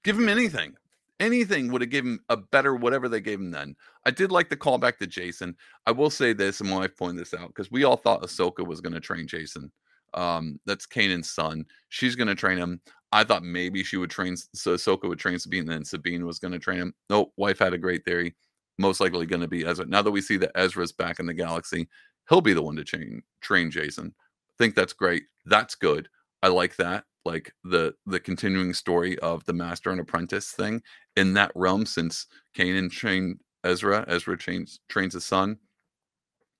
Give 0.04 0.18
him 0.18 0.28
anything 0.28 0.74
anything 1.22 1.70
would 1.70 1.80
have 1.80 1.90
given 1.90 2.18
a 2.28 2.36
better 2.36 2.74
whatever 2.74 3.08
they 3.08 3.20
gave 3.20 3.38
him 3.38 3.52
then. 3.52 3.76
I 4.04 4.10
did 4.10 4.32
like 4.32 4.50
the 4.50 4.56
callback 4.56 4.98
to 4.98 5.06
Jacen. 5.06 5.54
I 5.86 5.92
will 5.92 6.10
say 6.10 6.32
this, 6.32 6.60
and 6.60 6.68
my 6.68 6.78
wife 6.78 6.96
pointed 6.96 7.20
this 7.20 7.32
out 7.32 7.48
because 7.48 7.70
we 7.70 7.84
all 7.84 7.96
thought 7.96 8.22
Ahsoka 8.22 8.66
was 8.66 8.80
going 8.80 8.92
to 8.92 9.00
train 9.00 9.26
Jacen. 9.26 9.70
Um, 10.14 10.58
that's 10.66 10.86
Kanan's 10.86 11.30
son. 11.30 11.64
She's 11.88 12.16
going 12.16 12.28
to 12.28 12.34
train 12.34 12.58
him. 12.58 12.80
I 13.12 13.24
thought 13.24 13.44
maybe 13.44 13.84
she 13.84 13.96
would 13.96 14.10
train, 14.10 14.36
so 14.36 14.74
Ahsoka 14.74 15.08
would 15.08 15.18
train 15.18 15.38
Sabine, 15.38 15.60
and 15.60 15.70
then 15.70 15.84
Sabine 15.84 16.26
was 16.26 16.38
going 16.38 16.52
to 16.52 16.58
train 16.58 16.80
him. 16.80 16.94
Nope, 17.08 17.32
wife 17.36 17.60
had 17.60 17.72
a 17.72 17.78
great 17.78 18.04
theory. 18.04 18.34
Most 18.78 19.00
likely 19.00 19.26
going 19.26 19.42
to 19.42 19.48
be 19.48 19.64
Ezra. 19.64 19.86
Now 19.86 20.02
that 20.02 20.10
we 20.10 20.20
see 20.20 20.38
that 20.38 20.52
Ezra's 20.56 20.92
back 20.92 21.20
in 21.20 21.26
the 21.26 21.34
galaxy, 21.34 21.88
he'll 22.28 22.40
be 22.40 22.54
the 22.54 22.62
one 22.62 22.76
to 22.76 22.84
train 22.84 23.22
train 23.40 23.70
Jacen. 23.70 24.12
think 24.58 24.74
that's 24.74 24.92
great. 24.92 25.24
That's 25.46 25.74
good. 25.74 26.08
I 26.42 26.48
like 26.48 26.76
that 26.76 27.04
like 27.24 27.52
the 27.64 27.94
the 28.06 28.20
continuing 28.20 28.74
story 28.74 29.18
of 29.20 29.44
the 29.44 29.52
master 29.52 29.90
and 29.90 30.00
apprentice 30.00 30.50
thing 30.50 30.82
in 31.16 31.34
that 31.34 31.52
realm 31.54 31.86
since 31.86 32.26
Kanan 32.56 32.90
trained 32.90 33.38
Ezra, 33.64 34.04
Ezra 34.08 34.36
trains 34.36 34.80
trains 34.88 35.14
his 35.14 35.24
son. 35.24 35.58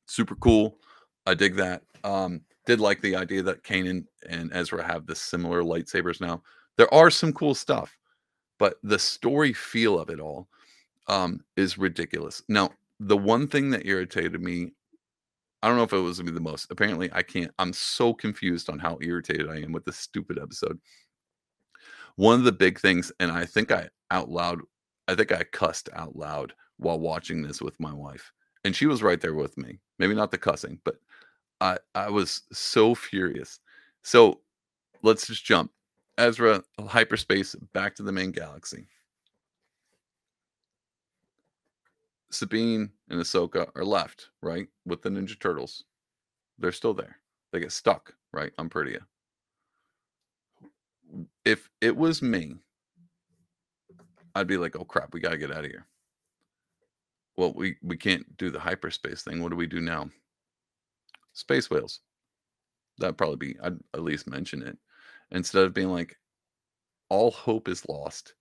Super 0.07 0.37
cool. 0.37 0.79
I 1.27 1.35
dig 1.35 1.57
that. 1.57 1.83
Um, 2.05 2.43
did 2.67 2.81
like 2.81 3.01
the 3.01 3.17
idea 3.17 3.43
that 3.43 3.65
Kanan 3.65 4.05
and 4.29 4.53
Ezra 4.53 4.85
have 4.85 5.07
the 5.07 5.15
similar 5.15 5.63
lightsabers 5.63 6.21
now. 6.21 6.43
There 6.77 6.93
are 6.95 7.11
some 7.11 7.33
cool 7.33 7.55
stuff, 7.55 7.97
but 8.59 8.77
the 8.83 8.99
story 8.99 9.53
feel 9.53 9.99
of 9.99 10.11
it 10.11 10.21
all 10.21 10.49
um, 11.09 11.41
is 11.57 11.79
ridiculous. 11.79 12.43
Now, 12.49 12.71
the 13.01 13.17
one 13.17 13.49
thing 13.49 13.71
that 13.71 13.87
irritated 13.87 14.41
me 14.41 14.73
I 15.63 15.69
don't 15.69 15.77
know 15.77 15.85
if 15.85 15.93
it 15.93 15.99
was 15.99 16.19
the 16.19 16.41
most. 16.41 16.67
Apparently, 16.71 17.09
I 17.13 17.23
can't. 17.23 17.53
I'm 17.59 17.73
so 17.73 18.13
confused 18.13 18.69
on 18.69 18.79
how 18.79 18.99
irritated 19.01 19.49
I 19.49 19.61
am 19.61 19.73
with 19.73 19.85
this 19.85 19.97
stupid 19.97 20.39
episode. 20.39 20.79
One 22.17 22.39
of 22.39 22.45
the 22.45 22.53
big 22.53 22.81
things, 22.81 23.13
and 23.21 23.31
I 23.31 23.45
think 23.45 23.71
I 23.71 23.89
out 24.11 24.29
loud, 24.29 24.61
I 25.09 25.15
think 25.15 25.33
I 25.33 25.45
cussed 25.45 25.89
out 25.95 26.17
loud 26.17 26.53
while 26.79 26.99
watching 26.99 27.43
this 27.43 27.63
with 27.63 27.79
my 27.79 27.93
wife, 27.93 28.33
and 28.65 28.75
she 28.75 28.87
was 28.87 29.03
right 29.03 29.21
there 29.21 29.35
with 29.35 29.57
me. 29.57 29.79
Maybe 29.99 30.15
not 30.15 30.31
the 30.33 30.39
cussing, 30.39 30.81
but 30.85 30.97
I 31.61 31.79
I 31.95 32.11
was 32.11 32.43
so 32.53 32.95
furious. 32.95 33.61
So 34.03 34.41
let's 35.03 35.29
just 35.29 35.45
jump. 35.45 35.71
Ezra 36.19 36.63
hyperspace 36.81 37.55
back 37.73 37.95
to 37.97 38.03
the 38.03 38.13
main 38.13 38.33
galaxy. 38.33 38.89
Sabine 42.33 42.91
and 43.11 43.21
Ahsoka 43.21 43.71
are 43.77 43.85
left, 43.85 44.31
right, 44.41 44.67
with 44.87 45.03
the 45.03 45.11
Ninja 45.11 45.39
Turtles. 45.39 45.85
They're 46.59 46.73
still 46.73 46.95
there. 46.95 47.19
They 47.53 47.61
get 47.61 47.73
stuck, 47.73 48.15
right, 48.33 48.53
on 48.57 48.71
Peridea. 48.71 49.01
If 51.45 51.69
it 51.83 51.95
was 51.95 52.23
me, 52.23 52.55
I'd 54.35 54.47
be 54.47 54.57
like, 54.57 54.75
"Oh 54.77 54.85
crap, 54.85 55.13
we 55.13 55.21
gotta 55.21 55.37
get 55.37 55.53
out 55.53 55.65
of 55.65 55.71
here." 55.71 55.87
Well, 57.37 57.53
we 57.55 57.77
we 57.83 57.99
can't 57.99 58.37
do 58.39 58.51
the 58.51 58.61
hyperspace 58.61 59.23
thing. 59.23 59.43
What 59.43 59.51
do 59.51 59.57
we 59.57 59.67
do 59.67 59.81
now? 59.81 60.11
Space 61.35 61.69
whales. 61.69 62.01
That'd 62.97 63.19
probably 63.19 63.37
be. 63.37 63.61
I'd 63.61 63.79
at 63.93 64.03
least 64.03 64.27
mention 64.27 64.63
it 64.63 64.79
instead 65.31 65.65
of 65.65 65.75
being 65.75 65.91
like, 65.91 66.19
"All 67.11 67.31
hope 67.31 67.69
is 67.69 67.87
lost." 67.89 68.35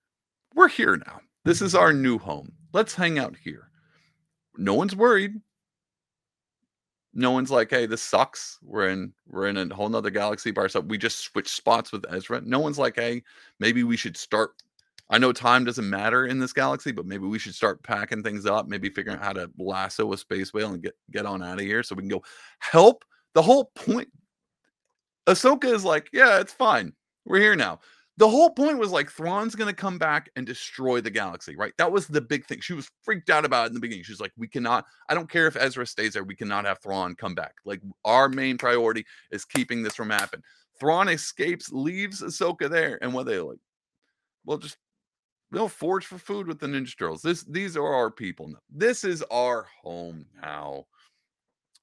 We're 0.54 0.70
here 0.70 0.96
now. 0.96 1.22
This 1.44 1.62
is 1.62 1.76
our 1.76 1.92
new 1.92 2.18
home. 2.18 2.54
Let's 2.72 2.96
hang 2.96 3.20
out 3.20 3.36
here 3.36 3.71
no 4.58 4.74
one's 4.74 4.96
worried. 4.96 5.34
No 7.14 7.32
one's 7.32 7.52
like, 7.52 7.70
hey, 7.70 7.86
this 7.86 8.02
sucks. 8.02 8.58
We're 8.64 8.90
in 8.90 9.14
we're 9.28 9.48
in 9.48 9.58
a 9.58 9.74
whole 9.76 9.90
nother 9.90 10.10
galaxy 10.10 10.52
by 10.52 10.62
ourselves. 10.62 10.88
We 10.88 10.98
just 10.98 11.20
switched 11.20 11.56
spots 11.56 11.92
with 11.92 12.06
Ezra. 12.10 12.42
No 12.42 12.60
one's 12.60 12.80
like, 12.80 12.96
hey, 12.96 13.24
maybe 13.60 13.84
we 13.84 13.98
should 13.98 14.16
start. 14.16 14.52
I 15.10 15.18
know 15.18 15.34
time 15.34 15.66
doesn't 15.66 15.90
matter 15.90 16.28
in 16.28 16.40
this 16.40 16.54
galaxy, 16.54 16.94
but 16.94 17.06
maybe 17.06 17.26
we 17.26 17.38
should 17.38 17.54
start 17.54 17.84
packing 17.84 18.24
things 18.24 18.46
up, 18.46 18.70
maybe 18.70 18.90
figuring 18.90 19.18
out 19.18 19.26
how 19.26 19.34
to 19.34 19.52
lasso 19.58 20.14
a 20.14 20.18
space 20.18 20.54
whale 20.54 20.72
and 20.72 20.82
get 20.82 20.94
get 21.12 21.26
on 21.26 21.44
out 21.44 21.60
of 21.60 21.66
here 21.66 21.84
so 21.84 21.96
we 21.96 22.04
can 22.04 22.10
go 22.10 22.24
help. 22.60 23.04
The 23.34 23.42
whole 23.42 23.66
point 23.76 24.08
Ahsoka 25.28 25.66
is 25.66 25.84
like, 25.84 26.10
yeah, 26.14 26.40
it's 26.40 26.54
fine. 26.54 26.94
We're 27.26 27.40
here 27.40 27.56
now 27.56 27.80
the 28.22 28.30
whole 28.30 28.52
point 28.52 28.78
was 28.78 28.92
like 28.92 29.10
Thrawn's 29.10 29.56
gonna 29.56 29.74
come 29.74 29.98
back 29.98 30.30
and 30.36 30.46
destroy 30.46 31.02
the 31.02 31.10
galaxy, 31.10 31.56
right? 31.56 31.74
That 31.80 31.92
was 31.92 32.06
the 32.06 32.22
big 32.22 32.46
thing. 32.46 32.60
She 32.62 32.74
was 32.74 32.88
freaked 33.02 33.32
out 33.32 33.46
about 33.46 33.66
it 33.66 33.68
in 33.70 33.74
the 33.74 33.80
beginning. 33.80 34.04
She's 34.04 34.20
like, 34.20 34.32
we 34.38 34.48
cannot, 34.48 34.86
I 35.10 35.16
don't 35.16 35.28
care 35.28 35.48
if 35.48 35.56
Ezra 35.56 35.88
stays 35.88 36.14
there, 36.14 36.24
we 36.24 36.36
cannot 36.36 36.66
have 36.66 36.78
Thrawn 36.78 37.16
come 37.16 37.34
back. 37.34 37.56
Like, 37.66 37.82
our 38.06 38.30
main 38.30 38.60
priority 38.60 39.08
is 39.32 39.44
keeping 39.44 39.82
this 39.82 39.96
from 39.96 40.12
happening. 40.12 40.44
Thrawn 40.80 41.10
escapes, 41.10 41.72
leaves 41.72 42.22
Ahsoka 42.22 42.70
there, 42.70 43.00
and 43.02 43.12
what 43.12 43.26
they 43.26 43.40
like, 43.40 43.58
well, 44.46 44.60
just 44.60 44.78
they'll 45.52 45.68
forge 45.68 46.06
for 46.06 46.20
food 46.20 46.46
with 46.46 46.60
the 46.60 46.68
Ninja 46.68 46.96
Turtles. 46.96 47.24
This 47.24 47.44
these 47.46 47.76
are 47.76 47.92
our 47.92 48.12
people 48.12 48.50
now. 48.50 48.60
This 48.70 49.04
is 49.04 49.24
our 49.32 49.66
home 49.82 50.28
now. 50.40 50.86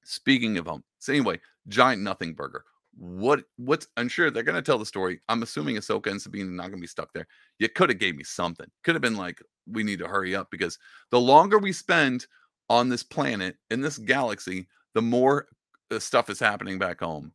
Speaking 0.05 0.57
of 0.57 0.67
home, 0.67 0.85
so 0.99 1.11
anyway, 1.11 1.41
giant 1.67 2.01
nothing 2.01 2.33
burger 2.33 2.63
what 2.97 3.43
what's 3.57 3.87
I'm 3.97 4.09
sure 4.09 4.29
they're 4.29 4.43
gonna 4.43 4.61
tell 4.61 4.77
the 4.77 4.85
story. 4.85 5.19
I'm 5.29 5.43
assuming 5.43 5.75
Ahsoka 5.75 6.11
and 6.11 6.21
Sabine 6.21 6.47
are 6.47 6.51
not 6.51 6.69
gonna 6.69 6.81
be 6.81 6.87
stuck 6.87 7.13
there. 7.13 7.27
You 7.59 7.69
could 7.69 7.89
have 7.89 7.99
gave 7.99 8.15
me 8.15 8.23
something. 8.23 8.67
Could 8.83 8.95
have 8.95 9.01
been 9.01 9.17
like, 9.17 9.41
we 9.67 9.83
need 9.83 9.99
to 9.99 10.07
hurry 10.07 10.35
up 10.35 10.49
because 10.51 10.77
the 11.11 11.19
longer 11.19 11.57
we 11.57 11.71
spend 11.71 12.25
on 12.69 12.89
this 12.89 13.03
planet 13.03 13.57
in 13.69 13.81
this 13.81 13.97
galaxy, 13.97 14.67
the 14.93 15.01
more 15.01 15.47
uh, 15.91 15.99
stuff 15.99 16.29
is 16.29 16.39
happening 16.39 16.77
back 16.77 16.99
home. 16.99 17.31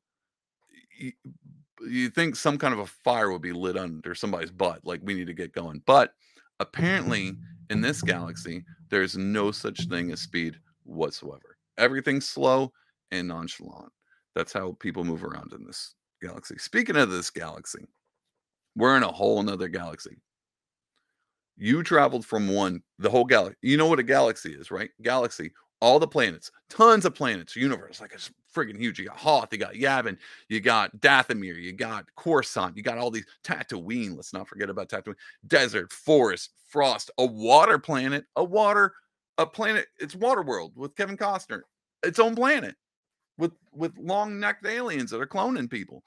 You, 0.99 1.13
you 1.89 2.11
think 2.11 2.37
some 2.37 2.59
kind 2.59 2.73
of 2.73 2.81
a 2.81 2.87
fire 2.87 3.31
would 3.33 3.43
be 3.43 3.53
lit 3.53 3.77
under 3.77 4.15
somebody's 4.15 4.51
butt, 4.51 4.81
like 4.85 5.01
we 5.03 5.15
need 5.15 5.27
to 5.27 5.35
get 5.35 5.53
going. 5.53 5.83
But 5.87 6.15
apparently, 6.61 7.37
in 7.71 7.81
this 7.81 8.03
galaxy, 8.03 8.65
there's 8.91 9.17
no 9.17 9.51
such 9.51 9.89
thing 9.89 10.13
as 10.13 10.21
speed 10.21 10.59
whatsoever. 10.85 11.57
Everything's 11.79 12.29
slow 12.29 12.73
and 13.11 13.29
nonchalant. 13.29 13.93
That's 14.35 14.53
how 14.53 14.77
people 14.81 15.05
move 15.05 15.25
around 15.25 15.53
in 15.53 15.65
this 15.65 15.95
galaxy. 16.21 16.57
Speaking 16.59 16.97
of 16.97 17.11
this 17.11 17.31
galaxy, 17.31 17.87
we're 18.77 18.97
in 18.97 19.03
a 19.03 19.13
whole 19.13 19.43
nother 19.43 19.69
galaxy. 19.69 20.17
You 21.57 21.85
traveled 21.85 22.27
from 22.27 22.49
one, 22.49 22.83
the 22.99 23.11
whole 23.11 23.25
galaxy. 23.25 23.59
You 23.63 23.77
know 23.77 23.87
what 23.87 24.01
a 24.01 24.05
galaxy 24.05 24.53
is, 24.53 24.73
right? 24.73 24.91
Galaxy, 25.03 25.53
all 25.81 26.01
the 26.01 26.09
planets, 26.09 26.51
tons 26.69 27.05
of 27.05 27.15
planets, 27.15 27.55
universe, 27.55 28.01
like 28.01 28.13
it's 28.13 28.31
friggin' 28.53 28.77
huge. 28.77 28.99
You 28.99 29.07
got 29.07 29.19
Hoth, 29.19 29.53
you 29.53 29.59
got 29.59 29.75
Yavin, 29.75 30.17
you 30.49 30.61
got 30.61 30.97
Dathomir, 31.01 31.61
you 31.61 31.73
got 31.73 32.07
Coruscant, 32.17 32.77
you 32.77 32.83
got 32.83 32.99
all 32.99 33.11
these 33.11 33.27
Tatooine. 33.45 34.17
Let's 34.17 34.33
not 34.33 34.49
forget 34.49 34.69
about 34.69 34.89
Tatooine. 34.89 35.15
Desert, 35.47 35.93
forest, 35.93 36.51
frost, 36.69 37.13
a 37.19 37.25
water 37.25 37.79
planet, 37.79 38.25
a 38.35 38.43
water, 38.43 38.95
a 39.39 39.47
planet. 39.47 39.87
It's 40.01 40.17
Waterworld 40.17 40.77
with 40.77 40.97
Kevin 40.97 41.17
Costner, 41.17 41.61
its 42.03 42.19
own 42.19 42.35
planet 42.35 42.75
with 43.39 43.53
with 43.73 43.97
long 43.99 44.39
necked 44.39 44.67
aliens 44.67 45.11
that 45.11 45.21
are 45.21 45.27
cloning 45.27 45.71
people. 45.71 46.03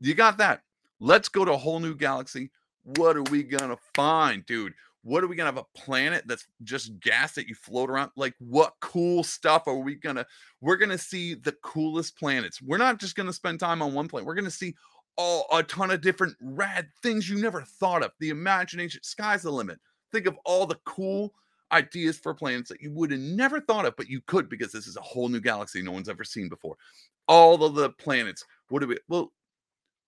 You 0.00 0.14
got 0.14 0.38
that. 0.38 0.62
Let's 1.00 1.28
go 1.28 1.44
to 1.44 1.52
a 1.52 1.56
whole 1.56 1.80
new 1.80 1.94
galaxy. 1.94 2.50
What 2.96 3.16
are 3.16 3.22
we 3.24 3.42
gonna 3.42 3.78
find, 3.94 4.44
dude? 4.46 4.74
What 5.02 5.22
are 5.22 5.28
we 5.28 5.36
gonna 5.36 5.52
have 5.52 5.56
a 5.58 5.80
planet 5.80 6.24
that's 6.26 6.46
just 6.64 6.98
gas 7.00 7.34
that 7.34 7.46
you 7.46 7.54
float 7.54 7.90
around? 7.90 8.10
Like, 8.16 8.34
what 8.38 8.74
cool 8.80 9.22
stuff 9.22 9.64
are 9.66 9.76
we 9.76 9.94
gonna? 9.94 10.26
We're 10.60 10.76
gonna 10.76 10.98
see 10.98 11.34
the 11.34 11.52
coolest 11.62 12.18
planets. 12.18 12.60
We're 12.60 12.78
not 12.78 12.98
just 12.98 13.16
gonna 13.16 13.32
spend 13.32 13.60
time 13.60 13.82
on 13.82 13.94
one 13.94 14.08
planet. 14.08 14.26
We're 14.26 14.34
gonna 14.34 14.50
see 14.50 14.74
all 15.16 15.46
a 15.52 15.62
ton 15.62 15.90
of 15.90 16.00
different 16.00 16.36
rad 16.40 16.88
things 17.02 17.28
you 17.28 17.38
never 17.38 17.62
thought 17.62 18.02
of. 18.02 18.12
The 18.20 18.30
imagination, 18.30 19.02
sky's 19.02 19.42
the 19.42 19.50
limit. 19.50 19.78
Think 20.12 20.26
of 20.26 20.38
all 20.44 20.66
the 20.66 20.78
cool 20.84 21.32
ideas 21.72 22.18
for 22.18 22.34
planets 22.34 22.68
that 22.68 22.80
you 22.80 22.92
would 22.92 23.10
have 23.10 23.20
never 23.20 23.60
thought 23.60 23.86
of, 23.86 23.96
but 23.96 24.08
you 24.08 24.20
could 24.26 24.48
because 24.48 24.72
this 24.72 24.86
is 24.86 24.96
a 24.96 25.02
whole 25.02 25.28
new 25.28 25.40
galaxy 25.40 25.82
no 25.82 25.92
one's 25.92 26.08
ever 26.08 26.24
seen 26.24 26.48
before. 26.48 26.76
All 27.28 27.62
of 27.64 27.74
the 27.74 27.90
planets. 27.90 28.44
What 28.68 28.80
do 28.80 28.88
we? 28.88 28.98
Well, 29.08 29.32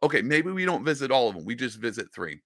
okay, 0.02 0.22
maybe 0.22 0.50
we 0.52 0.64
don't 0.64 0.84
visit 0.84 1.10
all 1.10 1.28
of 1.28 1.34
them. 1.34 1.44
We 1.44 1.54
just 1.54 1.78
visit 1.78 2.12
three. 2.14 2.40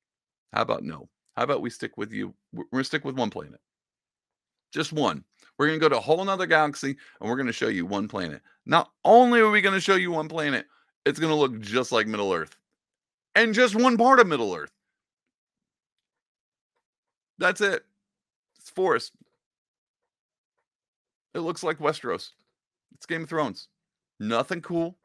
How 0.53 0.63
about 0.63 0.83
no? 0.83 1.09
How 1.37 1.45
about 1.45 1.63
we 1.63 1.71
stick 1.71 1.97
with 1.97 2.13
you? 2.13 2.35
We're 2.53 2.65
gonna 2.73 2.85
stick 2.85 3.05
with 3.05 3.19
one 3.19 3.31
planet. 3.31 3.61
Just 4.73 4.93
one. 4.93 5.25
We're 5.59 5.67
gonna 5.67 5.79
go 5.79 5.89
to 5.89 5.99
a 5.99 6.01
whole 6.01 6.25
nother 6.25 6.47
galaxy 6.47 6.97
and 7.21 7.31
we're 7.31 7.37
gonna 7.37 7.53
show 7.53 7.69
you 7.69 7.87
one 7.87 8.09
planet. 8.09 8.43
Not 8.67 8.91
only 9.05 9.41
are 9.41 9.51
we 9.51 9.61
gonna 9.61 9.81
show 9.81 9.97
you 9.97 10.11
one 10.13 10.29
planet, 10.29 10.67
it's 11.05 11.19
gonna 11.19 11.35
look 11.35 11.61
just 11.61 11.93
like 11.93 12.07
Middle 12.07 12.33
Earth. 12.33 12.57
And 13.35 13.55
just 13.55 13.75
one 13.75 13.97
part 13.97 14.21
of 14.21 14.27
Middle 14.27 14.55
Earth. 14.55 14.73
That's 17.39 17.61
it. 17.61 17.85
Forest. 18.75 19.13
It 21.35 21.41
looks 21.41 21.63
like 21.63 21.79
Westeros. 21.79 22.31
It's 22.95 23.07
Game 23.07 23.23
of 23.23 23.29
Thrones. 23.29 23.69
Nothing 24.21 24.61
cool. 24.61 24.97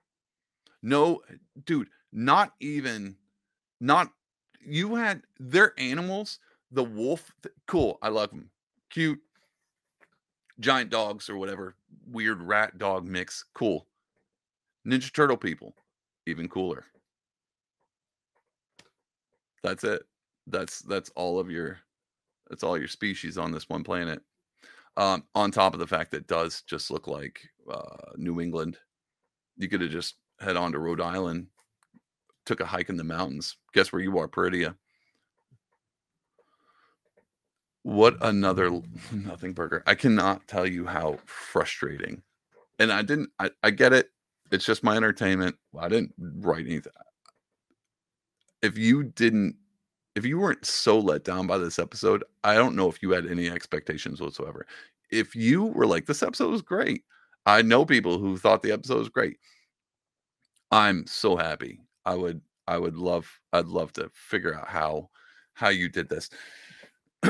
No, 0.84 1.22
dude, 1.66 1.90
not 2.12 2.54
even, 2.60 3.16
not, 3.80 4.12
you 4.62 4.96
had 4.96 5.24
their 5.40 5.74
animals, 5.78 6.40
the 6.72 6.84
wolf, 6.84 7.32
cool. 7.66 7.98
I 8.02 8.10
love 8.10 8.30
them. 8.30 8.50
Cute. 8.90 9.20
Giant 10.60 10.90
dogs 10.90 11.30
or 11.30 11.38
whatever, 11.38 11.76
weird 12.12 12.42
rat 12.42 12.78
dog 12.78 13.06
mix. 13.06 13.46
Cool. 13.54 13.86
Ninja 14.88 15.14
Turtle 15.14 15.38
people, 15.38 15.76
even 16.26 16.48
cooler. 16.48 16.86
That's 19.64 19.84
it. 19.84 20.04
That's 20.48 20.80
that's 20.80 21.12
all 21.16 21.40
of 21.40 21.52
your 21.52 21.80
that's 22.50 22.64
all 22.64 22.78
your 22.78 22.88
species 22.88 23.38
on 23.38 23.52
this 23.52 23.70
one 23.70 23.84
planet. 23.84 24.22
Um, 24.96 25.24
on 25.36 25.52
top 25.52 25.74
of 25.74 25.80
the 25.80 25.88
fact 25.88 26.12
that 26.12 26.28
does 26.28 26.64
just 26.64 26.90
look 26.90 27.08
like 27.08 27.42
uh, 27.72 28.14
New 28.16 28.42
England. 28.42 28.78
You 29.58 29.68
could 29.68 29.82
have 29.82 29.92
just 29.92 30.16
head 30.40 30.58
on 30.58 30.72
to 30.72 30.80
Rhode 30.80 31.02
Island, 31.02 31.48
took 32.46 32.62
a 32.62 32.66
hike 32.66 32.90
in 32.90 32.98
the 32.98 33.04
mountains. 33.04 33.58
Guess 33.74 33.92
where 33.92 34.02
you 34.02 34.18
are, 34.18 34.28
Peridea. 34.28 34.76
What 37.84 38.18
another 38.22 38.82
nothing 39.12 39.54
burger. 39.54 39.84
I 39.86 39.96
cannot 39.96 40.48
tell 40.48 40.66
you 40.66 40.86
how 40.86 41.20
frustrating. 41.26 42.24
And 42.80 42.92
I 42.92 43.02
didn't 43.02 43.30
I, 43.40 43.52
I 43.64 43.72
get 43.72 43.94
it. 43.94 44.10
It's 44.52 44.66
just 44.66 44.84
my 44.84 44.98
entertainment. 44.98 45.58
I 45.78 45.90
didn't 45.90 46.14
write 46.18 46.66
anything. 46.66 46.94
If 48.62 48.78
you 48.78 49.04
didn't 49.04 49.56
if 50.18 50.26
you 50.26 50.40
weren't 50.40 50.66
so 50.66 50.98
let 50.98 51.24
down 51.24 51.46
by 51.46 51.60
this 51.60 51.78
episode, 51.78 52.24
I 52.44 52.56
don't 52.56 52.76
know 52.76 52.90
if 52.90 53.04
you 53.04 53.12
had 53.12 53.28
any 53.28 53.52
expectations 53.52 54.20
whatsoever. 54.20 54.66
If 55.12 55.36
you 55.36 55.66
were 55.66 55.86
like, 55.86 56.08
this 56.08 56.24
episode 56.24 56.50
was 56.50 56.64
great, 56.64 57.04
I 57.46 57.62
know 57.62 57.86
people 57.86 58.18
who 58.18 58.36
thought 58.36 58.64
the 58.64 58.72
episode 58.72 58.98
was 58.98 59.10
great. 59.10 59.38
I'm 60.72 61.06
so 61.06 61.38
happy. 61.38 61.82
I 62.04 62.16
would, 62.16 62.42
I 62.68 62.80
would 62.80 62.96
love, 62.96 63.30
I'd 63.54 63.68
love 63.68 63.94
to 63.94 64.10
figure 64.12 64.56
out 64.56 64.68
how, 64.68 65.12
how 65.54 65.70
you 65.70 65.88
did 65.88 66.10
this. 66.10 66.32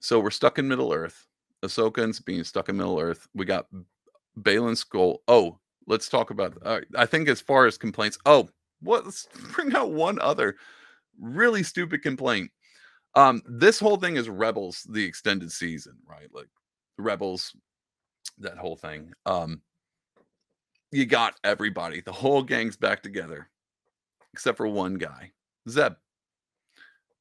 so 0.00 0.18
we're 0.18 0.30
stuck 0.30 0.58
in 0.58 0.66
Middle 0.66 0.92
Earth. 0.92 1.28
Ahsoka's 1.64 2.18
being 2.18 2.42
stuck 2.42 2.68
in 2.68 2.76
Middle 2.76 2.98
Earth. 2.98 3.28
We 3.34 3.44
got 3.44 3.68
Baylan 4.36 4.76
Skoll. 4.76 5.18
Oh, 5.28 5.60
let's 5.86 6.08
talk 6.08 6.30
about. 6.30 6.58
I 6.96 7.06
think 7.06 7.28
as 7.28 7.40
far 7.40 7.66
as 7.66 7.78
complaints. 7.78 8.18
Oh, 8.26 8.48
what? 8.80 9.04
Let's 9.04 9.28
bring 9.54 9.76
out 9.76 9.92
one 9.92 10.20
other 10.20 10.56
really 11.20 11.62
stupid 11.62 12.02
complaint. 12.02 12.50
Um, 13.14 13.42
this 13.46 13.80
whole 13.80 13.96
thing 13.96 14.16
is 14.16 14.28
Rebels, 14.28 14.86
the 14.90 15.04
extended 15.04 15.50
season, 15.50 15.94
right? 16.06 16.28
Like 16.32 16.48
Rebels, 16.98 17.54
that 18.38 18.58
whole 18.58 18.76
thing. 18.76 19.12
Um, 19.26 19.62
you 20.92 21.06
got 21.06 21.34
everybody, 21.44 22.00
the 22.00 22.12
whole 22.12 22.42
gang's 22.42 22.76
back 22.76 23.02
together, 23.02 23.48
except 24.32 24.56
for 24.56 24.68
one 24.68 24.94
guy, 24.94 25.32
Zeb. 25.68 25.94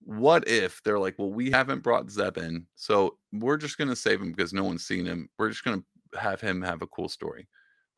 What 0.03 0.47
if 0.47 0.81
they're 0.83 0.99
like, 0.99 1.15
well, 1.17 1.31
we 1.31 1.51
haven't 1.51 1.83
brought 1.83 2.09
Zeb 2.09 2.37
in, 2.37 2.65
so 2.75 3.17
we're 3.33 3.57
just 3.57 3.77
gonna 3.77 3.95
save 3.95 4.21
him 4.21 4.31
because 4.31 4.53
no 4.53 4.63
one's 4.63 4.85
seen 4.85 5.05
him. 5.05 5.29
We're 5.37 5.49
just 5.49 5.65
gonna 5.65 5.83
have 6.17 6.39
him 6.39 6.61
have 6.61 6.81
a 6.81 6.87
cool 6.87 7.09
story. 7.09 7.47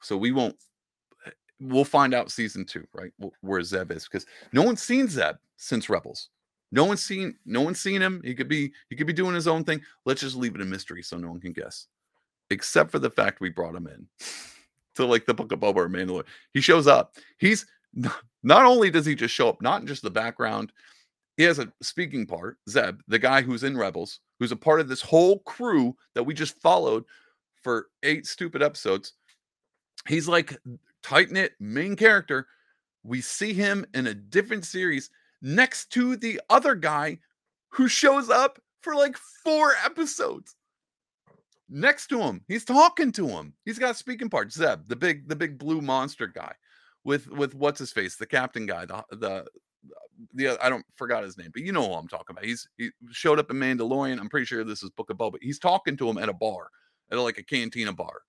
So 0.01 0.17
we 0.17 0.31
won't 0.31 0.55
we'll 1.59 1.85
find 1.85 2.13
out 2.13 2.31
season 2.31 2.65
two, 2.65 2.87
right? 2.93 3.11
Where 3.41 3.61
Zeb 3.63 3.91
is, 3.91 4.05
because 4.05 4.25
no 4.53 4.63
one's 4.63 4.81
seen 4.81 5.07
Zeb 5.07 5.35
since 5.57 5.89
Rebels. 5.89 6.29
No 6.71 6.85
one's 6.85 7.03
seen, 7.03 7.35
no 7.45 7.61
one's 7.61 7.79
seen 7.79 8.01
him. 8.01 8.21
He 8.23 8.35
could 8.35 8.47
be, 8.47 8.71
he 8.89 8.95
could 8.95 9.07
be 9.07 9.13
doing 9.13 9.35
his 9.35 9.47
own 9.47 9.63
thing. 9.63 9.81
Let's 10.05 10.21
just 10.21 10.35
leave 10.35 10.55
it 10.55 10.61
a 10.61 10.65
mystery 10.65 11.01
so 11.01 11.17
no 11.17 11.29
one 11.29 11.39
can 11.39 11.53
guess, 11.53 11.87
except 12.51 12.91
for 12.91 12.99
the 12.99 13.09
fact 13.09 13.41
we 13.41 13.49
brought 13.49 13.75
him 13.75 13.87
in 13.87 14.07
to 14.95 15.05
like 15.05 15.25
the 15.25 15.33
Book 15.33 15.51
of 15.51 15.59
Boba 15.59 15.75
or 15.77 15.89
Mandalore. 15.89 16.25
He 16.53 16.61
shows 16.61 16.87
up. 16.87 17.15
He's 17.37 17.65
not 18.43 18.65
only 18.65 18.91
does 18.91 19.05
he 19.05 19.15
just 19.15 19.33
show 19.33 19.49
up, 19.49 19.61
not 19.61 19.81
in 19.81 19.87
just 19.87 20.03
the 20.03 20.11
background, 20.11 20.71
he 21.37 21.43
has 21.43 21.57
a 21.57 21.71
speaking 21.81 22.25
part. 22.25 22.57
Zeb, 22.69 22.99
the 23.07 23.17
guy 23.17 23.41
who's 23.41 23.63
in 23.63 23.77
Rebels, 23.77 24.19
who's 24.39 24.51
a 24.51 24.57
part 24.57 24.81
of 24.81 24.89
this 24.89 25.01
whole 25.01 25.39
crew 25.39 25.95
that 26.13 26.23
we 26.23 26.33
just 26.33 26.59
followed 26.61 27.05
for 27.63 27.87
eight 28.03 28.27
stupid 28.27 28.61
episodes. 28.61 29.13
He's 30.07 30.27
like 30.27 30.57
tight 31.03 31.31
knit 31.31 31.53
main 31.59 31.95
character. 31.95 32.47
We 33.03 33.21
see 33.21 33.53
him 33.53 33.85
in 33.93 34.07
a 34.07 34.13
different 34.13 34.65
series 34.65 35.09
next 35.41 35.91
to 35.91 36.15
the 36.15 36.41
other 36.49 36.75
guy 36.75 37.19
who 37.69 37.87
shows 37.87 38.29
up 38.29 38.59
for 38.81 38.95
like 38.95 39.17
four 39.43 39.73
episodes. 39.83 40.55
Next 41.69 42.07
to 42.07 42.19
him, 42.19 42.41
he's 42.47 42.65
talking 42.65 43.11
to 43.13 43.27
him. 43.27 43.53
He's 43.63 43.77
got 43.77 43.95
speaking 43.95 44.29
parts. 44.29 44.55
Zeb, 44.55 44.87
the 44.87 44.95
big, 44.95 45.27
the 45.27 45.35
big 45.35 45.59
blue 45.59 45.81
monster 45.81 46.25
guy, 46.25 46.53
with 47.03 47.27
with 47.29 47.53
what's 47.53 47.79
his 47.79 47.91
face, 47.91 48.15
the 48.15 48.25
captain 48.25 48.65
guy, 48.65 48.85
the 48.85 49.03
the 49.11 49.45
the 50.33 50.47
uh, 50.47 50.57
I 50.61 50.69
don't 50.69 50.85
forgot 50.95 51.23
his 51.23 51.37
name, 51.37 51.51
but 51.53 51.61
you 51.61 51.71
know 51.71 51.87
who 51.87 51.93
I'm 51.93 52.07
talking 52.07 52.31
about. 52.31 52.45
He's 52.45 52.67
he 52.77 52.89
showed 53.11 53.37
up 53.37 53.51
in 53.51 53.57
Mandalorian. 53.57 54.19
I'm 54.19 54.29
pretty 54.29 54.47
sure 54.47 54.63
this 54.63 54.81
is 54.81 54.89
Book 54.89 55.11
of 55.11 55.17
Boba. 55.17 55.35
He's 55.41 55.59
talking 55.59 55.95
to 55.97 56.09
him 56.09 56.17
at 56.17 56.27
a 56.27 56.33
bar, 56.33 56.69
at 57.11 57.19
like 57.19 57.37
a 57.37 57.43
cantina 57.43 57.93
bar. 57.93 58.21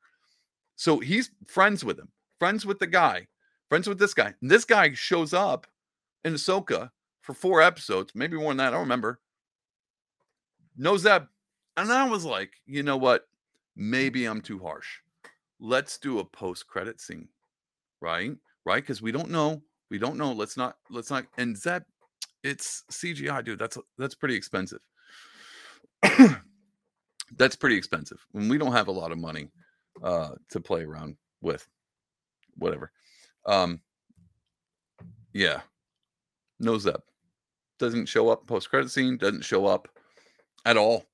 So 0.77 0.99
he's 0.99 1.31
friends 1.47 1.83
with 1.83 1.99
him 1.99 2.09
friends 2.41 2.67
with 2.67 2.81
the 2.81 2.87
guy, 2.89 3.29
friends 3.69 3.87
with 3.87 4.01
this 4.01 4.15
guy. 4.15 4.35
And 4.41 4.51
this 4.51 4.65
guy 4.65 4.93
shows 4.95 5.33
up 5.33 5.69
in 6.25 6.35
Ahsoka 6.35 6.91
for 7.21 7.35
four 7.35 7.63
episodes, 7.63 8.13
maybe 8.17 8.37
more 8.37 8.51
than 8.51 8.57
that. 8.57 8.69
I 8.69 8.71
don't 8.71 8.81
remember. 8.81 9.21
Knows 10.77 11.05
that. 11.05 11.29
And 11.77 11.93
I 11.93 12.09
was 12.09 12.25
like, 12.25 12.55
you 12.67 12.83
know 12.83 12.97
what? 12.97 13.29
Maybe 13.77 14.25
I'm 14.25 14.41
too 14.41 14.59
harsh. 14.59 14.89
Let's 15.61 15.99
do 15.99 16.19
a 16.19 16.25
post 16.25 16.67
credit 16.67 17.01
scene, 17.01 17.29
right? 18.01 18.33
Right? 18.65 18.83
Because 18.83 19.03
we 19.03 19.13
don't 19.13 19.31
know. 19.31 19.63
We 19.91 19.99
don't 19.99 20.17
know. 20.17 20.33
Let's 20.33 20.57
not. 20.57 20.77
Let's 20.89 21.11
not. 21.11 21.27
And 21.37 21.57
Zeb, 21.57 21.83
it's 22.43 22.85
CGI, 22.91 23.45
dude. 23.45 23.59
That's 23.59 23.77
that's 23.99 24.15
pretty 24.15 24.35
expensive. 24.35 24.81
that's 27.37 27.57
pretty 27.57 27.77
expensive. 27.77 28.25
When 28.33 28.49
we 28.49 28.59
don't 28.59 28.73
have 28.73 28.89
a 28.89 28.93
lot 28.93 29.13
of 29.13 29.19
money 29.19 29.49
uh, 30.03 30.31
to 30.51 30.61
play 30.61 30.83
around 30.83 31.17
with 31.43 31.69
whatever. 32.57 32.93
Um, 33.47 33.81
yeah, 35.33 35.61
no 36.59 36.79
Zeb 36.79 37.01
doesn't 37.81 38.07
show 38.07 38.29
up 38.29 38.47
post 38.47 38.71
credit 38.71 38.91
scene. 38.91 39.17
Doesn't 39.17 39.45
show 39.45 39.67
up 39.67 39.89
at 40.65 40.77
all. 40.77 41.07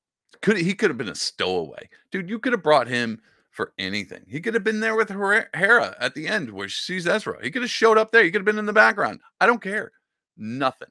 Could 0.43 0.59
he 0.59 0.75
could 0.75 0.91
have 0.91 0.99
been 0.99 1.09
a 1.09 1.15
stowaway, 1.15 1.89
dude? 2.11 2.29
You 2.29 2.39
could 2.39 2.53
have 2.53 2.63
brought 2.63 2.89
him 2.89 3.23
for 3.53 3.73
anything. 3.79 4.23
He 4.29 4.41
could 4.41 4.53
have 4.53 4.65
been 4.65 4.81
there 4.81 4.97
with 4.97 5.09
Hera 5.09 5.97
at 5.99 6.15
the 6.15 6.29
end 6.29 6.51
where 6.51 6.69
she 6.69 6.81
sees 6.81 7.07
Ezra. 7.07 7.43
He 7.43 7.51
could 7.51 7.63
have 7.63 7.71
showed 7.71 7.97
up 7.97 8.13
there. 8.13 8.23
He 8.23 8.31
could 8.31 8.41
have 8.41 8.47
been 8.47 8.59
in 8.59 8.67
the 8.67 8.73
background. 8.73 9.21
I 9.41 9.47
don't 9.47 9.63
care. 9.63 9.93
Nothing. 10.37 10.91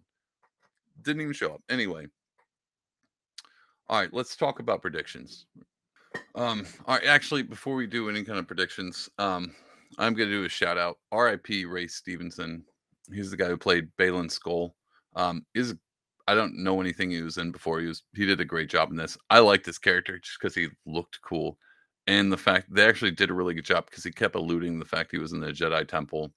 Didn't 1.03 1.21
even 1.21 1.33
show 1.33 1.53
up. 1.53 1.61
Anyway. 1.69 2.07
All 3.87 3.99
right, 3.99 4.11
let's 4.11 4.35
talk 4.35 4.59
about 4.59 4.81
predictions. 4.81 5.45
Um, 6.33 6.65
all 6.87 6.95
right, 6.95 7.05
actually, 7.05 7.43
before 7.43 7.75
we 7.75 7.85
do 7.85 8.09
any 8.09 8.23
kind 8.23 8.39
of 8.39 8.47
predictions, 8.47 9.09
um, 9.19 9.53
I'm 9.97 10.13
going 10.13 10.29
to 10.29 10.35
do 10.35 10.45
a 10.45 10.49
shout 10.49 10.77
out. 10.77 10.97
R.I.P. 11.11 11.65
Ray 11.65 11.87
Stevenson. 11.87 12.63
He's 13.11 13.31
the 13.31 13.37
guy 13.37 13.47
who 13.47 13.57
played 13.57 13.89
Baylan 13.97 14.29
Skoll. 14.29 14.71
Um, 15.15 15.45
is 15.53 15.75
I 16.27 16.33
don't 16.33 16.57
know 16.57 16.81
anything 16.81 17.11
he 17.11 17.21
was 17.21 17.37
in 17.37 17.51
before. 17.51 17.79
He 17.79 17.87
was 17.87 18.03
he 18.15 18.25
did 18.25 18.41
a 18.41 18.45
great 18.45 18.69
job 18.69 18.89
in 18.89 18.97
this. 18.97 19.17
I 19.29 19.39
liked 19.39 19.65
his 19.65 19.77
character 19.77 20.17
just 20.19 20.39
because 20.39 20.55
he 20.55 20.69
looked 20.85 21.21
cool, 21.21 21.57
and 22.07 22.31
the 22.31 22.37
fact 22.37 22.73
they 22.73 22.87
actually 22.87 23.11
did 23.11 23.29
a 23.29 23.33
really 23.33 23.53
good 23.53 23.65
job 23.65 23.85
because 23.85 24.03
he 24.03 24.11
kept 24.11 24.35
alluding 24.35 24.79
the 24.79 24.85
fact 24.85 25.11
he 25.11 25.19
was 25.19 25.33
in 25.33 25.39
the 25.39 25.51
Jedi 25.51 25.87
Temple. 25.87 26.33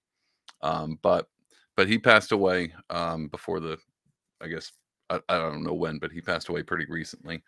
Um, 0.62 0.98
but 1.02 1.28
but 1.76 1.88
he 1.88 1.98
passed 1.98 2.32
away 2.32 2.74
um, 2.90 3.28
before 3.28 3.60
the, 3.60 3.78
I 4.40 4.48
guess 4.48 4.72
I, 5.10 5.20
I 5.28 5.38
don't 5.38 5.62
know 5.62 5.74
when, 5.74 5.98
but 5.98 6.12
he 6.12 6.20
passed 6.20 6.48
away 6.48 6.62
pretty 6.62 6.86
recently. 6.88 7.42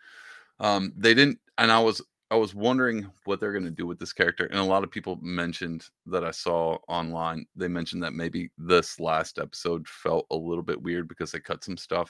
Um, 0.59 0.93
they 0.95 1.13
didn't, 1.13 1.39
and 1.57 1.71
I 1.71 1.79
was 1.79 2.01
I 2.31 2.35
was 2.35 2.55
wondering 2.55 3.11
what 3.25 3.41
they're 3.41 3.51
going 3.51 3.65
to 3.65 3.71
do 3.71 3.85
with 3.85 3.99
this 3.99 4.13
character, 4.13 4.45
and 4.45 4.57
a 4.57 4.63
lot 4.63 4.85
of 4.85 4.89
people 4.89 5.19
mentioned 5.21 5.87
that 6.05 6.23
I 6.23 6.31
saw 6.31 6.77
online. 6.87 7.45
They 7.57 7.67
mentioned 7.67 8.01
that 8.03 8.13
maybe 8.13 8.49
this 8.57 9.01
last 9.01 9.37
episode 9.37 9.85
felt 9.85 10.27
a 10.31 10.35
little 10.37 10.63
bit 10.63 10.81
weird 10.81 11.09
because 11.09 11.33
they 11.33 11.41
cut 11.41 11.61
some 11.61 11.75
stuff. 11.75 12.09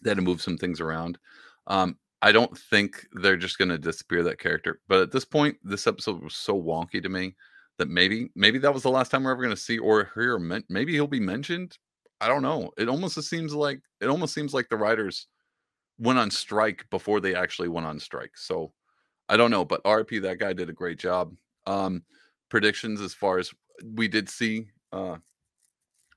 They 0.00 0.10
had 0.10 0.18
to 0.18 0.22
move 0.22 0.40
some 0.40 0.56
things 0.56 0.80
around. 0.80 1.18
Um, 1.66 1.98
I 2.22 2.30
don't 2.30 2.56
think 2.56 3.04
they're 3.20 3.36
just 3.36 3.58
going 3.58 3.68
to 3.70 3.78
disappear 3.78 4.22
that 4.22 4.38
character, 4.38 4.80
but 4.86 5.00
at 5.00 5.10
this 5.10 5.24
point, 5.24 5.56
this 5.64 5.88
episode 5.88 6.22
was 6.22 6.36
so 6.36 6.54
wonky 6.54 7.02
to 7.02 7.08
me 7.08 7.34
that 7.78 7.88
maybe 7.88 8.30
maybe 8.36 8.58
that 8.60 8.72
was 8.72 8.84
the 8.84 8.90
last 8.90 9.10
time 9.10 9.24
we're 9.24 9.32
ever 9.32 9.42
going 9.42 9.54
to 9.54 9.60
see 9.60 9.78
or 9.78 10.08
hear. 10.14 10.38
Maybe 10.68 10.92
he'll 10.92 11.08
be 11.08 11.18
mentioned. 11.18 11.76
I 12.20 12.28
don't 12.28 12.42
know. 12.42 12.70
It 12.78 12.88
almost 12.88 13.20
seems 13.24 13.52
like 13.52 13.80
it 14.00 14.06
almost 14.06 14.34
seems 14.34 14.54
like 14.54 14.68
the 14.68 14.76
writers 14.76 15.26
went 15.98 16.20
on 16.20 16.30
strike 16.30 16.86
before 16.90 17.20
they 17.20 17.34
actually 17.34 17.68
went 17.68 17.88
on 17.88 17.98
strike. 17.98 18.36
So 18.36 18.72
I 19.28 19.36
don't 19.36 19.50
know, 19.50 19.64
but 19.64 19.82
RP 19.84 20.22
that 20.22 20.38
guy 20.38 20.52
did 20.52 20.70
a 20.70 20.74
great 20.74 20.98
job. 20.98 21.34
Um 21.66 22.02
predictions 22.48 23.00
as 23.00 23.12
far 23.14 23.38
as 23.38 23.52
we 23.94 24.08
did 24.08 24.28
see 24.28 24.68
uh 24.92 25.16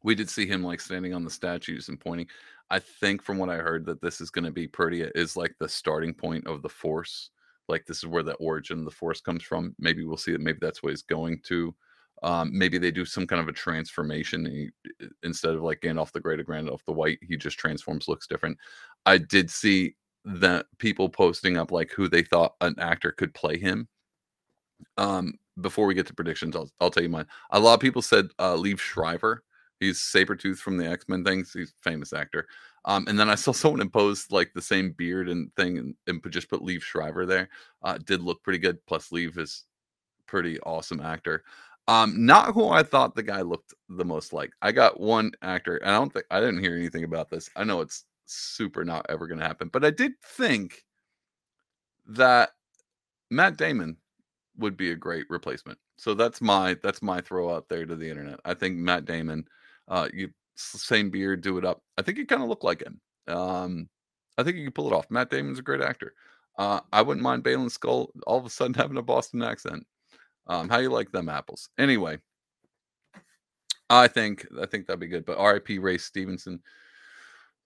we 0.03 0.16
did 0.16 0.30
see 0.30 0.45
him 0.47 0.64
like 0.64 0.82
standing 0.82 1.14
on 1.14 1.24
the 1.24 1.30
statues 1.30 1.89
and 1.89 1.99
pointing. 1.99 2.28
I 2.70 2.80
think 2.80 3.22
from 3.22 3.38
what 3.38 3.49
I 3.49 3.57
heard 3.57 3.86
that 3.86 4.01
this 4.01 4.22
is 4.22 4.30
going 4.30 4.45
to 4.45 4.51
be 4.51 4.68
pretty 4.68 5.01
is 5.01 5.36
like 5.36 5.55
the 5.60 5.68
starting 5.68 6.14
point 6.14 6.47
of 6.47 6.62
the 6.62 6.70
force. 6.70 7.32
Like 7.68 7.86
this 7.86 7.97
is 7.97 8.05
where 8.07 8.24
the 8.24 8.36
origin 8.36 8.80
of 8.80 8.86
the 8.86 8.91
force 8.91 9.22
comes 9.22 9.43
from. 9.43 9.76
Maybe 9.80 10.03
we'll 10.03 10.18
see 10.18 10.34
it. 10.34 10.41
Maybe 10.41 10.60
that's 10.62 10.82
what 10.82 10.91
he's 10.91 11.01
going 11.01 11.41
to. 11.45 11.74
Um, 12.22 12.51
maybe 12.53 12.78
they 12.78 12.91
do 12.91 13.05
some 13.05 13.26
kind 13.26 13.41
of 13.41 13.47
a 13.47 13.53
transformation 13.53 14.45
he, 14.45 14.70
instead 15.24 15.55
of 15.55 15.62
like 15.62 15.82
Gandalf 15.82 16.12
the 16.12 16.20
Great 16.20 16.39
or 16.39 16.43
Gandalf 16.43 16.82
the 16.86 16.91
White. 16.91 17.20
He 17.22 17.38
just 17.38 17.57
transforms, 17.57 18.07
looks 18.07 18.28
different. 18.28 18.57
I 19.05 19.18
did 19.18 19.49
see 19.49 19.95
that 20.26 20.65
people 20.78 21.09
posting 21.09 21.57
up 21.57 21.72
like 21.72 21.91
who 21.91 22.07
they 22.07 22.24
thought 22.24 22.55
an 22.61 22.76
actor 22.80 23.11
could 23.11 23.34
play 23.34 23.57
him. 23.57 23.88
Um, 24.97 25.34
before 25.61 25.86
we 25.86 25.93
get 25.93 26.07
to 26.07 26.13
predictions, 26.13 26.55
I'll, 26.55 26.70
I'll 26.80 26.91
tell 26.91 27.03
you 27.03 27.09
mine. 27.09 27.28
A 27.51 27.59
lot 27.59 27.74
of 27.74 27.80
people 27.80 28.01
said 28.01 28.28
uh, 28.39 28.55
Liev 28.55 28.80
Schreiber 28.80 29.43
He's 29.80 29.99
Sabretooth 29.99 30.57
from 30.57 30.78
the 30.78 30.88
X 30.88 31.07
Men 31.07 31.24
things. 31.24 31.53
He's 31.53 31.74
famous 31.82 32.11
actor. 32.11 32.47
Um, 32.86 33.05
and 33.07 33.17
then 33.17 33.30
I 33.30 33.36
saw 33.36 33.51
someone 33.53 33.82
impose 33.82 34.28
like 34.30 34.51
the 34.53 34.61
same 34.61 34.91
beard 34.91 35.30
and 35.30 35.53
thing 35.55 35.78
and, 35.78 35.95
and 36.07 36.22
just 36.32 36.49
put 36.49 36.61
Liev 36.61 36.82
Schreiber 36.82 37.26
there. 37.26 37.49
Uh, 37.82 37.97
did 37.97 38.22
look 38.22 38.43
pretty 38.43 38.59
good. 38.59 38.86
Plus, 38.86 39.09
Liev 39.09 39.38
is 39.38 39.65
pretty 40.26 40.59
awesome 40.61 40.99
actor. 40.99 41.43
Um, 41.88 42.26
not 42.26 42.53
who 42.53 42.70
I 42.70 42.84
thought 42.84 43.15
the 43.15 43.24
guy 43.24 43.41
looked 43.41 43.74
the 43.88 44.05
most 44.05 44.32
like. 44.32 44.51
I 44.61 44.72
got 44.72 44.99
one 44.99 45.32
actor, 45.41 45.78
and 45.78 45.89
I 45.89 45.95
don't 45.95 46.13
think 46.13 46.26
I 46.30 46.39
didn't 46.39 46.59
hear 46.59 46.76
anything 46.76 47.03
about 47.03 47.30
this. 47.30 47.49
I 47.55 47.63
know 47.63 47.82
it's 47.82 48.05
super 48.30 48.84
not 48.84 49.05
ever 49.09 49.27
going 49.27 49.39
to 49.39 49.45
happen, 49.45 49.69
but 49.71 49.86
I 49.86 49.91
did 49.91 50.13
think 50.23 50.84
that 52.07 52.51
Matt 53.30 53.57
Damon 53.57 53.97
would 54.57 54.77
be 54.77 54.91
a 54.91 54.95
great 54.95 55.25
replacement. 55.30 55.77
So 55.97 56.13
that's 56.13 56.41
my 56.41 56.75
that's 56.82 57.01
my 57.01 57.21
throw 57.21 57.53
out 57.53 57.67
there 57.69 57.86
to 57.86 57.95
the 57.95 58.09
internet. 58.09 58.39
I 58.45 58.53
think 58.53 58.77
Matt 58.77 59.05
Damon 59.05 59.45
uh, 59.88 60.07
you 60.13 60.30
same 60.55 61.09
beard, 61.09 61.41
do 61.41 61.57
it 61.57 61.65
up. 61.65 61.82
I 61.97 62.01
think 62.01 62.17
you 62.17 62.25
kind 62.25 62.43
of 62.43 62.49
look 62.49 62.63
like 62.63 62.84
him. 62.84 62.99
Um, 63.27 63.89
I 64.38 64.43
think 64.43 64.57
you 64.57 64.63
can 64.63 64.73
pull 64.73 64.88
it 64.88 64.95
off. 64.95 65.09
Matt 65.09 65.30
Damon's 65.30 65.59
a 65.59 65.63
great 65.63 65.82
actor. 65.82 66.13
Uh, 66.57 66.82
I 66.91 67.01
wouldn't 67.01 67.23
mind 67.23 67.43
Baylan 67.43 67.69
Skoll 67.69 68.09
all 68.27 68.38
of 68.38 68.45
a 68.45 68.49
sudden 68.49 68.73
having 68.75 68.97
a 68.97 69.01
Boston 69.01 69.41
accent. 69.41 69.86
Um, 70.47 70.69
how 70.69 70.80
you 70.80 70.89
like 70.89 71.11
them 71.11 71.30
apples? 71.30 71.69
Anyway, 71.77 72.17
I 73.89 74.07
think 74.07 74.45
I 74.61 74.65
think 74.65 74.86
that'd 74.86 74.99
be 74.99 75.07
good. 75.07 75.25
But 75.25 75.38
R.I.P. 75.38 75.80
Ray 75.80 75.97
Stevenson, 75.97 76.61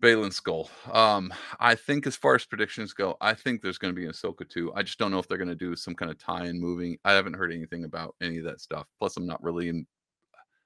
Baylan 0.04 0.34
Skoll. 0.38 0.70
Um, 0.94 1.34
I 1.62 1.76
think 1.76 2.06
as 2.06 2.18
far 2.18 2.36
as 2.36 2.46
predictions 2.46 2.92
go, 2.92 3.16
I 3.22 3.34
think 3.34 3.62
there's 3.62 3.78
going 3.78 3.96
to 3.96 4.00
be 4.00 4.06
an 4.06 4.12
Ahsoka 4.12 4.48
too. 4.48 4.74
I 4.76 4.84
just 4.84 5.00
don't 5.00 5.12
know 5.12 5.20
if 5.20 5.30
they're 5.30 5.38
going 5.38 5.48
to 5.48 5.56
do 5.56 5.78
some 5.78 5.96
kind 5.96 6.12
of 6.12 6.18
tie-in 6.18 6.60
moving. 6.60 6.98
I 7.06 7.14
haven't 7.14 7.36
heard 7.36 7.54
anything 7.54 7.86
about 7.86 8.16
any 8.22 8.40
of 8.40 8.44
that 8.44 8.60
stuff. 8.60 8.86
Plus, 9.00 9.16
I'm 9.16 9.26
not 9.26 9.42
really 9.42 9.70
in 9.70 9.88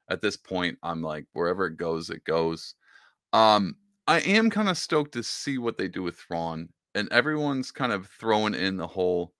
at 0.10 0.22
this 0.22 0.38
point, 0.38 0.78
I'm 0.84 1.02
like, 1.02 1.26
wherever 1.34 1.66
it 1.66 1.78
goes, 1.78 2.10
it 2.10 2.24
goes. 2.24 2.76
Um, 3.34 3.76
I 4.08 4.22
am 4.22 4.50
kind 4.50 4.70
of 4.70 4.78
stoked 4.78 5.12
to 5.14 5.24
see 5.24 5.58
what 5.58 5.78
they 5.78 5.88
do 5.88 6.02
with 6.02 6.16
Thrawn, 6.16 6.70
and 6.96 7.12
everyone's 7.12 7.72
kind 7.72 7.92
of 7.92 8.08
throwing 8.08 8.54
in 8.54 8.78
the 8.78 8.88
whole 8.88 9.34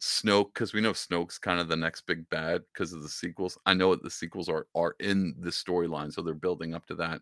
Snoke 0.00 0.52
because 0.52 0.74
we 0.74 0.80
know 0.80 0.92
Snoke's 0.92 1.38
kind 1.38 1.60
of 1.60 1.68
the 1.68 1.76
next 1.76 2.02
big 2.02 2.28
bad 2.28 2.62
because 2.72 2.92
of 2.92 3.02
the 3.02 3.08
sequels. 3.08 3.56
I 3.66 3.74
know 3.74 3.94
that 3.94 4.02
the 4.02 4.10
sequels 4.10 4.48
are 4.48 4.66
are 4.74 4.96
in 4.98 5.34
the 5.38 5.50
storyline, 5.50 6.12
so 6.12 6.22
they're 6.22 6.34
building 6.34 6.74
up 6.74 6.86
to 6.86 6.94
that. 6.96 7.20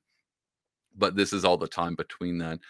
But 0.96 1.16
this 1.16 1.32
is 1.32 1.44
all 1.44 1.56
the 1.56 1.68
time 1.68 1.94
between 1.94 2.38
that. 2.38 2.60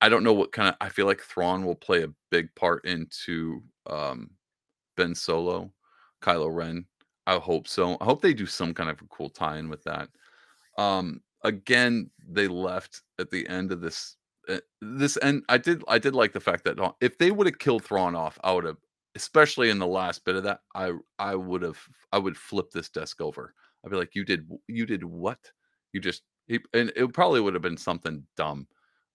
I 0.00 0.08
don't 0.08 0.24
know 0.24 0.32
what 0.32 0.52
kind 0.52 0.68
of. 0.68 0.76
I 0.80 0.88
feel 0.88 1.06
like 1.06 1.20
Thrawn 1.20 1.64
will 1.64 1.74
play 1.76 2.02
a 2.04 2.12
big 2.30 2.54
part 2.54 2.84
into 2.84 3.62
um, 3.86 4.30
Ben 4.96 5.14
Solo, 5.14 5.72
Kylo 6.22 6.54
Ren, 6.54 6.86
I 7.26 7.38
hope 7.38 7.68
so. 7.68 7.96
I 8.00 8.04
hope 8.04 8.22
they 8.22 8.34
do 8.34 8.46
some 8.46 8.74
kind 8.74 8.90
of 8.90 9.00
a 9.00 9.04
cool 9.06 9.30
tie-in 9.30 9.68
with 9.68 9.82
that. 9.84 10.08
Um, 10.78 11.20
again, 11.44 12.10
they 12.28 12.48
left 12.48 13.02
at 13.18 13.30
the 13.30 13.46
end 13.48 13.72
of 13.72 13.80
this. 13.80 14.16
Uh, 14.48 14.58
this 14.80 15.16
and 15.18 15.44
I 15.48 15.58
did. 15.58 15.84
I 15.86 15.98
did 15.98 16.14
like 16.14 16.32
the 16.32 16.40
fact 16.40 16.64
that 16.64 16.94
if 17.00 17.18
they 17.18 17.30
would 17.30 17.46
have 17.46 17.58
killed 17.58 17.84
Thrawn 17.84 18.16
off, 18.16 18.38
I 18.42 18.52
would 18.52 18.64
have, 18.64 18.78
especially 19.14 19.70
in 19.70 19.78
the 19.78 19.86
last 19.86 20.24
bit 20.24 20.34
of 20.34 20.42
that. 20.44 20.60
I 20.74 20.92
I 21.18 21.34
would 21.36 21.62
have. 21.62 21.78
I 22.10 22.18
would 22.18 22.36
flip 22.36 22.70
this 22.72 22.88
desk 22.88 23.20
over. 23.20 23.54
I'd 23.84 23.90
be 23.90 23.96
like, 23.96 24.14
"You 24.14 24.24
did. 24.24 24.48
You 24.66 24.86
did 24.86 25.04
what? 25.04 25.38
You 25.92 26.00
just." 26.00 26.22
He, 26.50 26.60
and 26.74 26.92
it 26.96 27.12
probably 27.12 27.40
would 27.40 27.54
have 27.54 27.62
been 27.62 27.76
something 27.76 28.24
dumb 28.36 28.66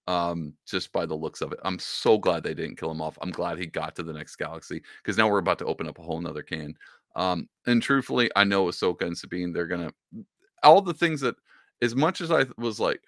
um 0.08 0.54
just 0.68 0.92
by 0.92 1.04
the 1.04 1.16
looks 1.16 1.42
of 1.42 1.52
it 1.52 1.60
i'm 1.64 1.80
so 1.80 2.16
glad 2.16 2.44
they 2.44 2.54
didn't 2.54 2.76
kill 2.76 2.92
him 2.92 3.02
off 3.02 3.18
i'm 3.22 3.32
glad 3.32 3.58
he 3.58 3.66
got 3.66 3.96
to 3.96 4.04
the 4.04 4.14
next 4.14 4.36
galaxy 4.36 4.82
because 5.02 5.18
now 5.18 5.28
we're 5.28 5.40
about 5.40 5.58
to 5.58 5.66
open 5.66 5.88
up 5.88 5.98
a 5.98 6.04
whole 6.04 6.22
nother 6.22 6.44
can 6.44 6.76
um, 7.16 7.48
and 7.66 7.82
truthfully, 7.82 8.30
I 8.36 8.44
know 8.44 8.66
Ahsoka 8.66 9.04
and 9.04 9.18
Sabine, 9.18 9.54
they're 9.54 9.68
gonna 9.68 9.92
all 10.64 10.82
the 10.82 10.94
things 10.94 11.22
that 11.22 11.36
as 11.82 11.96
much 11.96 12.22
as 12.22 12.32
I 12.32 12.46
was 12.58 12.80
like, 12.80 13.02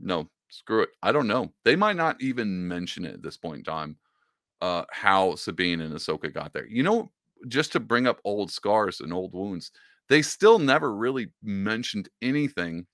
no, 0.00 0.28
screw 0.50 0.82
it. 0.82 0.90
I 1.02 1.12
don't 1.12 1.26
know. 1.26 1.52
They 1.64 1.76
might 1.76 1.96
not 1.96 2.20
even 2.22 2.66
mention 2.66 3.04
it 3.04 3.14
at 3.14 3.22
this 3.22 3.36
point 3.36 3.58
in 3.58 3.64
time, 3.64 3.96
uh, 4.62 4.84
how 4.90 5.34
Sabine 5.36 5.80
and 5.82 5.94
Ahsoka 5.94 6.32
got 6.32 6.52
there. 6.52 6.66
You 6.66 6.82
know, 6.82 7.10
just 7.48 7.72
to 7.72 7.80
bring 7.80 8.06
up 8.06 8.20
old 8.24 8.50
scars 8.50 9.00
and 9.00 9.12
old 9.12 9.34
wounds, 9.34 9.72
they 10.08 10.22
still 10.22 10.58
never 10.58 10.94
really 10.94 11.28
mentioned 11.42 12.08
anything 12.22 12.86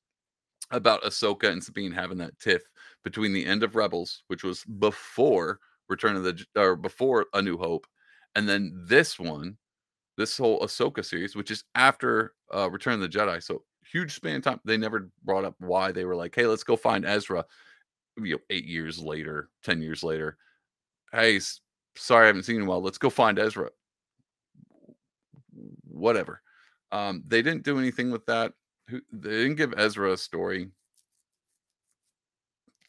about 0.70 1.02
Ahsoka 1.02 1.50
and 1.50 1.62
Sabine 1.62 1.92
having 1.92 2.18
that 2.18 2.38
tiff 2.38 2.62
between 3.04 3.32
the 3.32 3.44
end 3.44 3.62
of 3.62 3.76
Rebels, 3.76 4.22
which 4.28 4.44
was 4.44 4.64
before 4.64 5.58
Return 5.88 6.16
of 6.16 6.22
the 6.22 6.44
or 6.56 6.76
before 6.76 7.26
A 7.34 7.42
New 7.42 7.58
Hope, 7.58 7.86
and 8.36 8.48
then 8.48 8.72
this 8.86 9.18
one, 9.18 9.56
this 10.16 10.36
whole 10.36 10.60
Ahsoka 10.60 11.04
series, 11.04 11.34
which 11.34 11.50
is 11.50 11.64
after 11.74 12.34
uh, 12.54 12.70
Return 12.70 12.94
of 12.94 13.00
the 13.00 13.08
Jedi. 13.08 13.42
So 13.42 13.64
huge 13.90 14.14
span 14.14 14.36
of 14.36 14.42
time. 14.42 14.60
They 14.64 14.76
never 14.76 15.10
brought 15.24 15.44
up 15.44 15.56
why 15.58 15.90
they 15.90 16.04
were 16.04 16.14
like, 16.14 16.34
hey, 16.34 16.46
let's 16.46 16.62
go 16.62 16.76
find 16.76 17.04
Ezra. 17.04 17.44
You 18.16 18.34
know, 18.34 18.38
eight 18.50 18.66
years 18.66 19.00
later, 19.00 19.48
ten 19.64 19.82
years 19.82 20.02
later. 20.02 20.36
Hey, 21.12 21.40
sorry, 21.96 22.24
I 22.24 22.26
haven't 22.28 22.44
seen 22.44 22.56
you 22.56 22.64
while. 22.66 22.82
Let's 22.82 22.98
go 22.98 23.10
find 23.10 23.38
Ezra. 23.38 23.70
Whatever. 25.88 26.40
Um, 26.92 27.24
they 27.26 27.42
didn't 27.42 27.64
do 27.64 27.78
anything 27.78 28.10
with 28.10 28.26
that. 28.26 28.52
They 29.12 29.30
didn't 29.30 29.56
give 29.56 29.74
Ezra 29.76 30.12
a 30.12 30.16
story. 30.16 30.68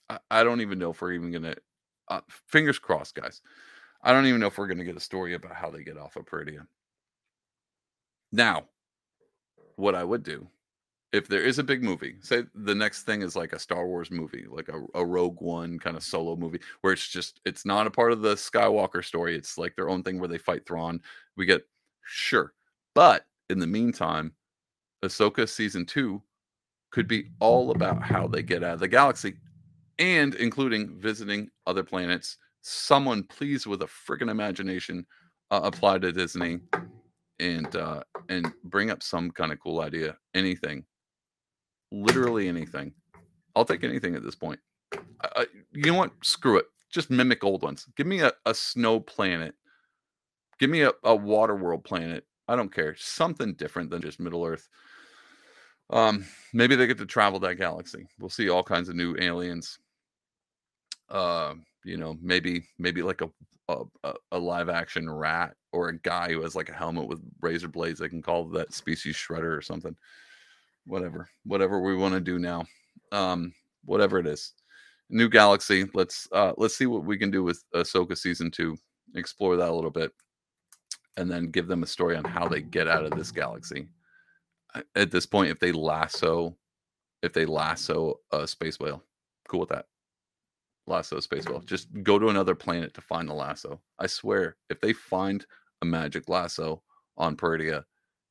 I, 0.09 0.19
I 0.29 0.43
don't 0.43 0.61
even 0.61 0.79
know 0.79 0.91
if 0.91 1.01
we're 1.01 1.13
even 1.13 1.31
gonna. 1.31 1.55
Uh, 2.07 2.21
fingers 2.47 2.79
crossed, 2.79 3.15
guys. 3.15 3.41
I 4.01 4.11
don't 4.13 4.25
even 4.25 4.39
know 4.39 4.47
if 4.47 4.57
we're 4.57 4.67
gonna 4.67 4.83
get 4.83 4.97
a 4.97 5.01
story 5.01 5.33
about 5.33 5.55
how 5.55 5.69
they 5.69 5.83
get 5.83 5.97
off 5.97 6.15
of 6.15 6.25
Peridea. 6.25 6.65
Now, 8.31 8.65
what 9.75 9.95
I 9.95 10.03
would 10.03 10.23
do 10.23 10.47
if 11.11 11.27
there 11.27 11.43
is 11.43 11.59
a 11.59 11.63
big 11.63 11.83
movie, 11.83 12.15
say 12.21 12.43
the 12.55 12.75
next 12.75 13.03
thing 13.03 13.21
is 13.21 13.35
like 13.35 13.51
a 13.51 13.59
Star 13.59 13.85
Wars 13.85 14.09
movie, 14.11 14.45
like 14.49 14.69
a, 14.69 14.81
a 14.95 15.05
Rogue 15.05 15.41
One 15.41 15.77
kind 15.77 15.97
of 15.97 16.03
solo 16.03 16.35
movie, 16.35 16.61
where 16.81 16.93
it's 16.93 17.07
just 17.07 17.41
it's 17.45 17.65
not 17.65 17.87
a 17.87 17.91
part 17.91 18.13
of 18.13 18.21
the 18.21 18.35
Skywalker 18.35 19.03
story. 19.03 19.35
It's 19.35 19.57
like 19.57 19.75
their 19.75 19.89
own 19.89 20.03
thing 20.03 20.19
where 20.19 20.29
they 20.29 20.37
fight 20.37 20.65
Thrawn. 20.65 21.01
We 21.35 21.45
get 21.45 21.63
sure, 22.05 22.53
but 22.95 23.25
in 23.49 23.59
the 23.59 23.67
meantime, 23.67 24.33
Ahsoka 25.03 25.47
season 25.47 25.85
two 25.85 26.21
could 26.91 27.07
be 27.07 27.29
all 27.39 27.71
about 27.71 28.03
how 28.03 28.27
they 28.27 28.43
get 28.43 28.63
out 28.63 28.75
of 28.75 28.79
the 28.79 28.87
galaxy, 28.87 29.35
and 29.99 30.35
including 30.35 30.99
visiting 30.99 31.49
other 31.65 31.83
planets. 31.83 32.37
Someone 32.61 33.23
please 33.23 33.65
with 33.65 33.81
a 33.81 33.87
friggin' 33.87 34.29
imagination 34.29 35.05
uh, 35.49 35.61
apply 35.63 35.97
to 35.99 36.11
Disney 36.11 36.59
and 37.39 37.75
uh, 37.75 38.03
and 38.29 38.53
bring 38.65 38.91
up 38.91 39.01
some 39.01 39.31
kind 39.31 39.51
of 39.51 39.59
cool 39.59 39.81
idea. 39.81 40.17
Anything, 40.35 40.85
literally 41.91 42.47
anything. 42.47 42.93
I'll 43.55 43.65
take 43.65 43.83
anything 43.83 44.15
at 44.15 44.23
this 44.23 44.35
point. 44.35 44.59
You 45.73 45.91
know 45.91 45.97
what? 45.97 46.11
Screw 46.21 46.57
it. 46.57 46.65
Just 46.89 47.09
mimic 47.09 47.43
old 47.43 47.63
ones. 47.63 47.87
Give 47.95 48.07
me 48.07 48.19
a, 48.21 48.31
a 48.45 48.53
snow 48.53 48.99
planet. 48.99 49.55
Give 50.59 50.69
me 50.69 50.81
a, 50.81 50.91
a 51.03 51.15
water 51.15 51.55
world 51.55 51.83
planet. 51.83 52.25
I 52.47 52.55
don't 52.55 52.73
care. 52.73 52.95
Something 52.97 53.53
different 53.53 53.89
than 53.89 54.01
just 54.01 54.19
Middle 54.19 54.45
Earth. 54.45 54.67
Um, 55.91 56.25
maybe 56.53 56.75
they 56.75 56.87
get 56.87 56.97
to 56.99 57.05
travel 57.05 57.39
that 57.41 57.55
galaxy. 57.55 58.07
We'll 58.19 58.29
see 58.29 58.49
all 58.49 58.63
kinds 58.63 58.89
of 58.89 58.95
new 58.95 59.15
aliens. 59.19 59.77
Uh, 61.09 61.55
you 61.83 61.97
know, 61.97 62.17
maybe 62.21 62.63
maybe 62.79 63.03
like 63.03 63.21
a 63.21 63.29
a, 64.03 64.13
a 64.31 64.39
live 64.39 64.69
action 64.69 65.09
rat 65.09 65.55
or 65.71 65.89
a 65.89 65.97
guy 65.99 66.29
who 66.29 66.41
has 66.41 66.55
like 66.55 66.69
a 66.69 66.73
helmet 66.73 67.07
with 67.07 67.21
razor 67.41 67.67
blades. 67.67 67.99
They 67.99 68.09
can 68.09 68.21
call 68.21 68.45
that 68.49 68.73
species 68.73 69.15
shredder 69.15 69.57
or 69.57 69.61
something. 69.61 69.95
Whatever, 70.85 71.29
whatever 71.45 71.79
we 71.79 71.95
want 71.95 72.13
to 72.13 72.19
do 72.19 72.39
now. 72.39 72.65
Um, 73.11 73.53
whatever 73.85 74.19
it 74.19 74.27
is. 74.27 74.53
New 75.09 75.29
galaxy. 75.29 75.89
Let's 75.93 76.27
uh 76.31 76.53
let's 76.57 76.77
see 76.77 76.85
what 76.85 77.03
we 77.03 77.17
can 77.17 77.31
do 77.31 77.43
with 77.43 77.63
Ahsoka 77.75 78.17
season 78.17 78.49
two. 78.49 78.77
Explore 79.15 79.57
that 79.57 79.69
a 79.69 79.73
little 79.73 79.91
bit, 79.91 80.13
and 81.17 81.29
then 81.29 81.51
give 81.51 81.67
them 81.67 81.83
a 81.83 81.87
story 81.87 82.15
on 82.15 82.23
how 82.23 82.47
they 82.47 82.61
get 82.61 82.87
out 82.87 83.03
of 83.03 83.17
this 83.17 83.31
galaxy. 83.31 83.87
At 84.95 85.11
this 85.11 85.25
point, 85.25 85.51
if 85.51 85.59
they 85.59 85.71
lasso 85.71 86.55
if 87.21 87.33
they 87.33 87.45
lasso 87.45 88.19
a 88.31 88.47
space 88.47 88.79
whale. 88.79 89.03
Cool 89.47 89.61
with 89.61 89.69
that. 89.69 89.85
Lasso 90.87 91.19
space 91.19 91.45
whale. 91.45 91.59
Just 91.59 91.87
go 92.03 92.17
to 92.17 92.29
another 92.29 92.55
planet 92.55 92.93
to 92.95 93.01
find 93.01 93.29
the 93.29 93.33
lasso. 93.33 93.79
I 93.99 94.07
swear, 94.07 94.57
if 94.69 94.79
they 94.79 94.93
find 94.93 95.45
a 95.81 95.85
magic 95.85 96.29
lasso 96.29 96.81
on 97.17 97.35
Peridea 97.35 97.83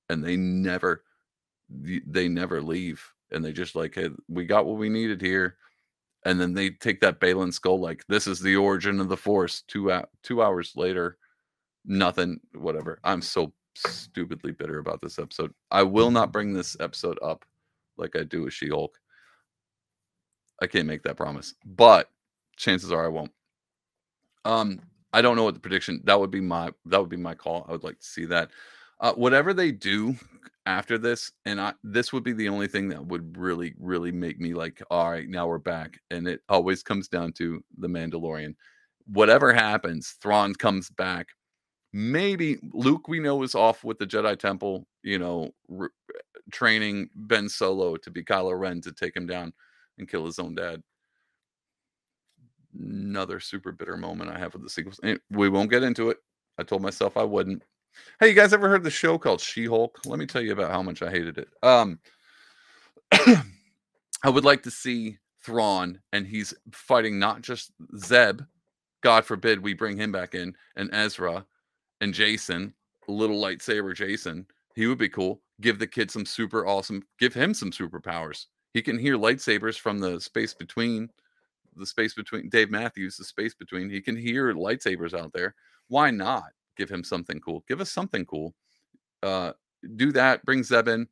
and 0.08 0.24
they 0.24 0.36
never 0.36 1.04
they 1.68 2.28
never 2.28 2.60
leave 2.60 3.04
and 3.30 3.44
they 3.44 3.52
just 3.52 3.76
like 3.76 3.94
hey 3.94 4.08
we 4.28 4.44
got 4.44 4.66
what 4.66 4.76
we 4.78 4.88
needed 4.88 5.20
here 5.20 5.56
and 6.24 6.40
then 6.40 6.52
they 6.52 6.70
take 6.70 7.00
that 7.00 7.20
Baylan 7.20 7.56
Skoll 7.56 7.78
like 7.78 8.04
this 8.08 8.26
is 8.26 8.40
the 8.40 8.56
origin 8.56 8.98
of 8.98 9.08
the 9.08 9.16
force 9.16 9.62
two 9.68 9.92
out 9.92 10.08
two 10.24 10.42
hours 10.42 10.72
later 10.74 11.16
nothing 11.84 12.40
whatever 12.54 12.98
i'm 13.04 13.22
so 13.22 13.52
stupidly 13.80 14.52
bitter 14.52 14.78
about 14.78 15.00
this 15.00 15.18
episode 15.18 15.52
i 15.70 15.82
will 15.82 16.10
not 16.10 16.32
bring 16.32 16.52
this 16.52 16.76
episode 16.80 17.18
up 17.22 17.44
like 17.96 18.16
i 18.16 18.22
do 18.22 18.42
with 18.44 18.52
she-hulk 18.52 18.98
i 20.62 20.66
can't 20.66 20.86
make 20.86 21.02
that 21.02 21.16
promise 21.16 21.54
but 21.64 22.10
chances 22.56 22.92
are 22.92 23.04
i 23.04 23.08
won't 23.08 23.32
um 24.44 24.80
i 25.12 25.22
don't 25.22 25.36
know 25.36 25.44
what 25.44 25.54
the 25.54 25.60
prediction 25.60 26.00
that 26.04 26.18
would 26.18 26.30
be 26.30 26.40
my 26.40 26.70
that 26.86 27.00
would 27.00 27.10
be 27.10 27.16
my 27.16 27.34
call 27.34 27.66
i 27.68 27.72
would 27.72 27.84
like 27.84 27.98
to 27.98 28.06
see 28.06 28.24
that 28.24 28.50
uh, 29.00 29.14
whatever 29.14 29.54
they 29.54 29.72
do 29.72 30.14
after 30.66 30.98
this, 30.98 31.32
and 31.46 31.60
I 31.60 31.72
this 31.82 32.12
would 32.12 32.22
be 32.22 32.32
the 32.32 32.48
only 32.48 32.68
thing 32.68 32.88
that 32.88 33.04
would 33.04 33.36
really, 33.36 33.74
really 33.78 34.12
make 34.12 34.38
me 34.38 34.54
like, 34.54 34.82
all 34.90 35.10
right, 35.10 35.28
now 35.28 35.46
we're 35.46 35.58
back. 35.58 35.98
And 36.10 36.28
it 36.28 36.42
always 36.48 36.82
comes 36.82 37.08
down 37.08 37.32
to 37.34 37.62
the 37.78 37.88
Mandalorian. 37.88 38.54
Whatever 39.06 39.52
happens, 39.52 40.16
Thrawn 40.22 40.54
comes 40.54 40.90
back. 40.90 41.28
Maybe 41.92 42.58
Luke, 42.72 43.08
we 43.08 43.18
know, 43.18 43.42
is 43.42 43.54
off 43.54 43.82
with 43.82 43.98
the 43.98 44.06
Jedi 44.06 44.38
Temple, 44.38 44.86
you 45.02 45.18
know, 45.18 45.50
re- 45.68 45.88
training 46.52 47.10
Ben 47.14 47.48
Solo 47.48 47.96
to 47.96 48.10
be 48.10 48.22
Kylo 48.22 48.58
Ren 48.58 48.80
to 48.82 48.92
take 48.92 49.16
him 49.16 49.26
down 49.26 49.52
and 49.98 50.08
kill 50.08 50.24
his 50.24 50.38
own 50.38 50.54
dad. 50.54 50.82
Another 52.78 53.40
super 53.40 53.72
bitter 53.72 53.96
moment 53.96 54.30
I 54.30 54.38
have 54.38 54.52
with 54.52 54.62
the 54.62 54.70
sequels. 54.70 55.00
We 55.30 55.48
won't 55.48 55.70
get 55.70 55.82
into 55.82 56.10
it. 56.10 56.18
I 56.58 56.62
told 56.62 56.82
myself 56.82 57.16
I 57.16 57.24
wouldn't. 57.24 57.62
Hey, 58.20 58.28
you 58.28 58.34
guys 58.34 58.52
ever 58.52 58.68
heard 58.68 58.84
the 58.84 58.90
show 58.90 59.18
called 59.18 59.40
She-Hulk? 59.40 59.98
Let 60.06 60.18
me 60.18 60.26
tell 60.26 60.42
you 60.42 60.52
about 60.52 60.70
how 60.70 60.82
much 60.82 61.02
I 61.02 61.10
hated 61.10 61.38
it. 61.38 61.48
Um, 61.62 61.98
I 63.12 64.28
would 64.28 64.44
like 64.44 64.62
to 64.62 64.70
see 64.70 65.18
Thrawn, 65.42 66.00
and 66.12 66.26
he's 66.26 66.54
fighting 66.70 67.18
not 67.18 67.42
just 67.42 67.72
Zeb. 67.96 68.42
God 69.02 69.24
forbid 69.24 69.60
we 69.60 69.74
bring 69.74 69.96
him 69.96 70.12
back 70.12 70.34
in, 70.34 70.54
and 70.76 70.90
Ezra, 70.92 71.46
and 72.00 72.14
Jacen, 72.14 72.72
little 73.08 73.40
lightsaber 73.40 73.94
Jacen, 73.94 74.46
He 74.74 74.86
would 74.86 74.98
be 74.98 75.08
cool. 75.08 75.42
Give 75.60 75.78
the 75.78 75.86
kid 75.86 76.10
some 76.10 76.24
super 76.24 76.66
awesome. 76.66 77.02
Give 77.18 77.34
him 77.34 77.54
some 77.54 77.70
superpowers. 77.70 78.46
He 78.72 78.82
can 78.82 78.98
hear 78.98 79.16
lightsabers 79.16 79.78
from 79.78 79.98
the 79.98 80.20
space 80.20 80.54
between, 80.54 81.10
the 81.76 81.86
space 81.86 82.14
between 82.14 82.48
Dave 82.48 82.70
Matthews, 82.70 83.16
the 83.16 83.24
space 83.24 83.54
between. 83.54 83.90
He 83.90 84.00
can 84.00 84.16
hear 84.16 84.54
lightsabers 84.54 85.12
out 85.12 85.32
there. 85.32 85.54
Why 85.88 86.10
not? 86.10 86.52
give 86.80 86.90
him 86.90 87.04
something 87.04 87.40
cool. 87.40 87.62
Give 87.68 87.80
us 87.80 87.90
something 87.90 88.24
cool. 88.24 88.54
Uh, 89.22 89.52
do 89.96 90.12
that. 90.12 90.44
Bring 90.46 90.64
Zeb 90.64 90.88
in. 90.88 91.06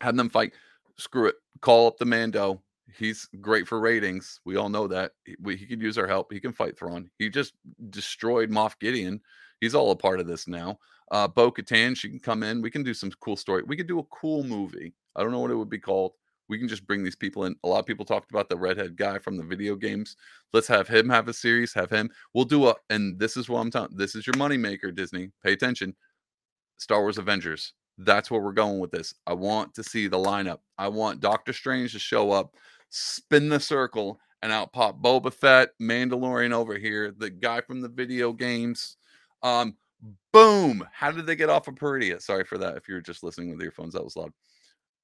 Have 0.00 0.16
them 0.16 0.28
fight. 0.28 0.52
Screw 0.98 1.26
it. 1.26 1.36
Call 1.62 1.86
up 1.86 1.96
the 1.96 2.04
Mando. 2.04 2.62
He's 2.98 3.28
great 3.40 3.66
for 3.66 3.80
ratings. 3.80 4.40
We 4.44 4.56
all 4.56 4.68
know 4.68 4.86
that. 4.88 5.12
He, 5.24 5.36
we, 5.40 5.56
he 5.56 5.66
could 5.66 5.80
use 5.80 5.96
our 5.96 6.06
help. 6.06 6.32
He 6.32 6.40
can 6.40 6.52
fight 6.52 6.78
Thrawn. 6.78 7.10
He 7.18 7.30
just 7.30 7.54
destroyed 7.88 8.50
Moff 8.50 8.78
Gideon. 8.78 9.20
He's 9.60 9.74
all 9.74 9.90
a 9.90 9.96
part 9.96 10.20
of 10.20 10.26
this 10.26 10.48
now. 10.48 10.78
Uh, 11.10 11.28
Bo 11.28 11.50
Katan, 11.50 11.96
she 11.96 12.08
can 12.08 12.20
come 12.20 12.42
in. 12.42 12.62
We 12.62 12.70
can 12.70 12.82
do 12.82 12.94
some 12.94 13.10
cool 13.20 13.36
story. 13.36 13.62
We 13.66 13.76
could 13.76 13.88
do 13.88 13.98
a 13.98 14.04
cool 14.04 14.44
movie. 14.44 14.94
I 15.16 15.22
don't 15.22 15.32
know 15.32 15.40
what 15.40 15.50
it 15.50 15.56
would 15.56 15.70
be 15.70 15.78
called 15.78 16.12
we 16.50 16.58
can 16.58 16.68
just 16.68 16.86
bring 16.86 17.04
these 17.04 17.16
people 17.16 17.44
in. 17.44 17.54
A 17.62 17.68
lot 17.68 17.78
of 17.78 17.86
people 17.86 18.04
talked 18.04 18.32
about 18.32 18.48
the 18.48 18.56
redhead 18.56 18.96
guy 18.96 19.18
from 19.18 19.36
the 19.36 19.44
video 19.44 19.76
games. 19.76 20.16
Let's 20.52 20.66
have 20.66 20.88
him 20.88 21.08
have 21.08 21.28
a 21.28 21.32
series, 21.32 21.72
have 21.74 21.88
him. 21.88 22.10
We'll 22.34 22.44
do 22.44 22.66
a, 22.66 22.74
and 22.90 23.18
this 23.18 23.36
is 23.36 23.48
what 23.48 23.60
I'm 23.60 23.70
telling. 23.70 23.96
This 23.96 24.16
is 24.16 24.26
your 24.26 24.34
moneymaker, 24.34 24.92
Disney. 24.92 25.30
Pay 25.44 25.52
attention. 25.52 25.94
Star 26.76 27.00
Wars 27.00 27.18
Avengers. 27.18 27.72
That's 27.98 28.30
where 28.30 28.40
we're 28.40 28.52
going 28.52 28.80
with 28.80 28.90
this. 28.90 29.14
I 29.28 29.32
want 29.32 29.74
to 29.74 29.84
see 29.84 30.08
the 30.08 30.18
lineup. 30.18 30.58
I 30.76 30.88
want 30.88 31.20
Doctor 31.20 31.52
Strange 31.52 31.92
to 31.92 32.00
show 32.00 32.32
up, 32.32 32.56
spin 32.88 33.48
the 33.48 33.60
circle, 33.60 34.18
and 34.42 34.50
out 34.50 34.72
pop 34.72 35.00
Boba 35.00 35.32
Fett, 35.32 35.70
Mandalorian 35.80 36.52
over 36.52 36.76
here, 36.76 37.14
the 37.16 37.30
guy 37.30 37.60
from 37.60 37.80
the 37.80 37.88
video 37.88 38.32
games. 38.32 38.96
Um, 39.42 39.76
boom. 40.32 40.86
How 40.92 41.10
did 41.10 41.26
they 41.26 41.36
get 41.36 41.50
off 41.50 41.68
of 41.68 41.74
Peridea? 41.74 42.20
Sorry 42.20 42.44
for 42.44 42.58
that. 42.58 42.76
If 42.76 42.88
you're 42.88 43.00
just 43.00 43.22
listening 43.22 43.50
with 43.50 43.62
earphones, 43.62 43.94
that 43.94 44.04
was 44.04 44.16
loud 44.16 44.32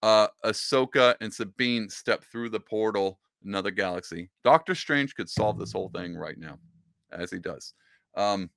uh, 0.02 0.28
Ahsoka 0.44 1.14
and 1.20 1.32
Sabine 1.32 1.88
step 1.88 2.24
through 2.24 2.50
the 2.50 2.60
portal, 2.60 3.18
another 3.44 3.70
galaxy. 3.70 4.30
Doctor 4.44 4.74
Strange 4.74 5.14
could 5.14 5.28
solve 5.28 5.58
this 5.58 5.72
whole 5.72 5.88
thing 5.88 6.14
right 6.16 6.38
now, 6.38 6.58
as 7.12 7.30
he 7.30 7.38
does. 7.38 7.74
Um, 8.16 8.50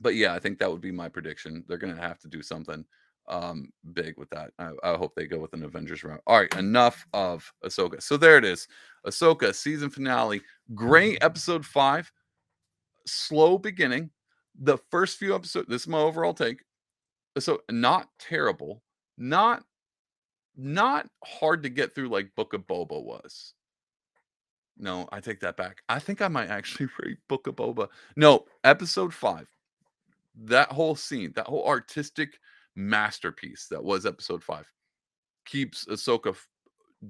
but 0.00 0.14
yeah, 0.14 0.34
I 0.34 0.38
think 0.38 0.58
that 0.58 0.70
would 0.70 0.80
be 0.80 0.92
my 0.92 1.08
prediction. 1.08 1.64
They're 1.68 1.78
going 1.78 1.94
to 1.94 2.00
have 2.00 2.18
to 2.20 2.28
do 2.28 2.42
something 2.42 2.84
um, 3.28 3.70
big 3.92 4.18
with 4.18 4.28
that. 4.30 4.50
I, 4.58 4.70
I, 4.82 4.96
hope 4.96 5.14
they 5.14 5.26
go 5.26 5.38
with 5.38 5.54
an 5.54 5.64
Avengers 5.64 6.04
route. 6.04 6.20
All 6.26 6.40
right, 6.40 6.54
enough 6.56 7.06
of 7.14 7.50
Ahsoka. 7.64 8.02
So 8.02 8.18
there 8.18 8.36
it 8.36 8.44
is. 8.44 8.68
Ahsoka 9.06 9.54
season 9.54 9.88
finale. 9.88 10.42
Great 10.74 11.18
episode 11.22 11.64
five. 11.64 12.12
Slow 13.06 13.56
beginning. 13.56 14.10
The 14.58 14.78
first 14.90 15.18
few 15.18 15.34
episodes. 15.34 15.68
This 15.68 15.82
is 15.82 15.88
my 15.88 15.98
overall 15.98 16.34
take. 16.34 16.62
So 17.38 17.62
not 17.70 18.08
terrible. 18.18 18.82
Not 19.18 19.64
not 20.56 21.08
hard 21.24 21.62
to 21.64 21.68
get 21.68 21.94
through 21.94 22.08
like 22.08 22.34
Book 22.36 22.52
of 22.52 22.66
Boba 22.66 23.02
was. 23.02 23.54
No, 24.76 25.08
I 25.12 25.20
take 25.20 25.40
that 25.40 25.56
back. 25.56 25.82
I 25.88 25.98
think 25.98 26.20
I 26.20 26.28
might 26.28 26.48
actually 26.48 26.88
read 26.98 27.16
Book 27.28 27.46
of 27.46 27.56
Boba. 27.56 27.88
No, 28.16 28.44
episode 28.64 29.12
five. 29.12 29.48
That 30.36 30.70
whole 30.72 30.96
scene, 30.96 31.32
that 31.36 31.46
whole 31.46 31.66
artistic 31.66 32.38
masterpiece 32.74 33.68
that 33.70 33.82
was 33.82 34.04
episode 34.04 34.42
five, 34.42 34.66
keeps 35.46 35.84
Ahsoka 35.86 36.30
f- 36.30 36.48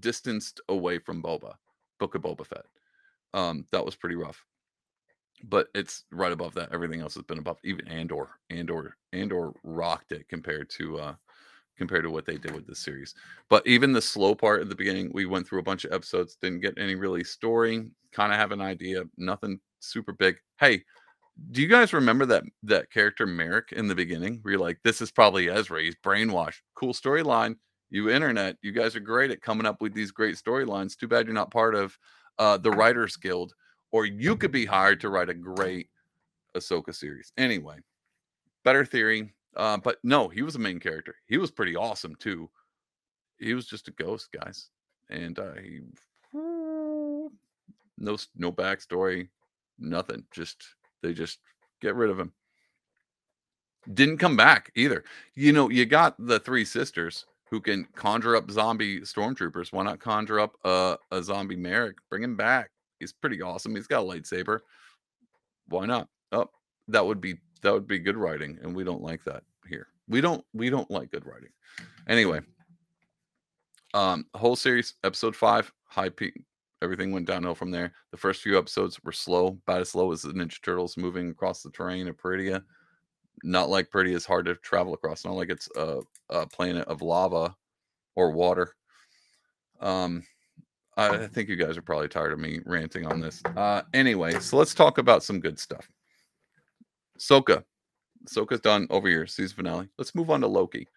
distanced 0.01 0.61
away 0.69 0.99
from 0.99 1.23
Boba, 1.23 1.55
Book 1.99 2.15
of 2.15 2.23
Boba 2.23 2.47
Fett. 2.47 2.67
Um, 3.33 3.67
that 3.73 3.85
was 3.85 3.97
pretty 3.97 4.17
rough. 4.17 4.45
But 5.49 5.69
it's 5.75 6.05
right 6.11 6.33
above 6.33 6.55
that. 6.55 6.73
Everything 6.73 7.01
else 7.01 7.15
has 7.15 7.25
been 7.25 7.39
above. 7.39 7.59
Even 7.65 7.87
Andor, 7.89 8.31
Andor, 8.51 8.97
Andor 9.13 9.53
rocked 9.63 10.13
it 10.13 10.29
compared 10.29 10.71
to 10.71 10.99
uh 10.99 11.15
compared 11.77 12.05
to 12.05 12.11
what 12.11 12.25
they 12.25 12.37
did 12.37 12.55
with 12.55 12.67
this 12.67 12.79
series. 12.79 13.15
But 13.51 13.67
even 13.67 13.93
the 13.93 14.01
slow 14.01 14.35
part 14.35 14.63
at 14.63 14.69
the 14.69 14.77
beginning, 14.77 15.11
we 15.13 15.27
went 15.27 15.47
through 15.47 15.59
a 15.59 15.65
bunch 15.65 15.85
of 15.85 15.93
episodes, 15.93 16.37
didn't 16.41 16.61
get 16.61 16.79
any 16.79 16.95
really 16.95 17.25
story, 17.25 17.91
kind 18.13 18.33
of 18.33 18.39
have 18.39 18.53
an 18.53 18.61
idea, 18.61 19.03
nothing 19.17 19.59
super 19.81 20.13
big. 20.13 20.37
Hey, 20.61 20.85
do 21.51 21.61
you 21.61 21.69
guys 21.69 21.93
remember 21.93 22.27
that 22.27 22.45
that 22.63 22.91
character 22.91 23.27
Marrok 23.27 23.73
in 23.73 23.89
the 23.89 23.95
beginning? 23.95 24.39
Where 24.43 24.53
you're 24.53 24.61
like, 24.61 24.79
this 24.85 25.01
is 25.01 25.11
probably 25.11 25.51
Ezra. 25.51 25.83
He's 25.83 25.97
brainwashed. 26.05 26.61
Cool 26.75 26.93
storyline. 26.93 27.57
You 27.91 28.09
internet, 28.11 28.57
you 28.63 28.73
guys 28.73 28.97
are 28.97 29.01
great 29.01 29.31
at 29.31 29.43
coming 29.43 29.67
up 29.67 29.81
with 29.81 29.95
these 29.95 30.11
great 30.11 30.37
storylines. 30.37 30.97
Too 30.97 31.09
bad 31.09 31.27
you're 31.27 31.35
not 31.35 31.51
part 31.51 31.75
of 31.75 31.99
uh, 32.39 32.57
the 32.57 32.71
Writers 32.71 33.17
Guild, 33.17 33.53
or 33.95 34.05
you 34.05 34.35
could 34.37 34.51
be 34.51 34.67
hired 34.67 35.01
to 35.01 35.09
write 35.09 35.29
a 35.29 35.35
great 35.35 35.89
Ahsoka 36.57 36.93
series. 36.93 37.33
Anyway, 37.39 37.77
better 38.65 38.85
theory. 38.85 39.33
Uh, 39.57 39.77
but 39.77 39.99
no, 40.03 40.27
he 40.27 40.43
was 40.43 40.57
a 40.57 40.59
main 40.59 40.81
character. 40.81 41.15
He 41.27 41.39
was 41.39 41.53
pretty 41.53 41.77
awesome 41.77 42.17
too. 42.17 42.51
He 43.39 43.55
was 43.55 43.67
just 43.67 43.87
a 43.87 43.93
ghost, 43.93 44.31
guys, 44.33 44.71
and 45.11 45.39
uh, 45.39 45.53
he 45.63 45.83
no 46.33 47.31
no 48.37 48.51
backstory, 48.51 49.29
nothing. 49.79 50.25
Just 50.33 50.65
they 51.01 51.13
just 51.13 51.39
get 51.81 51.95
rid 51.95 52.11
of 52.11 52.19
him. 52.19 52.33
Didn't 53.93 54.19
come 54.19 54.37
back 54.37 54.73
either. 54.75 55.05
You 55.37 55.53
know, 55.53 55.71
you 55.71 55.87
got 55.87 56.17
the 56.19 56.41
three 56.41 56.65
sisters 56.65 57.27
who 57.49 57.61
can 57.61 57.87
conjure 57.95 58.35
up 58.35 58.51
zombie 58.51 59.03
stormtroopers. 59.03 59.73
Why 59.73 59.85
not 59.85 60.01
conjure 60.01 60.41
up 60.41 60.57
a, 60.65 60.99
a 61.13 61.23
zombie 61.23 61.55
Marrok? 61.55 62.01
Bring 62.11 62.25
him 62.25 62.37
back. 62.37 62.71
He's 63.05 63.13
pretty 63.13 63.43
awesome. 63.43 63.75
He's 63.75 63.87
got 63.87 64.01
a 64.01 64.07
lightsaber. 64.07 64.61
Why 65.69 65.85
not? 65.85 66.09
Oh, 66.33 66.49
that 66.89 67.05
would 67.05 67.21
be 67.21 67.37
that 67.61 67.71
would 67.71 67.87
be 67.87 67.99
good 67.99 68.17
writing, 68.17 68.59
and 68.63 68.75
we 68.75 68.83
don't 68.83 69.03
like 69.03 69.23
that 69.25 69.43
here. 69.69 69.89
We 70.09 70.23
don't 70.23 70.43
we 70.55 70.71
don't 70.71 70.91
like 70.91 71.11
good 71.11 71.27
writing. 71.27 71.51
Anyway, 72.09 72.41
um, 73.93 74.25
whole 74.35 74.57
series, 74.57 74.95
episode 75.05 75.37
five, 75.37 75.71
high 75.85 76.09
peak. 76.09 76.43
Everything 76.81 77.13
went 77.13 77.27
downhill 77.27 77.55
from 77.55 77.71
there. 77.71 77.93
The 78.11 78.17
first 78.17 78.41
few 78.41 78.57
episodes 78.57 78.99
were 79.05 79.13
slow, 79.13 79.59
about 79.67 79.83
as 79.83 79.91
slow 79.91 80.13
as 80.13 80.23
the 80.23 80.33
Ninja 80.33 80.63
Turtles 80.63 80.97
moving 80.97 81.29
across 81.29 81.63
the 81.63 81.71
terrain 81.71 82.09
of 82.09 82.17
Peridea. 82.17 82.63
Not 83.43 83.69
like 83.69 83.91
Peridea 83.91 84.15
is 84.15 84.25
hard 84.25 84.47
to 84.47 84.55
travel 84.57 84.95
across. 84.95 85.27
Not 85.27 85.35
like 85.35 85.51
it's 85.51 85.69
a, 85.77 86.01
a 86.31 86.47
planet 86.47 86.89
of 86.89 87.03
lava 87.03 87.55
or 88.17 88.31
water. 88.33 88.75
Um, 89.81 90.25
I 90.97 91.27
think 91.27 91.49
you 91.49 91.57
guys 91.57 91.77
are 91.77 91.83
probably 91.83 92.09
tired 92.09 92.33
of 92.33 92.39
me 92.39 92.61
ranting 92.65 93.07
on 93.07 93.21
this. 93.21 93.43
Uh, 93.57 93.83
anyway, 93.93 94.39
so 94.39 94.57
let's 94.57 94.75
talk 94.75 94.99
about 94.99 95.23
some 95.23 95.41
good 95.41 95.59
stuff. 95.59 95.89
Soka. 97.19 97.65
Soka's 98.27 98.61
done 98.61 98.87
over 98.91 99.09
here, 99.09 99.27
season 99.27 99.57
finale. 99.57 99.89
Let's 99.99 100.15
move 100.15 100.31
on 100.31 100.41
to 100.41 100.47
Loki. 100.47 100.89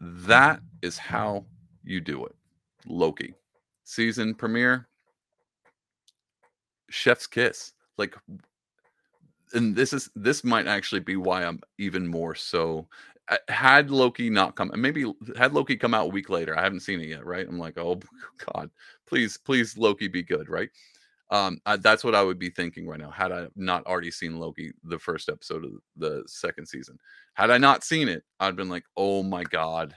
That 0.00 0.60
is 0.82 0.96
how 0.96 1.44
you 1.82 2.00
do 2.00 2.24
it. 2.26 2.34
Loki. 2.86 3.34
season 3.84 4.34
premiere, 4.34 4.88
chef's 6.88 7.26
kiss. 7.26 7.72
Like 7.98 8.16
and 9.52 9.74
this 9.74 9.92
is 9.92 10.10
this 10.14 10.44
might 10.44 10.66
actually 10.66 11.00
be 11.00 11.16
why 11.16 11.44
I'm 11.44 11.60
even 11.78 12.06
more 12.06 12.34
so 12.34 12.86
had 13.48 13.90
Loki 13.90 14.30
not 14.30 14.56
come 14.56 14.70
and 14.70 14.82
maybe 14.82 15.12
had 15.36 15.52
Loki 15.52 15.76
come 15.76 15.94
out 15.94 16.06
a 16.06 16.10
week 16.10 16.28
later. 16.30 16.58
I 16.58 16.62
haven't 16.62 16.80
seen 16.80 17.00
it 17.00 17.08
yet, 17.08 17.24
right? 17.24 17.46
I'm 17.46 17.58
like, 17.58 17.78
"Oh 17.78 18.00
god, 18.54 18.70
please 19.06 19.36
please 19.36 19.76
Loki 19.76 20.08
be 20.08 20.22
good," 20.22 20.48
right? 20.48 20.70
Um, 21.30 21.60
I, 21.64 21.76
that's 21.76 22.02
what 22.02 22.16
I 22.16 22.22
would 22.24 22.40
be 22.40 22.50
thinking 22.50 22.88
right 22.88 22.98
now 22.98 23.10
had 23.10 23.30
I 23.30 23.46
not 23.54 23.86
already 23.86 24.10
seen 24.10 24.40
Loki, 24.40 24.72
the 24.82 24.98
first 24.98 25.28
episode 25.28 25.64
of 25.64 25.72
the 25.96 26.24
second 26.26 26.66
season. 26.66 26.98
Had 27.34 27.50
I 27.52 27.58
not 27.58 27.84
seen 27.84 28.08
it, 28.08 28.24
I'd 28.40 28.56
been 28.56 28.68
like, 28.68 28.84
"Oh 28.96 29.22
my 29.22 29.44
god, 29.44 29.94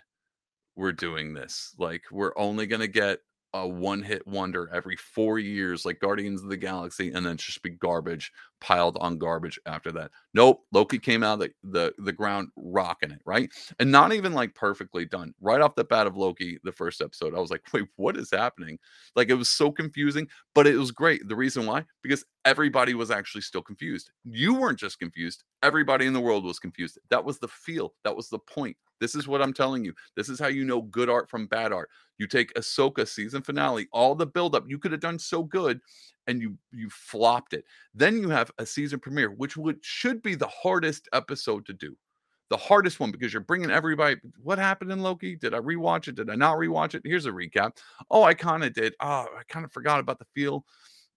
we're 0.75 0.91
doing 0.91 1.33
this. 1.33 1.73
Like, 1.77 2.03
we're 2.11 2.37
only 2.37 2.67
gonna 2.67 2.87
get 2.87 3.19
a 3.53 3.67
one 3.67 4.01
hit 4.01 4.25
wonder 4.27 4.69
every 4.73 4.95
four 4.95 5.37
years, 5.37 5.85
like 5.85 5.99
Guardians 5.99 6.41
of 6.41 6.49
the 6.49 6.57
Galaxy, 6.57 7.11
and 7.11 7.25
then 7.25 7.37
just 7.37 7.61
be 7.61 7.69
garbage 7.69 8.31
piled 8.59 8.97
on 8.99 9.17
garbage 9.17 9.59
after 9.65 9.91
that. 9.91 10.09
Nope, 10.33 10.63
Loki 10.71 10.97
came 10.97 11.21
out 11.21 11.33
of 11.33 11.39
the, 11.39 11.51
the, 11.63 11.93
the 12.03 12.11
ground 12.11 12.49
rocking 12.55 13.11
it, 13.11 13.21
right? 13.25 13.49
And 13.79 13.91
not 13.91 14.13
even 14.13 14.33
like 14.33 14.55
perfectly 14.55 15.05
done. 15.05 15.33
Right 15.41 15.61
off 15.61 15.75
the 15.75 15.83
bat 15.83 16.07
of 16.07 16.17
Loki, 16.17 16.57
the 16.63 16.71
first 16.71 17.01
episode, 17.01 17.35
I 17.35 17.39
was 17.39 17.51
like, 17.51 17.61
wait, 17.73 17.85
what 17.97 18.17
is 18.17 18.31
happening? 18.31 18.79
Like 19.15 19.29
it 19.29 19.35
was 19.35 19.49
so 19.49 19.71
confusing, 19.71 20.27
but 20.55 20.65
it 20.65 20.77
was 20.77 20.91
great. 20.91 21.27
The 21.27 21.35
reason 21.35 21.65
why? 21.65 21.85
Because 22.01 22.25
everybody 22.45 22.93
was 22.93 23.11
actually 23.11 23.41
still 23.41 23.61
confused. 23.61 24.11
You 24.23 24.55
weren't 24.55 24.79
just 24.79 24.99
confused, 24.99 25.43
everybody 25.61 26.05
in 26.05 26.13
the 26.13 26.21
world 26.21 26.43
was 26.43 26.59
confused. 26.59 26.97
That 27.09 27.23
was 27.23 27.39
the 27.39 27.47
feel, 27.47 27.93
that 28.03 28.15
was 28.15 28.29
the 28.29 28.39
point. 28.39 28.77
This 29.03 29.15
is 29.15 29.27
what 29.27 29.41
I'm 29.41 29.51
telling 29.51 29.83
you. 29.83 29.93
This 30.15 30.29
is 30.29 30.39
how 30.39 30.47
you 30.47 30.63
know 30.63 30.83
good 30.83 31.09
art 31.09 31.29
from 31.29 31.45
bad 31.45 31.73
art. 31.73 31.89
You 32.19 32.25
take 32.25 32.53
Ahsoka 32.53 33.05
season 33.05 33.41
finale, 33.41 33.89
all 33.91 34.15
the 34.15 34.25
buildup 34.25 34.63
you 34.65 34.79
could 34.79 34.93
have 34.93 35.01
done 35.01 35.19
so 35.19 35.43
good, 35.43 35.81
and 36.27 36.41
you 36.41 36.57
you 36.71 36.89
flopped 36.89 37.51
it. 37.51 37.65
Then 37.93 38.21
you 38.21 38.29
have 38.29 38.49
a 38.59 38.65
season 38.65 38.99
premiere, 38.99 39.31
which 39.31 39.57
would 39.57 39.83
should 39.83 40.21
be 40.21 40.35
the 40.35 40.47
hardest 40.47 41.09
episode 41.11 41.65
to 41.65 41.73
do, 41.73 41.97
the 42.49 42.55
hardest 42.55 43.01
one 43.01 43.11
because 43.11 43.33
you're 43.33 43.41
bringing 43.41 43.71
everybody. 43.71 44.15
What 44.41 44.57
happened 44.57 44.89
in 44.89 45.01
Loki? 45.01 45.35
Did 45.35 45.53
I 45.53 45.59
rewatch 45.59 46.07
it? 46.07 46.15
Did 46.15 46.29
I 46.29 46.35
not 46.35 46.55
rewatch 46.55 46.95
it? 46.95 47.01
Here's 47.03 47.25
a 47.25 47.31
recap. 47.31 47.79
Oh, 48.09 48.23
I 48.23 48.33
kind 48.33 48.63
of 48.63 48.71
did. 48.71 48.93
Oh, 49.01 49.27
I 49.37 49.41
kind 49.49 49.65
of 49.65 49.73
forgot 49.73 49.99
about 49.99 50.17
the 50.17 50.27
feel. 50.33 50.63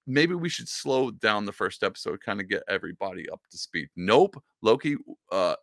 Maybe 0.08 0.34
we 0.34 0.48
should 0.48 0.68
slow 0.68 1.12
down 1.12 1.44
the 1.44 1.52
first 1.52 1.84
episode, 1.84 2.20
kind 2.20 2.40
of 2.40 2.48
get 2.48 2.64
everybody 2.68 3.30
up 3.30 3.42
to 3.52 3.56
speed. 3.56 3.90
Nope, 3.94 4.42
Loki 4.60 4.96
uh, 5.30 5.54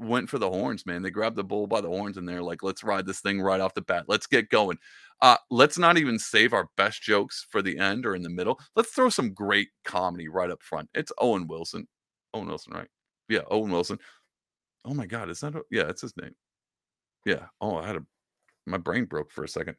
went 0.00 0.30
for 0.30 0.38
the 0.38 0.48
horns, 0.48 0.86
man. 0.86 1.02
They 1.02 1.10
grabbed 1.10 1.36
the 1.36 1.44
bull 1.44 1.66
by 1.66 1.80
the 1.80 1.88
horns 1.88 2.16
and 2.16 2.28
they're 2.28 2.42
like, 2.42 2.62
let's 2.62 2.82
ride 2.82 3.06
this 3.06 3.20
thing 3.20 3.40
right 3.40 3.60
off 3.60 3.74
the 3.74 3.82
bat. 3.82 4.06
Let's 4.08 4.26
get 4.26 4.48
going. 4.48 4.78
Uh, 5.20 5.36
let's 5.50 5.78
not 5.78 5.98
even 5.98 6.18
save 6.18 6.54
our 6.54 6.68
best 6.76 7.02
jokes 7.02 7.46
for 7.50 7.60
the 7.60 7.78
end 7.78 8.06
or 8.06 8.14
in 8.14 8.22
the 8.22 8.30
middle. 8.30 8.58
Let's 8.74 8.90
throw 8.90 9.10
some 9.10 9.34
great 9.34 9.68
comedy 9.84 10.28
right 10.28 10.50
up 10.50 10.62
front. 10.62 10.88
It's 10.94 11.12
Owen 11.18 11.46
Wilson. 11.46 11.86
Owen 12.32 12.48
Wilson, 12.48 12.72
right? 12.72 12.88
Yeah, 13.28 13.42
Owen 13.50 13.70
Wilson. 13.70 13.98
Oh 14.84 14.94
my 14.94 15.06
God, 15.06 15.28
is 15.28 15.40
that? 15.40 15.54
A, 15.54 15.62
yeah, 15.70 15.88
it's 15.88 16.00
his 16.00 16.16
name. 16.16 16.34
Yeah. 17.26 17.46
Oh, 17.60 17.76
I 17.76 17.86
had 17.86 17.96
a 17.96 18.04
my 18.66 18.78
brain 18.78 19.04
broke 19.04 19.30
for 19.30 19.44
a 19.44 19.48
second. 19.48 19.76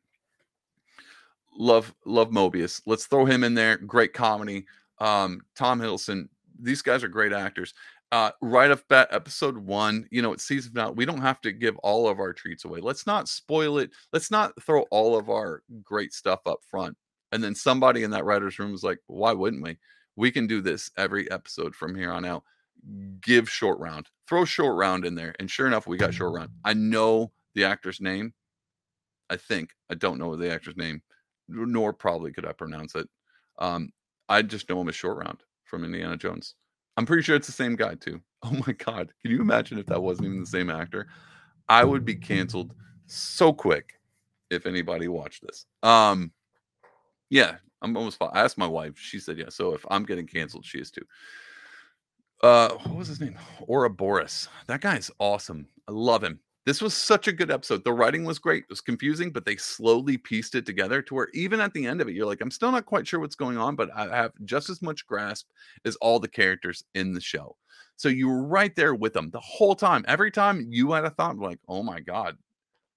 Love, 1.57 1.93
love 2.05 2.29
Mobius. 2.29 2.81
Let's 2.85 3.07
throw 3.07 3.25
him 3.25 3.43
in 3.43 3.53
there. 3.53 3.77
Great 3.77 4.13
comedy. 4.13 4.65
Um, 4.99 5.41
Tom 5.55 5.79
Hiddleston. 5.79 6.29
These 6.59 6.81
guys 6.81 7.03
are 7.03 7.07
great 7.07 7.33
actors 7.33 7.73
uh, 8.11 8.31
right 8.41 8.71
off 8.71 8.83
bat, 8.89 9.07
episode 9.11 9.57
one, 9.57 10.07
you 10.11 10.21
know, 10.21 10.33
it's 10.33 10.43
season 10.43 10.73
finale. 10.73 10.93
We 10.95 11.05
don't 11.05 11.21
have 11.21 11.39
to 11.41 11.51
give 11.51 11.77
all 11.77 12.09
of 12.09 12.19
our 12.19 12.33
treats 12.33 12.65
away. 12.65 12.79
Let's 12.81 13.07
not 13.07 13.29
spoil 13.29 13.77
it. 13.77 13.91
Let's 14.11 14.29
not 14.29 14.51
throw 14.61 14.81
all 14.91 15.17
of 15.17 15.29
our 15.29 15.63
great 15.83 16.13
stuff 16.13 16.41
up 16.45 16.59
front. 16.69 16.97
And 17.31 17.41
then 17.41 17.55
somebody 17.55 18.03
in 18.03 18.11
that 18.11 18.25
writer's 18.25 18.59
room 18.59 18.73
is 18.73 18.83
like, 18.83 18.99
why 19.07 19.31
wouldn't 19.31 19.63
we? 19.63 19.77
We 20.17 20.31
can 20.31 20.45
do 20.45 20.61
this 20.61 20.91
every 20.97 21.31
episode 21.31 21.73
from 21.73 21.95
here 21.95 22.11
on 22.11 22.25
out. 22.25 22.43
Give 23.21 23.49
short 23.49 23.79
round, 23.79 24.07
throw 24.27 24.43
short 24.43 24.75
round 24.75 25.05
in 25.05 25.15
there. 25.15 25.33
And 25.39 25.49
sure 25.49 25.67
enough, 25.67 25.87
we 25.87 25.97
got 25.97 26.13
short 26.13 26.33
round. 26.33 26.49
I 26.65 26.73
know 26.73 27.31
the 27.55 27.63
actor's 27.63 28.01
name. 28.01 28.33
I 29.29 29.37
think 29.37 29.69
I 29.89 29.95
don't 29.95 30.19
know 30.19 30.35
the 30.35 30.51
actor's 30.51 30.75
name, 30.75 31.01
nor 31.47 31.93
probably 31.93 32.33
could 32.33 32.45
I 32.45 32.51
pronounce 32.51 32.95
it. 32.95 33.07
Um, 33.59 33.91
I 34.27 34.41
just 34.41 34.67
know 34.67 34.81
him 34.81 34.89
as 34.89 34.95
short 34.95 35.17
round 35.17 35.39
from 35.63 35.85
Indiana 35.85 36.17
Jones. 36.17 36.55
I'm 36.97 37.05
pretty 37.05 37.23
sure 37.23 37.35
it's 37.35 37.47
the 37.47 37.53
same 37.53 37.75
guy 37.75 37.95
too. 37.95 38.21
Oh 38.43 38.59
my 38.65 38.73
god, 38.73 39.13
can 39.21 39.29
you 39.29 39.39
imagine 39.39 39.77
if 39.77 39.85
that 39.85 40.01
wasn't 40.01 40.25
even 40.25 40.39
the 40.39 40.47
same 40.47 40.71
actor? 40.71 41.05
I 41.69 41.83
would 41.83 42.03
be 42.03 42.15
canceled 42.15 42.73
so 43.05 43.53
quick 43.53 43.93
if 44.49 44.65
anybody 44.65 45.07
watched 45.07 45.43
this. 45.43 45.67
Um, 45.83 46.31
yeah, 47.29 47.57
I'm 47.81 47.95
almost. 47.95 48.21
I 48.21 48.41
asked 48.43 48.57
my 48.57 48.67
wife. 48.67 48.97
She 48.97 49.19
said 49.19 49.37
yeah. 49.37 49.49
So 49.49 49.73
if 49.73 49.85
I'm 49.91 50.05
getting 50.05 50.27
canceled, 50.27 50.65
she 50.65 50.79
is 50.79 50.91
too. 50.91 51.05
Uh, 52.43 52.69
what 52.69 52.95
was 52.95 53.07
his 53.07 53.21
name? 53.21 53.37
Ouroboros. 53.67 54.49
That 54.67 54.81
guy's 54.81 55.11
awesome. 55.19 55.67
I 55.87 55.91
love 55.91 56.23
him. 56.23 56.39
This 56.65 56.81
was 56.81 56.93
such 56.93 57.27
a 57.27 57.31
good 57.31 57.49
episode. 57.49 57.83
The 57.83 57.93
writing 57.93 58.23
was 58.23 58.37
great. 58.37 58.63
It 58.63 58.69
was 58.69 58.81
confusing, 58.81 59.31
but 59.31 59.45
they 59.45 59.55
slowly 59.55 60.17
pieced 60.17 60.53
it 60.53 60.65
together 60.65 61.01
to 61.01 61.15
where 61.15 61.29
even 61.33 61.59
at 61.59 61.73
the 61.73 61.87
end 61.87 62.01
of 62.01 62.07
it, 62.07 62.13
you're 62.13 62.27
like, 62.27 62.41
I'm 62.41 62.51
still 62.51 62.71
not 62.71 62.85
quite 62.85 63.07
sure 63.07 63.19
what's 63.19 63.35
going 63.35 63.57
on, 63.57 63.75
but 63.75 63.89
I 63.95 64.15
have 64.15 64.33
just 64.45 64.69
as 64.69 64.81
much 64.81 65.07
grasp 65.07 65.47
as 65.85 65.95
all 65.97 66.19
the 66.19 66.27
characters 66.27 66.83
in 66.93 67.13
the 67.13 67.21
show. 67.21 67.57
So 67.95 68.09
you 68.09 68.27
were 68.29 68.43
right 68.43 68.75
there 68.75 68.93
with 68.93 69.13
them 69.13 69.31
the 69.31 69.39
whole 69.39 69.75
time. 69.75 70.05
Every 70.07 70.29
time 70.29 70.67
you 70.69 70.91
had 70.91 71.05
a 71.05 71.09
thought, 71.09 71.37
like, 71.37 71.59
oh 71.67 71.81
my 71.81 71.99
God, 71.99 72.37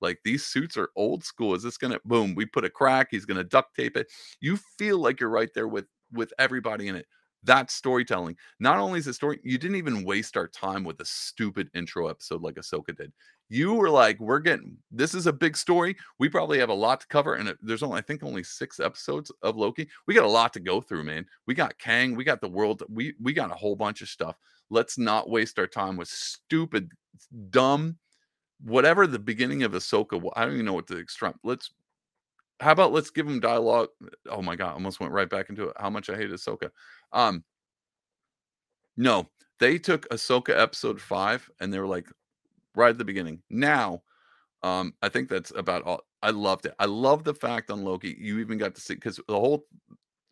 like 0.00 0.18
these 0.24 0.44
suits 0.44 0.76
are 0.76 0.90
old 0.96 1.24
school. 1.24 1.54
Is 1.54 1.62
this 1.62 1.78
gonna 1.78 1.98
boom? 2.04 2.34
We 2.34 2.44
put 2.46 2.64
a 2.64 2.70
crack, 2.70 3.08
he's 3.10 3.24
gonna 3.24 3.44
duct 3.44 3.74
tape 3.74 3.96
it. 3.96 4.08
You 4.40 4.58
feel 4.78 4.98
like 4.98 5.20
you're 5.20 5.30
right 5.30 5.52
there 5.54 5.68
with 5.68 5.86
with 6.12 6.32
everybody 6.38 6.88
in 6.88 6.96
it. 6.96 7.06
That's 7.44 7.74
storytelling. 7.74 8.36
Not 8.58 8.78
only 8.78 8.98
is 8.98 9.06
it 9.06 9.14
story, 9.14 9.38
you 9.42 9.58
didn't 9.58 9.76
even 9.76 10.04
waste 10.04 10.36
our 10.36 10.48
time 10.48 10.82
with 10.82 11.00
a 11.00 11.04
stupid 11.04 11.68
intro 11.74 12.08
episode 12.08 12.42
like 12.42 12.54
Ahsoka 12.54 12.96
did. 12.96 13.12
You 13.50 13.74
were 13.74 13.90
like, 13.90 14.18
we're 14.18 14.40
getting 14.40 14.78
this 14.90 15.14
is 15.14 15.26
a 15.26 15.32
big 15.32 15.56
story. 15.56 15.94
We 16.18 16.30
probably 16.30 16.58
have 16.58 16.70
a 16.70 16.74
lot 16.74 17.02
to 17.02 17.06
cover, 17.08 17.34
and 17.34 17.54
there's 17.60 17.82
only 17.82 17.98
I 17.98 18.00
think 18.00 18.22
only 18.22 18.42
six 18.42 18.80
episodes 18.80 19.30
of 19.42 19.56
Loki. 19.56 19.88
We 20.06 20.14
got 20.14 20.24
a 20.24 20.28
lot 20.28 20.54
to 20.54 20.60
go 20.60 20.80
through, 20.80 21.04
man. 21.04 21.26
We 21.46 21.54
got 21.54 21.78
Kang, 21.78 22.16
we 22.16 22.24
got 22.24 22.40
the 22.40 22.48
world, 22.48 22.82
we 22.88 23.14
we 23.22 23.34
got 23.34 23.52
a 23.52 23.54
whole 23.56 23.76
bunch 23.76 24.00
of 24.00 24.08
stuff. 24.08 24.36
Let's 24.70 24.96
not 24.96 25.28
waste 25.28 25.58
our 25.58 25.66
time 25.66 25.96
with 25.98 26.08
stupid, 26.08 26.90
dumb, 27.50 27.98
whatever 28.62 29.06
the 29.06 29.18
beginning 29.18 29.62
of 29.62 29.72
Ahsoka. 29.72 30.22
I 30.34 30.44
don't 30.44 30.54
even 30.54 30.64
know 30.66 30.72
what 30.72 30.86
to 30.86 30.96
extract. 30.96 31.38
Let's 31.44 31.70
how 32.64 32.72
about 32.72 32.92
let's 32.92 33.10
give 33.10 33.26
them 33.26 33.40
dialogue? 33.40 33.88
Oh 34.28 34.42
my 34.42 34.56
god, 34.56 34.72
almost 34.72 35.00
went 35.00 35.12
right 35.12 35.28
back 35.28 35.50
into 35.50 35.68
it. 35.68 35.76
How 35.78 35.90
much 35.90 36.08
I 36.10 36.16
hate 36.16 36.30
Ahsoka. 36.30 36.70
Um, 37.12 37.44
no, 38.96 39.28
they 39.60 39.78
took 39.78 40.08
Ahsoka 40.08 40.58
episode 40.58 41.00
five 41.00 41.48
and 41.60 41.72
they 41.72 41.78
were 41.78 41.86
like, 41.86 42.06
right 42.74 42.90
at 42.90 42.98
the 42.98 43.04
beginning. 43.04 43.42
Now, 43.50 44.02
um, 44.62 44.94
I 45.02 45.08
think 45.08 45.28
that's 45.28 45.52
about 45.54 45.82
all. 45.82 46.00
I 46.22 46.30
loved 46.30 46.66
it. 46.66 46.74
I 46.78 46.86
love 46.86 47.22
the 47.22 47.34
fact 47.34 47.70
on 47.70 47.84
Loki 47.84 48.16
you 48.18 48.38
even 48.38 48.56
got 48.56 48.74
to 48.74 48.80
see 48.80 48.94
because 48.94 49.20
the 49.28 49.38
whole 49.38 49.66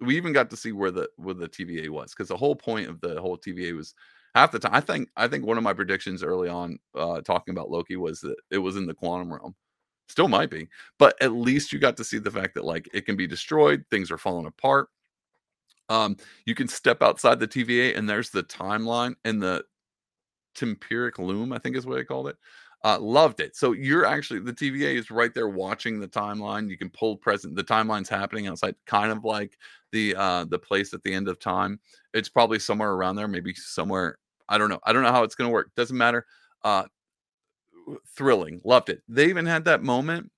we 0.01 0.17
even 0.17 0.33
got 0.33 0.49
to 0.51 0.57
see 0.57 0.73
where 0.73 0.91
the 0.91 1.09
where 1.17 1.35
the 1.35 1.49
TVA 1.49 1.91
was 1.91 2.13
because 2.13 2.29
the 2.29 2.37
whole 2.37 2.57
point 2.57 2.89
of 2.89 3.01
the 3.03 3.21
whole 3.21 3.37
TVA 3.37 3.77
was 3.77 3.95
half 4.35 4.53
the 4.53 4.59
time. 4.59 4.75
I 4.75 4.81
think 4.81 5.11
I 5.17 5.29
think 5.29 5.45
one 5.45 5.59
of 5.59 5.65
my 5.65 5.75
predictions 5.75 6.23
early 6.23 6.49
on 6.49 6.79
uh, 6.95 7.21
talking 7.21 7.53
about 7.53 7.71
Loki 7.71 7.97
was 7.97 8.21
that 8.21 8.37
it 8.51 8.59
was 8.59 8.77
in 8.77 8.87
the 8.87 8.95
quantum 8.95 9.33
realm. 9.33 9.55
Still 10.13 10.29
might 10.29 10.51
be, 10.51 10.69
but 10.99 11.17
at 11.23 11.33
least 11.33 11.73
you 11.73 11.79
got 11.79 11.97
to 11.97 12.05
see 12.05 12.19
the 12.19 12.31
fact 12.31 12.53
that 12.55 12.67
like 12.67 12.87
it 12.93 13.07
can 13.07 13.17
be 13.17 13.27
destroyed, 13.27 13.83
things 13.91 14.11
are 14.11 14.19
falling 14.19 14.45
apart. 14.45 14.91
Um, 15.89 16.19
you 16.45 16.55
can 16.55 16.69
step 16.69 17.03
outside 17.03 17.41
the 17.41 17.49
TVA 17.49 17.97
and 17.97 18.07
there's 18.07 18.29
the 18.29 18.43
timeline 18.43 19.15
and 19.25 19.43
the 19.43 19.65
tempiric 20.55 21.19
loom, 21.19 21.51
I 21.51 21.57
think 21.57 21.79
is 21.79 21.87
what 21.87 21.99
I 21.99 22.03
called 22.05 22.29
it. 22.29 22.37
Uh, 22.85 22.99
loved 23.01 23.41
it. 23.41 23.57
So 23.57 23.73
you're 23.73 24.05
actually 24.05 24.41
the 24.41 24.53
TVA 24.53 24.99
is 24.99 25.11
right 25.11 25.33
there 25.33 25.49
watching 25.49 25.99
the 25.99 26.09
timeline. 26.09 26.69
You 26.69 26.77
can 26.77 26.91
pull 26.91 27.17
present. 27.17 27.57
The 27.57 27.65
timeline's 27.65 28.11
happening 28.11 28.49
outside, 28.49 28.75
kind 28.85 29.11
of 29.11 29.25
like 29.25 29.57
the 29.93 30.15
uh, 30.15 30.45
the 30.45 30.59
place 30.59 30.93
at 30.93 31.03
the 31.05 31.15
end 31.15 31.27
of 31.27 31.39
time. 31.39 31.81
It's 32.13 32.29
probably 32.29 32.59
somewhere 32.59 32.93
around 32.93 33.17
there, 33.17 33.29
maybe 33.29 33.55
somewhere. 33.55 34.19
I 34.47 34.59
don't 34.59 34.69
know. 34.69 34.81
I 34.85 34.93
don't 34.93 35.05
know 35.05 35.13
how 35.13 35.23
it's 35.23 35.37
going 35.37 35.49
to 35.49 35.55
work. 35.55 35.71
Doesn't 35.75 35.97
matter. 35.97 36.27
Uh, 36.63 36.85
thrilling. 38.17 38.61
Loved 38.65 38.89
it. 38.89 39.03
They 39.09 39.27
even 39.27 39.47
had 39.47 39.65
that 39.67 39.83
moment 39.83 40.31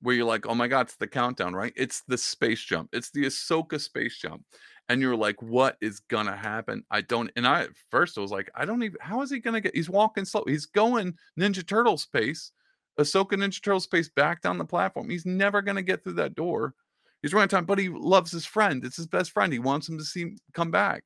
where 0.00 0.14
you're 0.14 0.24
like, 0.26 0.46
oh 0.46 0.54
my 0.54 0.66
god, 0.66 0.86
it's 0.86 0.96
the 0.96 1.06
countdown, 1.06 1.54
right? 1.54 1.72
It's 1.76 2.02
the 2.08 2.18
space 2.18 2.62
jump. 2.62 2.90
It's 2.92 3.10
the 3.10 3.24
Ahsoka 3.24 3.80
space 3.80 4.18
jump 4.18 4.44
and 4.88 5.00
you're 5.00 5.16
like, 5.16 5.40
what 5.40 5.76
is 5.80 6.00
gonna 6.00 6.36
happen? 6.36 6.84
I 6.90 7.02
don't. 7.02 7.30
And 7.36 7.46
I 7.46 7.62
at 7.62 7.70
first 7.90 8.18
I 8.18 8.20
was 8.20 8.30
like, 8.30 8.50
I 8.54 8.64
don't 8.64 8.82
even. 8.82 8.98
How 9.00 9.22
is 9.22 9.30
he 9.30 9.38
gonna 9.38 9.60
get? 9.60 9.74
He's 9.74 9.90
walking 9.90 10.24
slow. 10.24 10.44
He's 10.46 10.66
going 10.66 11.14
Ninja 11.38 11.66
Turtle 11.66 11.96
space, 11.96 12.52
Ahsoka 12.98 13.32
Ninja 13.32 13.62
Turtle 13.62 13.80
space 13.80 14.08
back 14.08 14.42
down 14.42 14.58
the 14.58 14.64
platform. 14.64 15.08
He's 15.08 15.26
never 15.26 15.62
gonna 15.62 15.82
get 15.82 16.02
through 16.02 16.14
that 16.14 16.34
door. 16.34 16.74
He's 17.22 17.32
running 17.32 17.48
time, 17.48 17.64
but 17.64 17.78
he 17.78 17.88
loves 17.88 18.32
his 18.32 18.44
friend. 18.44 18.84
It's 18.84 18.96
his 18.96 19.06
best 19.06 19.30
friend. 19.30 19.52
He 19.52 19.60
wants 19.60 19.88
him 19.88 19.98
to 19.98 20.04
see 20.04 20.36
come 20.52 20.70
back. 20.70 21.04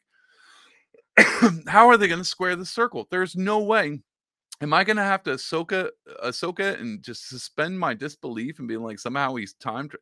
How 1.69 1.89
are 1.89 1.97
they 1.97 2.09
gonna 2.09 2.25
square 2.25 2.57
the 2.57 2.67
circle? 2.67 3.07
There's 3.11 3.37
no 3.37 3.61
way. 3.61 4.01
Am 4.63 4.73
I 4.73 4.85
gonna 4.85 5.05
have 5.05 5.23
to 5.25 5.33
Ahsoka, 5.33 5.91
Ahsoka, 6.25 6.81
and 6.81 7.03
just 7.03 7.29
suspend 7.29 7.79
my 7.79 7.93
disbelief 7.93 8.59
and 8.59 8.67
be 8.69 8.77
like 8.77 8.99
somehow 8.99 9.35
he's 9.35 9.55
timed? 9.55 9.95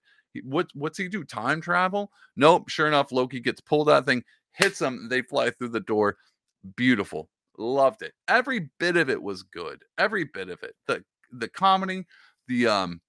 What 0.45 0.69
what's 0.75 0.99
he 0.99 1.09
do? 1.09 1.25
Time 1.25 1.61
travel? 1.61 2.11
Nope. 2.37 2.69
Sure 2.69 2.87
enough, 2.87 3.13
Loki 3.13 3.41
gets 3.41 3.61
pulled 3.61 3.91
out 3.91 4.07
thing, 4.07 4.23
hits 4.53 4.79
them, 4.79 5.09
they 5.09 5.23
fly 5.23 5.51
through 5.51 5.71
the 5.71 5.81
door. 5.81 6.17
Beautiful. 6.77 7.29
Loved 7.59 8.03
it. 8.03 8.15
Every 8.29 8.71
bit 8.79 8.97
of 8.97 9.11
it 9.11 9.23
was 9.23 9.43
good. 9.43 9.83
Every 9.99 10.25
bit 10.25 10.49
of 10.49 10.63
it. 10.63 10.75
The 10.87 11.05
the 11.33 11.49
comedy, 11.49 12.05
the 12.49 12.69
um 12.69 13.01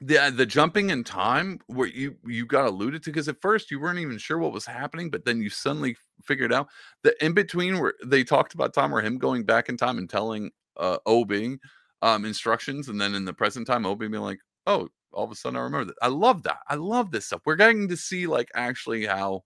the 0.00 0.18
uh, 0.18 0.30
the 0.30 0.46
jumping 0.46 0.90
in 0.90 1.04
time 1.04 1.60
where 1.66 1.88
you 1.88 2.16
you 2.26 2.44
got 2.44 2.66
alluded 2.66 3.02
to 3.04 3.10
because 3.10 3.28
at 3.28 3.40
first 3.40 3.70
you 3.70 3.80
weren't 3.80 4.00
even 4.00 4.18
sure 4.18 4.38
what 4.38 4.52
was 4.52 4.66
happening 4.66 5.10
but 5.10 5.24
then 5.24 5.40
you 5.40 5.48
suddenly 5.48 5.96
figured 6.24 6.52
out 6.52 6.68
the 7.04 7.24
in 7.24 7.32
between 7.32 7.78
where 7.78 7.94
they 8.04 8.24
talked 8.24 8.52
about 8.54 8.74
time 8.74 8.92
or 8.92 9.00
him 9.00 9.16
going 9.16 9.44
back 9.44 9.68
in 9.68 9.76
time 9.76 9.98
and 9.98 10.10
telling 10.10 10.50
uh 10.76 10.98
O.B. 11.06 11.56
um 12.02 12.24
instructions 12.24 12.88
and 12.88 13.00
then 13.00 13.14
in 13.14 13.24
the 13.24 13.32
present 13.32 13.66
time 13.66 13.86
O.B. 13.86 14.08
being 14.08 14.22
like 14.22 14.40
oh 14.66 14.88
all 15.12 15.24
of 15.24 15.30
a 15.30 15.34
sudden 15.34 15.58
i 15.58 15.62
remember 15.62 15.84
that 15.84 15.96
i 16.00 16.08
love 16.08 16.42
that 16.42 16.60
i 16.68 16.74
love 16.74 17.10
this 17.10 17.26
stuff 17.26 17.42
we're 17.44 17.54
getting 17.56 17.86
to 17.88 17.96
see 17.96 18.26
like 18.26 18.48
actually 18.54 19.04
how 19.04 19.42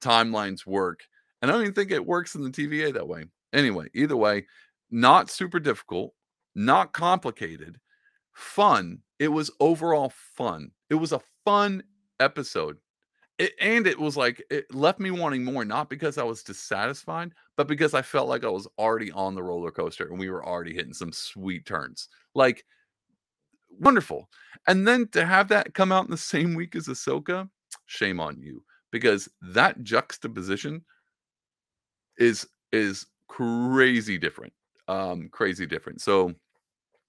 timelines 0.00 0.64
work 0.64 1.00
and 1.42 1.50
i 1.50 1.54
don't 1.54 1.62
even 1.62 1.74
think 1.74 1.90
it 1.90 2.06
works 2.06 2.36
in 2.36 2.42
the 2.42 2.50
tva 2.50 2.92
that 2.92 3.08
way 3.08 3.24
anyway 3.52 3.86
either 3.94 4.16
way 4.16 4.46
not 4.92 5.30
super 5.30 5.58
difficult 5.58 6.12
not 6.54 6.92
complicated 6.92 7.76
fun 8.32 9.00
it 9.18 9.28
was 9.28 9.50
overall 9.60 10.12
fun. 10.36 10.70
It 10.90 10.96
was 10.96 11.12
a 11.12 11.20
fun 11.44 11.82
episode. 12.20 12.76
It, 13.44 13.52
and 13.60 13.86
it 13.86 13.98
was 13.98 14.16
like 14.16 14.42
it 14.50 14.74
left 14.74 14.98
me 14.98 15.10
wanting 15.10 15.44
more, 15.44 15.66
not 15.66 15.90
because 15.90 16.16
I 16.16 16.22
was 16.22 16.42
dissatisfied, 16.42 17.32
but 17.58 17.68
because 17.68 17.92
I 17.92 18.00
felt 18.00 18.26
like 18.26 18.42
I 18.42 18.48
was 18.48 18.66
already 18.78 19.10
on 19.12 19.34
the 19.34 19.42
roller 19.42 19.70
coaster 19.70 20.06
and 20.08 20.18
we 20.18 20.30
were 20.30 20.46
already 20.46 20.72
hitting 20.72 20.94
some 20.94 21.12
sweet 21.12 21.66
turns. 21.66 22.08
Like 22.34 22.64
wonderful. 23.78 24.30
And 24.66 24.88
then 24.88 25.08
to 25.08 25.26
have 25.26 25.48
that 25.48 25.74
come 25.74 25.92
out 25.92 26.06
in 26.06 26.10
the 26.10 26.16
same 26.16 26.54
week 26.54 26.74
as 26.74 26.86
Ahsoka, 26.86 27.50
shame 27.84 28.18
on 28.18 28.40
you. 28.40 28.64
Because 28.90 29.28
that 29.42 29.82
juxtaposition 29.82 30.82
is 32.16 32.46
is 32.72 33.04
crazy 33.28 34.16
different. 34.16 34.54
Um, 34.88 35.28
crazy 35.30 35.66
different. 35.66 36.00
So 36.00 36.34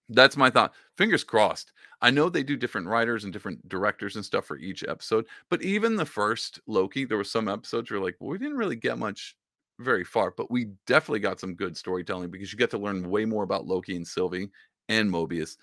that's 0.09 0.37
my 0.37 0.49
thought. 0.49 0.73
Fingers 0.97 1.23
crossed. 1.23 1.71
I 2.01 2.11
know 2.11 2.29
they 2.29 2.43
do 2.43 2.57
different 2.57 2.87
writers 2.87 3.23
and 3.23 3.33
different 3.33 3.67
directors 3.67 4.15
and 4.15 4.25
stuff 4.25 4.45
for 4.45 4.57
each 4.57 4.83
episode, 4.83 5.25
but 5.49 5.63
even 5.63 5.95
the 5.95 6.05
first 6.05 6.59
Loki, 6.67 7.05
there 7.05 7.17
were 7.17 7.23
some 7.23 7.47
episodes 7.47 7.89
where 7.89 7.99
like, 7.99 8.15
well, 8.19 8.29
we 8.29 8.37
didn't 8.37 8.57
really 8.57 8.75
get 8.75 8.99
much 8.99 9.35
very 9.79 10.03
far, 10.03 10.31
but 10.35 10.51
we 10.51 10.67
definitely 10.87 11.19
got 11.19 11.39
some 11.39 11.55
good 11.55 11.75
storytelling 11.75 12.29
because 12.29 12.51
you 12.51 12.57
get 12.57 12.69
to 12.71 12.77
learn 12.77 13.09
way 13.09 13.25
more 13.25 13.43
about 13.43 13.67
Loki 13.67 13.95
and 13.95 14.07
Sylvie 14.07 14.49
and 14.89 15.09
Mobius 15.09 15.57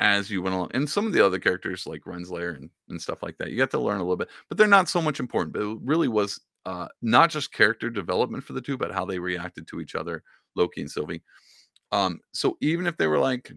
as 0.00 0.30
you 0.30 0.42
went 0.42 0.54
along. 0.54 0.70
And 0.74 0.88
some 0.88 1.06
of 1.06 1.12
the 1.12 1.24
other 1.24 1.38
characters 1.38 1.86
like 1.86 2.02
Renslayer 2.02 2.56
and, 2.56 2.70
and 2.88 3.00
stuff 3.00 3.22
like 3.22 3.36
that, 3.38 3.50
you 3.50 3.56
get 3.56 3.70
to 3.72 3.78
learn 3.78 3.98
a 3.98 4.02
little 4.02 4.16
bit, 4.16 4.28
but 4.48 4.58
they're 4.58 4.66
not 4.66 4.88
so 4.88 5.00
much 5.00 5.20
important. 5.20 5.52
But 5.52 5.62
it 5.62 5.78
really 5.82 6.08
was 6.08 6.40
uh, 6.66 6.88
not 7.02 7.30
just 7.30 7.52
character 7.52 7.90
development 7.90 8.44
for 8.44 8.52
the 8.52 8.60
two, 8.60 8.76
but 8.76 8.92
how 8.92 9.04
they 9.04 9.18
reacted 9.18 9.66
to 9.68 9.80
each 9.80 9.94
other, 9.94 10.22
Loki 10.56 10.80
and 10.80 10.90
Sylvie. 10.90 11.22
Um, 11.92 12.20
so 12.32 12.56
even 12.60 12.86
if 12.86 12.96
they 12.96 13.06
were 13.06 13.18
like 13.18 13.52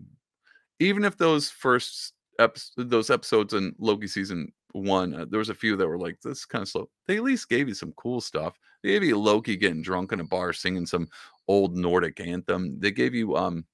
even 0.80 1.04
if 1.04 1.18
those 1.18 1.50
first 1.50 2.14
episodes, 2.40 2.90
those 2.90 3.10
episodes 3.10 3.54
in 3.54 3.74
Loki 3.80 4.08
season 4.08 4.52
one, 4.74 5.14
uh, 5.14 5.26
there 5.30 5.40
was 5.40 5.50
a 5.50 5.56
few 5.56 5.76
that 5.78 5.88
were 5.88 5.98
like 5.98 6.20
this 6.22 6.46
kind 6.46 6.62
of 6.62 6.68
slow. 6.68 6.90
They 7.08 7.18
at 7.18 7.24
least 7.24 7.50
gave 7.50 7.68
you 7.68 7.74
some 7.74 7.94
cool 7.94 8.22
stuff. 8.22 8.58
They 8.84 8.90
gave 8.90 9.04
you 9.04 9.18
Loki 9.18 9.56
getting 9.56 9.82
drunk 9.82 10.12
in 10.12 10.20
a 10.20 10.26
bar 10.26 10.54
singing 10.54 10.86
some 10.86 11.08
old 11.48 11.76
Nordic 11.76 12.20
anthem. 12.20 12.80
They 12.80 12.92
gave 12.92 13.14
you 13.14 13.36
um, 13.36 13.66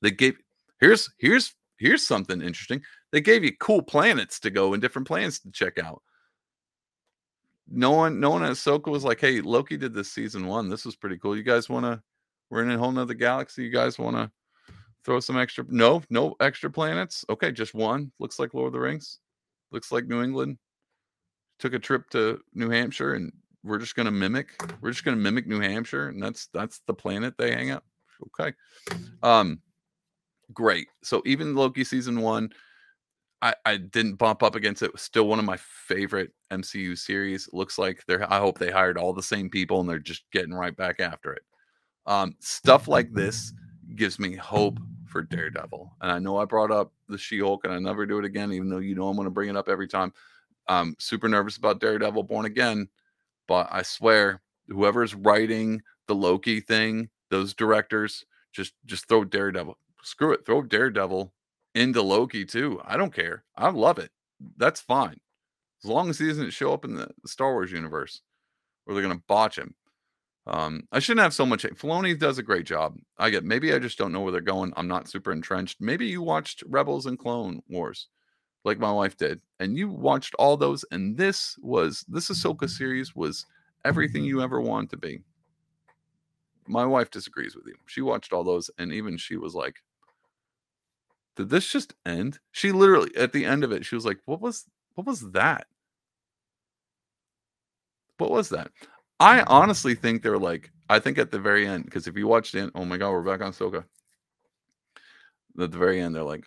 they 0.00 0.10
gave 0.10 0.36
here's 0.80 1.10
here's 1.18 1.54
here's 1.78 2.06
something 2.06 2.40
interesting. 2.40 2.82
They 3.10 3.20
gave 3.20 3.44
you 3.44 3.56
cool 3.58 3.82
planets 3.82 4.40
to 4.40 4.50
go 4.50 4.72
and 4.72 4.80
different 4.80 5.06
planets 5.08 5.40
to 5.40 5.50
check 5.50 5.78
out. 5.78 6.02
No 7.68 7.92
one, 7.92 8.20
no 8.20 8.30
one 8.30 8.42
at 8.42 8.52
Ahsoka 8.52 8.90
was 8.90 9.04
like, 9.04 9.20
"Hey, 9.20 9.40
Loki 9.40 9.76
did 9.76 9.94
this 9.94 10.10
season 10.10 10.46
one. 10.46 10.68
This 10.68 10.84
was 10.84 10.96
pretty 10.96 11.18
cool. 11.18 11.36
You 11.36 11.42
guys 11.42 11.68
want 11.68 11.84
to? 11.86 12.02
We're 12.50 12.62
in 12.62 12.70
a 12.70 12.78
whole 12.78 12.92
nother 12.92 13.14
galaxy. 13.14 13.64
You 13.64 13.70
guys 13.70 13.98
want 13.98 14.16
to 14.16 14.30
Throw 15.04 15.20
some 15.20 15.36
extra. 15.36 15.64
No, 15.68 16.02
no 16.10 16.36
extra 16.40 16.70
planets. 16.70 17.24
Okay, 17.28 17.50
just 17.50 17.74
one. 17.74 18.12
Looks 18.18 18.38
like 18.38 18.54
Lord 18.54 18.68
of 18.68 18.72
the 18.72 18.80
Rings. 18.80 19.18
Looks 19.72 19.90
like 19.90 20.06
New 20.06 20.22
England. 20.22 20.58
Took 21.58 21.74
a 21.74 21.78
trip 21.78 22.08
to 22.10 22.40
New 22.54 22.70
Hampshire, 22.70 23.14
and 23.14 23.32
we're 23.64 23.78
just 23.78 23.96
gonna 23.96 24.10
mimic. 24.10 24.50
We're 24.80 24.90
just 24.90 25.04
gonna 25.04 25.16
mimic 25.16 25.46
New 25.46 25.60
Hampshire, 25.60 26.08
and 26.08 26.22
that's 26.22 26.48
that's 26.52 26.80
the 26.86 26.94
planet 26.94 27.34
they 27.36 27.52
hang 27.52 27.70
out. 27.70 27.84
Okay. 28.40 28.54
Um, 29.22 29.60
great. 30.52 30.88
So 31.02 31.22
even 31.24 31.54
Loki 31.54 31.84
season 31.84 32.20
one, 32.20 32.50
I, 33.40 33.54
I 33.66 33.76
didn't 33.78 34.14
bump 34.14 34.42
up 34.42 34.54
against 34.54 34.82
it. 34.82 34.92
it 34.94 35.00
still 35.00 35.26
one 35.26 35.40
of 35.40 35.44
my 35.44 35.56
favorite 35.56 36.30
MCU 36.52 36.96
series. 36.96 37.48
Looks 37.52 37.76
like 37.76 38.04
they're 38.06 38.30
I 38.32 38.38
hope 38.38 38.58
they 38.58 38.70
hired 38.70 38.98
all 38.98 39.12
the 39.12 39.22
same 39.22 39.50
people 39.50 39.80
and 39.80 39.88
they're 39.88 39.98
just 39.98 40.22
getting 40.32 40.54
right 40.54 40.76
back 40.76 41.00
after 41.00 41.32
it. 41.32 41.42
Um, 42.06 42.36
stuff 42.40 42.88
like 42.88 43.12
this 43.12 43.52
gives 43.96 44.18
me 44.18 44.34
hope 44.36 44.78
for 45.12 45.22
mm-hmm. 45.22 45.36
Daredevil. 45.36 45.96
And 46.00 46.10
I 46.10 46.18
know 46.18 46.38
I 46.38 46.44
brought 46.44 46.72
up 46.72 46.92
the 47.08 47.18
She 47.18 47.38
Hulk 47.38 47.64
and 47.64 47.72
I 47.72 47.78
never 47.78 48.06
do 48.06 48.18
it 48.18 48.24
again, 48.24 48.52
even 48.52 48.68
though 48.68 48.78
you 48.78 48.94
know 48.94 49.08
I'm 49.08 49.16
going 49.16 49.26
to 49.26 49.30
bring 49.30 49.50
it 49.50 49.56
up 49.56 49.68
every 49.68 49.86
time. 49.86 50.12
I'm 50.68 50.96
super 50.98 51.28
nervous 51.28 51.56
about 51.56 51.80
Daredevil 51.80 52.22
Born 52.24 52.46
Again, 52.46 52.88
but 53.46 53.68
I 53.70 53.82
swear, 53.82 54.40
whoever's 54.68 55.14
writing 55.14 55.82
the 56.06 56.14
Loki 56.14 56.60
thing, 56.60 57.08
those 57.30 57.52
directors, 57.54 58.24
just 58.52 58.74
just 58.86 59.08
throw 59.08 59.24
Daredevil. 59.24 59.76
Screw 60.02 60.32
it, 60.32 60.46
throw 60.46 60.62
Daredevil 60.62 61.32
into 61.74 62.02
Loki 62.02 62.44
too. 62.44 62.80
I 62.84 62.96
don't 62.96 63.14
care. 63.14 63.44
I 63.56 63.70
love 63.70 63.98
it. 63.98 64.10
That's 64.56 64.80
fine. 64.80 65.20
As 65.82 65.90
long 65.90 66.10
as 66.10 66.18
he 66.18 66.28
doesn't 66.28 66.50
show 66.50 66.72
up 66.72 66.84
in 66.84 66.94
the 66.94 67.08
Star 67.26 67.52
Wars 67.52 67.72
universe, 67.72 68.22
or 68.86 68.94
they're 68.94 69.02
gonna 69.02 69.22
botch 69.26 69.58
him. 69.58 69.74
Um, 70.46 70.88
I 70.90 70.98
shouldn't 70.98 71.22
have 71.22 71.34
so 71.34 71.46
much. 71.46 71.62
Filoni 71.62 72.18
does 72.18 72.38
a 72.38 72.42
great 72.42 72.66
job. 72.66 72.96
I 73.16 73.30
get 73.30 73.44
maybe 73.44 73.72
I 73.72 73.78
just 73.78 73.98
don't 73.98 74.12
know 74.12 74.20
where 74.20 74.32
they're 74.32 74.40
going. 74.40 74.72
I'm 74.76 74.88
not 74.88 75.08
super 75.08 75.30
entrenched. 75.30 75.80
Maybe 75.80 76.06
you 76.06 76.20
watched 76.20 76.64
Rebels 76.66 77.06
and 77.06 77.18
Clone 77.18 77.62
Wars, 77.68 78.08
like 78.64 78.78
my 78.78 78.90
wife 78.90 79.16
did, 79.16 79.40
and 79.60 79.76
you 79.76 79.88
watched 79.88 80.34
all 80.38 80.56
those. 80.56 80.84
And 80.90 81.16
this 81.16 81.56
was 81.62 82.04
this 82.08 82.28
Ahsoka 82.28 82.68
series 82.68 83.14
was 83.14 83.46
everything 83.84 84.24
you 84.24 84.42
ever 84.42 84.60
wanted 84.60 84.90
to 84.90 84.96
be. 84.96 85.22
My 86.66 86.84
wife 86.84 87.10
disagrees 87.10 87.54
with 87.54 87.66
you. 87.66 87.76
She 87.86 88.00
watched 88.00 88.32
all 88.32 88.44
those, 88.44 88.68
and 88.78 88.92
even 88.92 89.16
she 89.18 89.36
was 89.36 89.54
like, 89.54 89.76
"Did 91.36 91.50
this 91.50 91.70
just 91.70 91.94
end?" 92.04 92.40
She 92.50 92.72
literally 92.72 93.14
at 93.16 93.32
the 93.32 93.44
end 93.44 93.62
of 93.62 93.70
it, 93.70 93.84
she 93.86 93.94
was 93.94 94.04
like, 94.04 94.18
"What 94.24 94.40
was 94.40 94.66
what 94.94 95.06
was 95.06 95.30
that?" 95.32 95.66
What 98.18 98.30
was 98.30 98.50
that? 98.50 98.70
I 99.22 99.44
honestly 99.46 99.94
think 99.94 100.20
they're 100.20 100.36
like, 100.36 100.72
I 100.88 100.98
think 100.98 101.16
at 101.16 101.30
the 101.30 101.38
very 101.38 101.64
end, 101.64 101.84
because 101.84 102.08
if 102.08 102.16
you 102.16 102.26
watched 102.26 102.56
it, 102.56 102.72
oh 102.74 102.84
my 102.84 102.96
god, 102.96 103.12
we're 103.12 103.22
back 103.22 103.40
on 103.40 103.52
Soka. 103.52 103.84
At 105.60 105.70
the 105.70 105.78
very 105.78 106.00
end, 106.00 106.16
they're 106.16 106.24
like, 106.24 106.44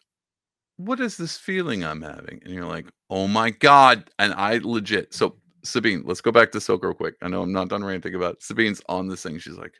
what 0.76 1.00
is 1.00 1.16
this 1.16 1.38
feeling 1.38 1.86
I'm 1.86 2.02
having? 2.02 2.42
And 2.44 2.54
you're 2.54 2.66
like, 2.66 2.88
oh 3.10 3.30
my 3.30 3.52
god. 3.52 4.10
And 4.20 4.34
I 4.34 4.60
legit, 4.62 5.14
so 5.14 5.38
Sabine, 5.64 6.04
let's 6.06 6.20
go 6.20 6.34
back 6.34 6.52
to 6.52 6.58
Soka 6.58 6.84
real 6.84 6.94
quick. 6.94 7.16
I 7.22 7.30
know 7.30 7.44
I'm 7.44 7.54
not 7.54 7.70
done 7.70 7.82
ranting 7.82 8.14
about 8.14 8.34
it. 8.34 8.44
Sabine's 8.44 8.82
on 8.90 9.08
this 9.08 9.24
thing. 9.24 9.40
She's 9.40 9.58
like, 9.58 9.76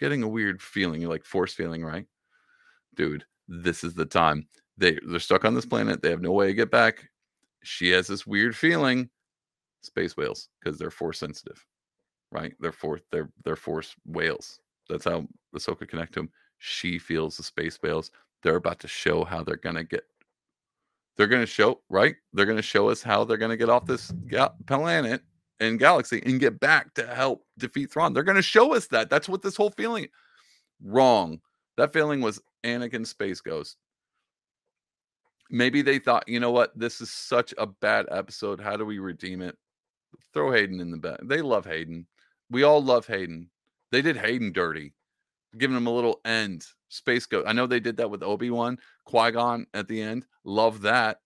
getting 0.00 0.24
a 0.24 0.28
weird 0.28 0.60
feeling. 0.60 1.00
You're 1.00 1.10
like, 1.10 1.24
force 1.24 1.54
feeling, 1.54 1.84
right? 1.84 2.06
Dude, 2.96 3.24
this 3.46 3.84
is 3.84 3.94
the 3.94 4.04
time. 4.04 4.48
They 4.76 4.98
they're 5.06 5.20
stuck 5.20 5.44
on 5.44 5.54
this 5.54 5.64
planet. 5.64 6.02
They 6.02 6.10
have 6.10 6.20
no 6.20 6.32
way 6.32 6.48
to 6.48 6.54
get 6.54 6.72
back. 6.72 7.08
She 7.62 7.90
has 7.90 8.08
this 8.08 8.26
weird 8.26 8.56
feeling. 8.56 9.10
Space 9.82 10.16
whales, 10.16 10.48
because 10.60 10.76
they're 10.76 10.90
force 10.90 11.20
sensitive 11.20 11.64
right? 12.32 12.54
They're 12.60 12.72
force 12.72 13.02
they're 13.12 13.30
they're 13.44 13.56
force 13.56 13.94
whales. 14.06 14.60
That's 14.88 15.04
how 15.04 15.26
Ahsoka 15.54 15.88
connect 15.88 16.14
to 16.14 16.20
him. 16.20 16.30
She 16.58 16.98
feels 16.98 17.36
the 17.36 17.42
space 17.42 17.78
whales. 17.82 18.10
They're 18.42 18.56
about 18.56 18.80
to 18.80 18.88
show 18.88 19.24
how 19.24 19.42
they're 19.44 19.56
gonna 19.56 19.84
get. 19.84 20.04
They're 21.16 21.28
gonna 21.28 21.46
show 21.46 21.80
right. 21.88 22.16
They're 22.32 22.46
gonna 22.46 22.62
show 22.62 22.88
us 22.88 23.02
how 23.02 23.24
they're 23.24 23.36
gonna 23.36 23.56
get 23.56 23.68
off 23.68 23.86
this 23.86 24.10
ga- 24.26 24.52
planet 24.66 25.22
and 25.60 25.78
galaxy 25.78 26.22
and 26.24 26.40
get 26.40 26.58
back 26.58 26.94
to 26.94 27.06
help 27.06 27.44
defeat 27.58 27.92
Thrawn. 27.92 28.12
They're 28.12 28.22
gonna 28.22 28.42
show 28.42 28.74
us 28.74 28.86
that. 28.88 29.10
That's 29.10 29.28
what 29.28 29.42
this 29.42 29.56
whole 29.56 29.70
feeling. 29.70 30.08
Wrong. 30.82 31.40
That 31.76 31.92
feeling 31.92 32.20
was 32.20 32.40
Anakin 32.64 33.06
Space 33.06 33.40
Ghost. 33.40 33.76
Maybe 35.50 35.82
they 35.82 35.98
thought, 35.98 36.28
you 36.28 36.40
know 36.40 36.50
what, 36.50 36.76
this 36.78 37.00
is 37.00 37.10
such 37.10 37.52
a 37.58 37.66
bad 37.66 38.06
episode. 38.10 38.60
How 38.60 38.76
do 38.76 38.86
we 38.86 38.98
redeem 38.98 39.42
it? 39.42 39.56
Throw 40.32 40.50
Hayden 40.50 40.80
in 40.80 40.90
the 40.90 40.96
bed. 40.96 41.20
They 41.24 41.42
love 41.42 41.66
Hayden. 41.66 42.06
We 42.52 42.62
all 42.62 42.82
love 42.82 43.06
Hayden. 43.06 43.48
They 43.90 44.02
did 44.02 44.16
Hayden 44.16 44.52
dirty, 44.52 44.92
giving 45.56 45.76
him 45.76 45.86
a 45.86 45.92
little 45.92 46.20
end. 46.24 46.66
Space 46.88 47.24
go. 47.24 47.42
I 47.46 47.52
know 47.52 47.66
they 47.66 47.80
did 47.80 47.96
that 47.96 48.10
with 48.10 48.22
Obi 48.22 48.50
Wan, 48.50 48.78
Qui 49.06 49.32
Gon 49.32 49.66
at 49.72 49.88
the 49.88 50.00
end. 50.00 50.26
Love 50.44 50.82
that. 50.82 51.20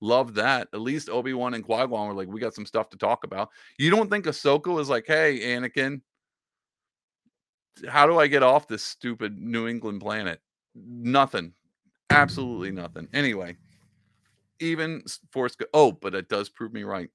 Love 0.00 0.34
that. 0.34 0.68
At 0.72 0.80
least 0.80 1.10
Obi 1.10 1.34
Wan 1.34 1.54
and 1.54 1.64
Qui 1.64 1.86
Gon 1.88 2.06
were 2.06 2.14
like, 2.14 2.28
we 2.28 2.40
got 2.40 2.54
some 2.54 2.66
stuff 2.66 2.88
to 2.90 2.96
talk 2.96 3.24
about. 3.24 3.50
You 3.78 3.90
don't 3.90 4.08
think 4.08 4.26
Ahsoka 4.26 4.72
was 4.72 4.88
like, 4.88 5.06
hey, 5.08 5.40
Anakin, 5.40 6.00
how 7.88 8.06
do 8.06 8.18
I 8.20 8.28
get 8.28 8.44
off 8.44 8.68
this 8.68 8.84
stupid 8.84 9.36
New 9.36 9.66
England 9.66 10.00
planet? 10.00 10.40
Nothing. 10.76 11.52
Absolutely 12.10 12.70
nothing. 12.70 13.08
Anyway, 13.12 13.56
even 14.60 15.02
Force. 15.32 15.56
Go- 15.56 15.66
oh, 15.74 15.90
but 15.90 16.14
it 16.14 16.28
does 16.28 16.48
prove 16.48 16.72
me 16.72 16.84
right. 16.84 17.10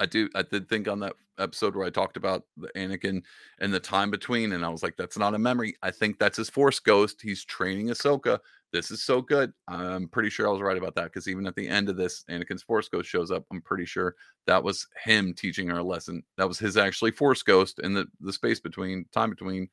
I 0.00 0.06
do. 0.06 0.28
I 0.34 0.42
did 0.42 0.68
think 0.68 0.86
on 0.86 1.00
that 1.00 1.14
episode 1.38 1.74
where 1.74 1.86
I 1.86 1.90
talked 1.90 2.16
about 2.16 2.44
the 2.56 2.68
Anakin 2.76 3.22
and 3.60 3.72
the 3.72 3.80
time 3.80 4.10
between, 4.10 4.52
and 4.52 4.64
I 4.64 4.68
was 4.68 4.82
like, 4.82 4.96
"That's 4.96 5.18
not 5.18 5.34
a 5.34 5.38
memory. 5.38 5.76
I 5.82 5.90
think 5.90 6.18
that's 6.18 6.36
his 6.36 6.50
Force 6.50 6.80
ghost. 6.80 7.20
He's 7.22 7.44
training 7.44 7.88
Ahsoka. 7.88 8.40
This 8.72 8.90
is 8.90 9.02
so 9.02 9.22
good. 9.22 9.52
I'm 9.66 10.08
pretty 10.08 10.28
sure 10.28 10.46
I 10.46 10.52
was 10.52 10.60
right 10.60 10.76
about 10.76 10.94
that 10.96 11.04
because 11.04 11.26
even 11.26 11.46
at 11.46 11.54
the 11.54 11.68
end 11.68 11.88
of 11.88 11.96
this, 11.96 12.24
Anakin's 12.30 12.62
Force 12.62 12.88
ghost 12.88 13.08
shows 13.08 13.30
up. 13.30 13.44
I'm 13.50 13.62
pretty 13.62 13.86
sure 13.86 14.14
that 14.46 14.62
was 14.62 14.86
him 15.02 15.32
teaching 15.32 15.68
her 15.68 15.78
a 15.78 15.82
lesson. 15.82 16.22
That 16.36 16.48
was 16.48 16.58
his 16.58 16.76
actually 16.76 17.12
Force 17.12 17.42
ghost 17.42 17.78
in 17.78 17.94
the 17.94 18.06
the 18.20 18.32
space 18.32 18.60
between 18.60 19.06
time 19.12 19.30
between 19.30 19.68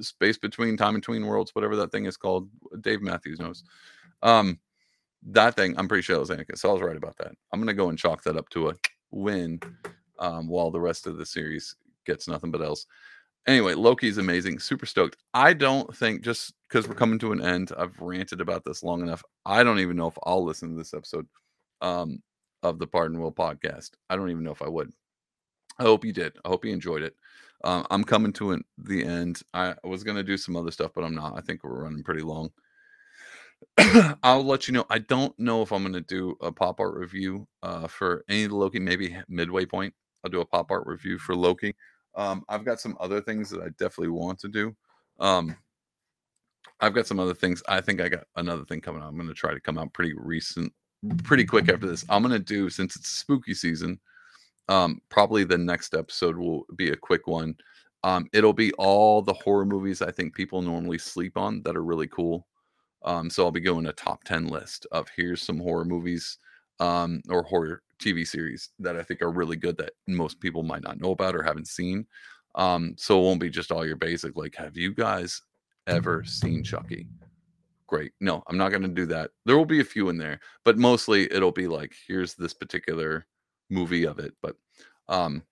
space 0.00 0.38
between 0.38 0.76
time 0.76 0.94
between 0.94 1.26
worlds, 1.26 1.54
whatever 1.54 1.76
that 1.76 1.90
thing 1.90 2.06
is 2.06 2.16
called. 2.16 2.48
Dave 2.80 3.02
Matthews 3.02 3.40
knows. 3.40 3.64
Um, 4.22 4.58
that 5.26 5.56
thing, 5.56 5.74
I'm 5.78 5.88
pretty 5.88 6.02
sure 6.02 6.16
that 6.16 6.20
was 6.20 6.30
Anakin. 6.30 6.58
So 6.58 6.70
I 6.70 6.72
was 6.72 6.82
right 6.82 6.96
about 6.96 7.16
that. 7.18 7.32
I'm 7.52 7.60
gonna 7.60 7.74
go 7.74 7.88
and 7.88 7.98
chalk 7.98 8.22
that 8.24 8.36
up 8.36 8.48
to 8.50 8.68
a 8.68 8.74
win 9.10 9.60
um, 10.18 10.48
while 10.48 10.70
the 10.70 10.80
rest 10.80 11.06
of 11.06 11.16
the 11.16 11.26
series 11.26 11.76
gets 12.06 12.28
nothing 12.28 12.50
but 12.50 12.62
else. 12.62 12.86
Anyway, 13.46 13.74
Loki's 13.74 14.18
amazing. 14.18 14.58
Super 14.58 14.86
stoked. 14.86 15.16
I 15.34 15.52
don't 15.52 15.94
think 15.94 16.22
just 16.22 16.54
because 16.68 16.88
we're 16.88 16.94
coming 16.94 17.18
to 17.18 17.32
an 17.32 17.44
end, 17.44 17.72
I've 17.76 17.98
ranted 18.00 18.40
about 18.40 18.64
this 18.64 18.82
long 18.82 19.02
enough. 19.02 19.22
I 19.44 19.62
don't 19.62 19.80
even 19.80 19.96
know 19.96 20.06
if 20.06 20.16
I'll 20.24 20.44
listen 20.44 20.70
to 20.70 20.76
this 20.76 20.94
episode 20.94 21.26
um, 21.82 22.22
of 22.62 22.78
the 22.78 22.86
Pardonwill 22.86 23.34
podcast. 23.34 23.90
I 24.08 24.16
don't 24.16 24.30
even 24.30 24.44
know 24.44 24.52
if 24.52 24.62
I 24.62 24.68
would. 24.68 24.92
I 25.78 25.82
hope 25.82 26.04
you 26.04 26.12
did. 26.12 26.36
I 26.44 26.48
hope 26.48 26.64
you 26.64 26.72
enjoyed 26.72 27.02
it. 27.02 27.14
Um, 27.64 27.86
I'm 27.90 28.04
coming 28.04 28.32
to 28.34 28.52
an, 28.52 28.64
the 28.78 29.04
end. 29.04 29.42
I 29.52 29.74
was 29.84 30.04
going 30.04 30.16
to 30.16 30.22
do 30.22 30.36
some 30.36 30.56
other 30.56 30.70
stuff, 30.70 30.92
but 30.94 31.04
I'm 31.04 31.14
not. 31.14 31.36
I 31.36 31.40
think 31.40 31.64
we're 31.64 31.82
running 31.82 32.02
pretty 32.02 32.22
long. 32.22 32.50
I'll 34.22 34.44
let 34.44 34.68
you 34.68 34.74
know. 34.74 34.86
I 34.90 34.98
don't 34.98 35.38
know 35.38 35.62
if 35.62 35.72
I'm 35.72 35.82
going 35.82 35.94
to 35.94 36.00
do 36.00 36.36
a 36.40 36.52
pop 36.52 36.80
art 36.80 36.94
review 36.94 37.46
uh, 37.62 37.86
for 37.88 38.24
any 38.28 38.44
of 38.44 38.50
the 38.50 38.56
Loki, 38.56 38.78
maybe 38.78 39.16
midway 39.28 39.66
point. 39.66 39.94
I'll 40.24 40.30
do 40.30 40.40
a 40.40 40.46
pop 40.46 40.70
art 40.70 40.86
review 40.86 41.18
for 41.18 41.34
Loki. 41.34 41.74
Um, 42.14 42.44
I've 42.48 42.64
got 42.64 42.80
some 42.80 42.96
other 43.00 43.20
things 43.20 43.50
that 43.50 43.60
I 43.60 43.68
definitely 43.78 44.08
want 44.08 44.38
to 44.40 44.48
do. 44.48 44.74
Um, 45.20 45.56
I've 46.80 46.94
got 46.94 47.06
some 47.06 47.20
other 47.20 47.34
things. 47.34 47.62
I 47.68 47.80
think 47.80 48.00
I 48.00 48.08
got 48.08 48.24
another 48.36 48.64
thing 48.64 48.80
coming 48.80 49.02
out. 49.02 49.08
I'm 49.08 49.16
going 49.16 49.28
to 49.28 49.34
try 49.34 49.52
to 49.52 49.60
come 49.60 49.78
out 49.78 49.92
pretty 49.92 50.14
recent, 50.16 50.72
pretty 51.24 51.44
quick 51.44 51.68
after 51.68 51.86
this. 51.86 52.04
I'm 52.08 52.22
going 52.22 52.32
to 52.32 52.38
do, 52.38 52.70
since 52.70 52.96
it's 52.96 53.08
spooky 53.08 53.54
season, 53.54 54.00
um, 54.68 55.00
probably 55.08 55.44
the 55.44 55.58
next 55.58 55.94
episode 55.94 56.36
will 56.36 56.64
be 56.76 56.90
a 56.90 56.96
quick 56.96 57.26
one. 57.26 57.54
Um, 58.02 58.28
it'll 58.32 58.52
be 58.52 58.72
all 58.74 59.22
the 59.22 59.32
horror 59.32 59.64
movies 59.64 60.02
I 60.02 60.10
think 60.10 60.34
people 60.34 60.62
normally 60.62 60.98
sleep 60.98 61.36
on 61.36 61.62
that 61.62 61.76
are 61.76 61.84
really 61.84 62.08
cool. 62.08 62.46
Um, 63.04 63.28
so 63.28 63.44
I'll 63.44 63.50
be 63.50 63.60
going 63.60 63.86
a 63.86 63.92
top 63.92 64.24
10 64.24 64.48
list 64.48 64.86
of 64.92 65.08
here's 65.14 65.42
some 65.42 65.58
horror 65.58 65.84
movies 65.84 66.38
um, 66.80 67.22
or 67.28 67.42
horror 67.42 67.82
TV 67.98 68.26
series 68.26 68.70
that 68.78 68.96
I 68.96 69.02
think 69.02 69.22
are 69.22 69.30
really 69.30 69.56
good 69.56 69.76
that 69.78 69.92
most 70.06 70.40
people 70.40 70.62
might 70.62 70.82
not 70.82 71.00
know 71.00 71.12
about 71.12 71.34
or 71.34 71.42
haven't 71.42 71.68
seen. 71.68 72.06
Um, 72.54 72.94
so 72.96 73.18
it 73.18 73.22
won't 73.22 73.40
be 73.40 73.50
just 73.50 73.72
all 73.72 73.86
your 73.86 73.96
basic, 73.96 74.36
like, 74.36 74.54
have 74.56 74.76
you 74.76 74.94
guys 74.94 75.42
ever 75.86 76.24
seen 76.24 76.62
Chucky? 76.62 77.06
Great. 77.86 78.12
No, 78.20 78.42
I'm 78.46 78.56
not 78.56 78.70
going 78.70 78.82
to 78.82 78.88
do 78.88 79.06
that. 79.06 79.30
There 79.44 79.56
will 79.56 79.66
be 79.66 79.80
a 79.80 79.84
few 79.84 80.08
in 80.08 80.18
there, 80.18 80.40
but 80.64 80.78
mostly 80.78 81.30
it'll 81.32 81.52
be 81.52 81.66
like, 81.66 81.92
here's 82.06 82.34
this 82.34 82.54
particular 82.54 83.26
movie 83.70 84.04
of 84.04 84.18
it. 84.18 84.34
But 84.40 84.56
um, 85.08 85.42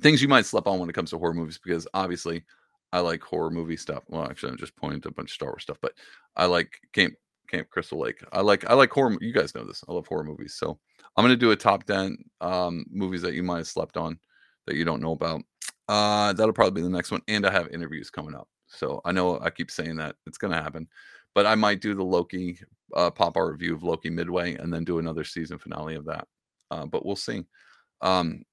things 0.00 0.22
you 0.22 0.28
might 0.28 0.46
slip 0.46 0.66
on 0.66 0.78
when 0.78 0.88
it 0.88 0.94
comes 0.94 1.10
to 1.10 1.18
horror 1.18 1.34
movies, 1.34 1.58
because 1.62 1.88
obviously 1.94 2.44
I 2.92 3.00
like 3.00 3.22
horror 3.22 3.50
movie 3.50 3.76
stuff. 3.76 4.04
Well, 4.08 4.24
actually, 4.24 4.52
I'm 4.52 4.58
just 4.58 4.76
pointing 4.76 5.00
to 5.02 5.08
a 5.08 5.12
bunch 5.12 5.30
of 5.30 5.34
Star 5.34 5.48
Wars 5.48 5.62
stuff, 5.62 5.78
but 5.80 5.94
I 6.36 6.46
like 6.46 6.80
Camp 6.92 7.14
Camp 7.48 7.68
Crystal 7.70 7.98
Lake. 7.98 8.22
I 8.32 8.40
like 8.40 8.68
I 8.68 8.74
like 8.74 8.90
horror. 8.90 9.16
You 9.20 9.32
guys 9.32 9.54
know 9.54 9.64
this. 9.64 9.82
I 9.88 9.92
love 9.92 10.06
horror 10.06 10.24
movies. 10.24 10.54
So 10.54 10.78
I'm 11.16 11.24
gonna 11.24 11.36
do 11.36 11.52
a 11.52 11.56
top 11.56 11.84
ten 11.84 12.16
um, 12.40 12.84
movies 12.90 13.22
that 13.22 13.34
you 13.34 13.42
might 13.42 13.58
have 13.58 13.66
slept 13.66 13.96
on 13.96 14.18
that 14.66 14.76
you 14.76 14.84
don't 14.84 15.02
know 15.02 15.12
about. 15.12 15.42
Uh, 15.88 16.32
that'll 16.32 16.52
probably 16.52 16.80
be 16.80 16.84
the 16.84 16.94
next 16.94 17.10
one. 17.10 17.20
And 17.28 17.46
I 17.46 17.50
have 17.50 17.68
interviews 17.68 18.10
coming 18.10 18.34
up. 18.34 18.48
So 18.66 19.00
I 19.04 19.12
know 19.12 19.38
I 19.40 19.50
keep 19.50 19.70
saying 19.70 19.96
that 19.96 20.16
it's 20.26 20.38
gonna 20.38 20.60
happen, 20.60 20.88
but 21.34 21.46
I 21.46 21.54
might 21.54 21.80
do 21.80 21.94
the 21.94 22.04
Loki 22.04 22.58
uh, 22.94 23.10
pop 23.10 23.36
art 23.36 23.52
review 23.52 23.74
of 23.74 23.82
Loki 23.82 24.10
midway 24.10 24.54
and 24.54 24.72
then 24.72 24.84
do 24.84 24.98
another 24.98 25.24
season 25.24 25.58
finale 25.58 25.94
of 25.96 26.04
that. 26.06 26.26
Uh, 26.70 26.86
but 26.86 27.04
we'll 27.04 27.16
see. 27.16 27.44
Um, 28.00 28.44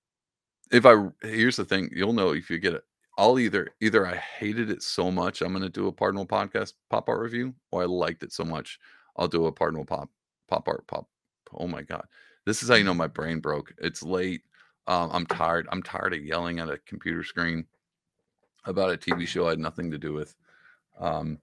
if 0.72 0.86
I 0.86 1.08
here's 1.22 1.58
the 1.58 1.66
thing, 1.66 1.90
you'll 1.94 2.14
know 2.14 2.32
if 2.32 2.50
you 2.50 2.60
get 2.60 2.74
it 2.74 2.84
I'll 3.22 3.38
either 3.38 3.68
either 3.80 4.08
I 4.08 4.16
hated 4.16 4.72
it 4.72 4.82
so 4.82 5.12
much 5.12 5.44
I'm 5.44 5.54
going 5.54 5.62
to 5.62 5.70
do 5.70 5.86
a 5.86 5.94
Pardonwill 5.94 6.28
podcast 6.28 6.74
pop 6.90 7.08
art 7.08 7.20
review, 7.20 7.54
or 7.72 7.84
I 7.84 7.86
liked 7.86 8.24
it 8.24 8.34
so 8.34 8.44
much 8.44 8.80
I'll 9.16 9.28
do 9.28 9.46
a 9.46 9.52
Pardonwill 9.52 9.86
pop 9.86 10.10
pop 10.50 10.68
art 10.68 10.88
pop. 10.88 11.08
Oh 11.54 11.68
my 11.68 11.84
god, 11.84 12.04
this 12.48 12.64
is 12.64 12.70
how 12.70 12.76
you 12.76 12.84
know 12.84 12.96
my 12.96 13.06
brain 13.06 13.40
broke. 13.40 13.76
It's 13.78 14.02
late. 14.02 14.42
Um, 14.88 15.12
I'm 15.14 15.28
tired. 15.28 15.68
I'm 15.72 15.84
tired 15.84 16.16
of 16.16 16.26
yelling 16.26 16.58
at 16.58 16.72
a 16.72 16.80
computer 16.80 17.24
screen 17.24 17.66
about 18.66 18.92
a 18.92 18.98
TV 18.98 19.28
show 19.28 19.46
I 19.46 19.52
had 19.52 19.60
nothing 19.60 19.92
to 19.92 20.00
do 20.00 20.14
with. 20.14 20.36
Um, 21.00 21.38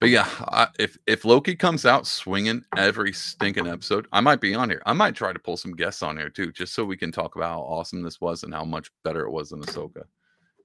but 0.00 0.08
yeah, 0.08 0.26
I, 0.40 0.68
if 0.78 0.96
if 1.06 1.26
Loki 1.26 1.54
comes 1.54 1.84
out 1.84 2.06
swinging 2.06 2.62
every 2.78 3.12
stinking 3.12 3.66
episode, 3.66 4.06
I 4.10 4.22
might 4.22 4.40
be 4.40 4.54
on 4.54 4.70
here. 4.70 4.82
I 4.86 4.94
might 4.94 5.14
try 5.14 5.34
to 5.34 5.38
pull 5.38 5.58
some 5.58 5.76
guests 5.76 6.02
on 6.02 6.16
here 6.16 6.30
too, 6.30 6.50
just 6.50 6.72
so 6.72 6.82
we 6.82 6.96
can 6.96 7.12
talk 7.12 7.36
about 7.36 7.50
how 7.50 7.60
awesome 7.60 8.02
this 8.02 8.22
was 8.22 8.42
and 8.42 8.54
how 8.54 8.64
much 8.64 8.90
better 9.04 9.26
it 9.26 9.32
was 9.32 9.50
than 9.50 9.60
Ahsoka. 9.60 10.04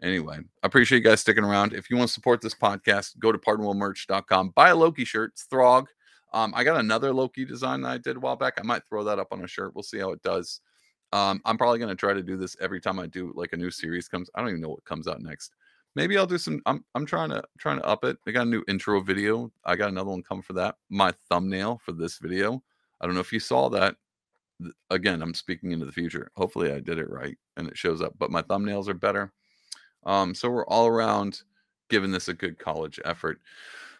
Anyway, 0.04 0.38
I 0.38 0.68
appreciate 0.68 0.98
you 0.98 1.04
guys 1.04 1.22
sticking 1.22 1.46
around. 1.46 1.72
If 1.74 1.90
you 1.90 1.96
want 1.96 2.10
to 2.10 2.14
support 2.14 2.42
this 2.42 2.54
podcast, 2.54 3.18
go 3.20 3.32
to 3.32 3.38
pardonwillmerch.com. 3.38 4.50
Buy 4.50 4.70
a 4.70 4.76
Loki 4.76 5.06
shirt. 5.06 5.32
It's 5.34 5.48
Throg. 5.50 5.88
Um, 6.34 6.54
I 6.56 6.66
got 6.66 6.78
another 6.78 7.14
Loki 7.14 7.46
design 7.46 7.82
that 7.82 7.90
I 7.90 7.98
did 8.00 8.18
a 8.18 8.20
while 8.20 8.36
back. 8.36 8.56
I 8.60 8.64
might 8.64 8.84
throw 8.90 9.06
that 9.06 9.18
up 9.18 9.30
on 9.32 9.44
a 9.44 9.48
shirt. 9.48 9.74
We'll 9.74 9.84
see 9.84 10.00
how 10.00 10.12
it 10.12 10.22
does. 10.22 10.60
Um, 11.14 11.42
I'm 11.46 11.58
probably 11.58 11.80
going 11.80 11.90
to 11.90 11.96
try 11.96 12.14
to 12.14 12.22
do 12.22 12.36
this 12.36 12.58
every 12.60 12.82
time 12.82 13.00
I 13.00 13.08
do 13.08 13.32
like 13.36 13.54
a 13.54 13.58
new 13.58 13.72
series 13.72 14.10
comes. 14.10 14.30
I 14.36 14.42
don't 14.42 14.50
even 14.50 14.62
know 14.62 14.70
what 14.70 14.84
comes 14.84 15.08
out 15.08 15.22
next. 15.22 15.54
Maybe 15.96 16.18
I'll 16.18 16.26
do 16.26 16.40
some. 16.40 16.62
I'm 16.66 16.84
I'm 16.96 17.06
trying 17.06 17.30
to 17.30 17.44
trying 17.60 17.78
to 17.78 17.86
up 17.86 18.04
it. 18.04 18.18
I 18.28 18.32
got 18.32 18.48
a 18.48 18.50
new 18.50 18.64
intro 18.68 19.00
video. 19.00 19.52
I 19.64 19.76
got 19.76 19.90
another 19.90 20.10
one 20.10 20.24
coming 20.24 20.42
for 20.42 20.54
that. 20.54 20.76
My 20.90 21.14
thumbnail 21.30 21.80
for 21.86 21.92
this 21.92 22.18
video. 22.18 22.64
I 23.00 23.06
don't 23.06 23.14
know 23.14 23.22
if 23.22 23.32
you 23.32 23.40
saw 23.40 23.70
that. 23.70 23.96
Again, 24.90 25.22
I'm 25.22 25.36
speaking 25.36 25.72
into 25.72 25.86
the 25.86 25.92
future. 25.92 26.32
Hopefully, 26.36 26.74
I 26.74 26.80
did 26.80 26.98
it 26.98 27.10
right 27.12 27.38
and 27.58 27.68
it 27.68 27.78
shows 27.78 28.02
up. 28.02 28.14
But 28.18 28.32
my 28.32 28.42
thumbnails 28.42 28.88
are 28.88 28.96
better. 28.96 29.32
Um, 30.06 30.34
so 30.36 30.50
we're 30.50 30.66
all 30.68 30.88
around 30.88 31.42
giving 31.90 32.12
this 32.12 32.28
a 32.28 32.34
good 32.34 32.58
college 32.58 33.00
effort. 33.06 33.40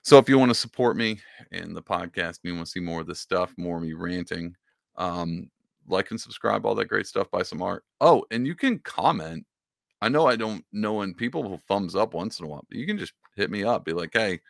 So 0.02 0.18
if 0.18 0.28
you 0.28 0.38
want 0.38 0.50
to 0.50 0.56
support 0.56 0.98
me 0.98 1.20
in 1.52 1.74
the 1.74 1.82
podcast 1.82 2.40
and 2.40 2.40
you 2.44 2.56
want 2.56 2.66
to 2.66 2.72
see 2.72 2.80
more 2.80 3.02
of 3.02 3.08
this 3.08 3.20
stuff, 3.20 3.54
more 3.58 3.78
of 3.78 3.84
me 3.84 3.94
ranting, 3.94 4.56
um, 4.98 5.50
like 5.88 6.12
and 6.12 6.20
subscribe, 6.20 6.66
all 6.66 6.76
that 6.76 6.86
great 6.86 7.08
stuff, 7.08 7.32
buy 7.32 7.44
some 7.44 7.62
art. 7.62 7.84
Oh, 8.02 8.26
and 8.32 8.46
you 8.46 8.56
can 8.56 8.80
comment. 8.80 9.46
I 10.02 10.10
know 10.10 10.28
I 10.28 10.36
don't 10.36 10.66
know 10.74 10.94
when 10.94 11.14
people 11.14 11.44
will 11.44 11.62
thumbs 11.70 11.96
up 11.96 12.14
once 12.14 12.40
in 12.40 12.46
a 12.46 12.50
while, 12.50 12.66
but 12.68 12.78
you 12.78 12.86
can 12.86 12.98
just 12.98 13.14
hit 13.38 13.50
me 13.50 13.64
up, 13.64 13.86
be 13.86 13.94
like, 13.94 14.12
hey, 14.14 14.42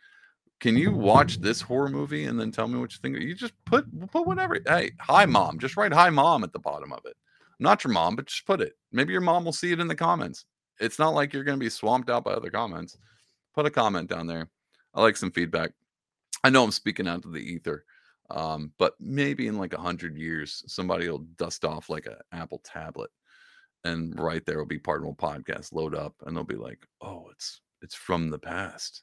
can 0.58 0.76
you 0.76 0.92
watch 0.92 1.40
this 1.40 1.60
horror 1.60 1.88
movie 1.88 2.24
and 2.24 2.40
then 2.40 2.50
tell 2.50 2.66
me 2.66 2.78
what 2.78 2.92
you 2.92 2.98
think? 3.00 3.18
You 3.18 3.34
just 3.34 3.54
put 3.64 3.86
put 4.10 4.26
whatever. 4.26 4.58
Hey, 4.66 4.92
hi 5.00 5.26
mom. 5.26 5.58
Just 5.58 5.76
write 5.76 5.92
hi 5.92 6.10
mom 6.10 6.42
at 6.42 6.52
the 6.52 6.58
bottom 6.58 6.92
of 6.92 7.00
it. 7.04 7.16
not 7.60 7.84
your 7.84 7.92
mom, 7.92 8.16
but 8.16 8.26
just 8.26 8.46
put 8.46 8.60
it. 8.60 8.72
Maybe 8.90 9.12
your 9.12 9.20
mom 9.20 9.44
will 9.44 9.52
see 9.52 9.72
it 9.72 9.80
in 9.80 9.88
the 9.88 9.94
comments 9.94 10.46
it's 10.80 10.98
not 10.98 11.14
like 11.14 11.32
you're 11.32 11.44
going 11.44 11.58
to 11.58 11.64
be 11.64 11.70
swamped 11.70 12.10
out 12.10 12.24
by 12.24 12.32
other 12.32 12.50
comments. 12.50 12.96
Put 13.54 13.66
a 13.66 13.70
comment 13.70 14.08
down 14.08 14.26
there. 14.26 14.48
I 14.94 15.02
like 15.02 15.16
some 15.16 15.30
feedback. 15.30 15.72
I 16.42 16.50
know 16.50 16.64
I'm 16.64 16.70
speaking 16.70 17.08
out 17.08 17.22
to 17.22 17.30
the 17.30 17.38
ether, 17.38 17.84
um, 18.30 18.72
but 18.78 18.94
maybe 19.00 19.46
in 19.46 19.58
like 19.58 19.72
a 19.72 19.80
hundred 19.80 20.16
years, 20.16 20.62
somebody 20.66 21.08
will 21.08 21.26
dust 21.36 21.64
off 21.64 21.88
like 21.88 22.06
an 22.06 22.16
Apple 22.32 22.60
tablet, 22.64 23.10
and 23.84 24.18
right 24.18 24.44
there 24.44 24.58
will 24.58 24.66
be 24.66 24.78
Pardonwill 24.78 25.16
Podcast 25.16 25.72
load 25.72 25.94
up, 25.94 26.14
and 26.26 26.36
they'll 26.36 26.44
be 26.44 26.56
like, 26.56 26.86
"Oh, 27.00 27.26
it's 27.32 27.60
it's 27.82 27.94
from 27.94 28.30
the 28.30 28.38
past." 28.38 29.02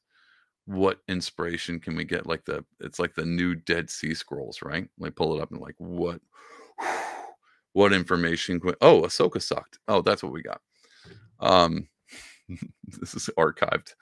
What 0.66 1.00
inspiration 1.08 1.80
can 1.80 1.96
we 1.96 2.04
get? 2.04 2.28
Like 2.28 2.46
the 2.46 2.64
it's 2.80 3.00
like 3.00 3.16
the 3.16 3.26
new 3.26 3.56
Dead 3.56 3.90
Sea 3.90 4.14
Scrolls, 4.14 4.62
right? 4.62 4.88
Like 5.00 5.16
pull 5.16 5.36
it 5.36 5.42
up 5.42 5.52
and 5.52 5.62
like 5.62 5.76
what 5.78 6.22
what 7.74 7.94
information? 7.94 8.60
We, 8.64 8.74
oh, 8.82 9.02
Ahsoka 9.02 9.42
sucked. 9.42 9.80
Oh, 9.88 10.02
that's 10.02 10.24
what 10.24 10.32
we 10.32 10.42
got. 10.44 10.62
Um, 11.42 11.88
this 13.00 13.16
is 13.16 13.30
archived. 13.38 13.94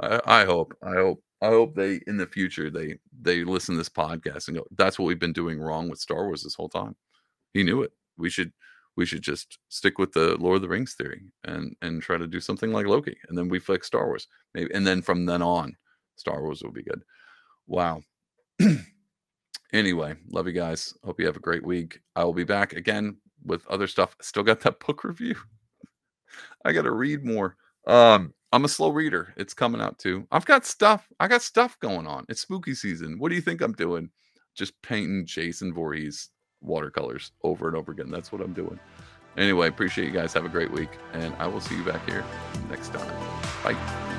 I, 0.00 0.20
I 0.24 0.44
hope. 0.44 0.74
I 0.82 0.94
hope. 0.94 1.22
I 1.42 1.48
hope 1.48 1.74
they 1.74 2.00
in 2.06 2.16
the 2.16 2.26
future 2.26 2.70
they 2.70 2.98
they 3.20 3.44
listen 3.44 3.74
to 3.74 3.78
this 3.78 3.90
podcast 3.90 4.48
and 4.48 4.56
go. 4.56 4.64
That's 4.76 4.98
what 4.98 5.06
we've 5.06 5.18
been 5.18 5.34
doing 5.34 5.60
wrong 5.60 5.88
with 5.88 5.98
Star 5.98 6.24
Wars 6.24 6.42
this 6.42 6.54
whole 6.54 6.68
time. 6.68 6.96
He 7.52 7.62
knew 7.62 7.82
it. 7.82 7.92
We 8.16 8.30
should 8.30 8.52
we 8.96 9.04
should 9.04 9.22
just 9.22 9.58
stick 9.68 9.98
with 9.98 10.12
the 10.12 10.36
Lord 10.38 10.56
of 10.56 10.62
the 10.62 10.68
Rings 10.68 10.94
theory 10.94 11.22
and 11.44 11.76
and 11.82 12.02
try 12.02 12.16
to 12.16 12.26
do 12.26 12.40
something 12.40 12.72
like 12.72 12.86
Loki, 12.86 13.16
and 13.28 13.36
then 13.36 13.48
we 13.48 13.58
fix 13.58 13.86
Star 13.86 14.06
Wars 14.06 14.26
maybe, 14.54 14.72
and 14.72 14.86
then 14.86 15.02
from 15.02 15.26
then 15.26 15.42
on, 15.42 15.76
Star 16.16 16.42
Wars 16.42 16.62
will 16.62 16.72
be 16.72 16.82
good. 16.82 17.02
Wow. 17.66 18.02
anyway, 19.72 20.14
love 20.30 20.46
you 20.46 20.52
guys. 20.52 20.94
Hope 21.04 21.20
you 21.20 21.26
have 21.26 21.36
a 21.36 21.40
great 21.40 21.64
week. 21.64 22.00
I 22.14 22.24
will 22.24 22.32
be 22.32 22.44
back 22.44 22.72
again 22.72 23.18
with 23.44 23.66
other 23.68 23.86
stuff. 23.86 24.16
Still 24.22 24.42
got 24.42 24.60
that 24.60 24.80
book 24.80 25.04
review. 25.04 25.36
I 26.64 26.72
got 26.72 26.82
to 26.82 26.92
read 26.92 27.24
more. 27.24 27.56
Um, 27.86 28.32
I'm 28.52 28.64
a 28.64 28.68
slow 28.68 28.90
reader. 28.90 29.34
It's 29.36 29.54
coming 29.54 29.80
out 29.80 29.98
too. 29.98 30.26
I've 30.30 30.46
got 30.46 30.64
stuff. 30.64 31.06
I 31.20 31.28
got 31.28 31.42
stuff 31.42 31.78
going 31.80 32.06
on. 32.06 32.24
It's 32.28 32.40
spooky 32.40 32.74
season. 32.74 33.18
What 33.18 33.28
do 33.28 33.34
you 33.34 33.40
think 33.40 33.60
I'm 33.60 33.72
doing? 33.72 34.10
just 34.56 34.80
painting 34.82 35.26
Jason 35.26 35.72
Voorhees 35.72 36.30
watercolors 36.60 37.32
over 37.44 37.68
and 37.68 37.76
over 37.76 37.92
again. 37.92 38.10
That's 38.10 38.32
what 38.32 38.40
I'm 38.40 38.54
doing. 38.54 38.80
Anyway, 39.36 39.68
appreciate 39.68 40.06
you 40.06 40.12
guys. 40.12 40.32
Have 40.32 40.46
a 40.46 40.48
great 40.48 40.72
week, 40.72 40.90
and 41.12 41.34
I 41.38 41.46
will 41.46 41.60
see 41.60 41.76
you 41.76 41.84
back 41.84 42.08
here 42.08 42.24
next 42.70 42.92
time. 42.92 43.14
Bye. 43.62 44.15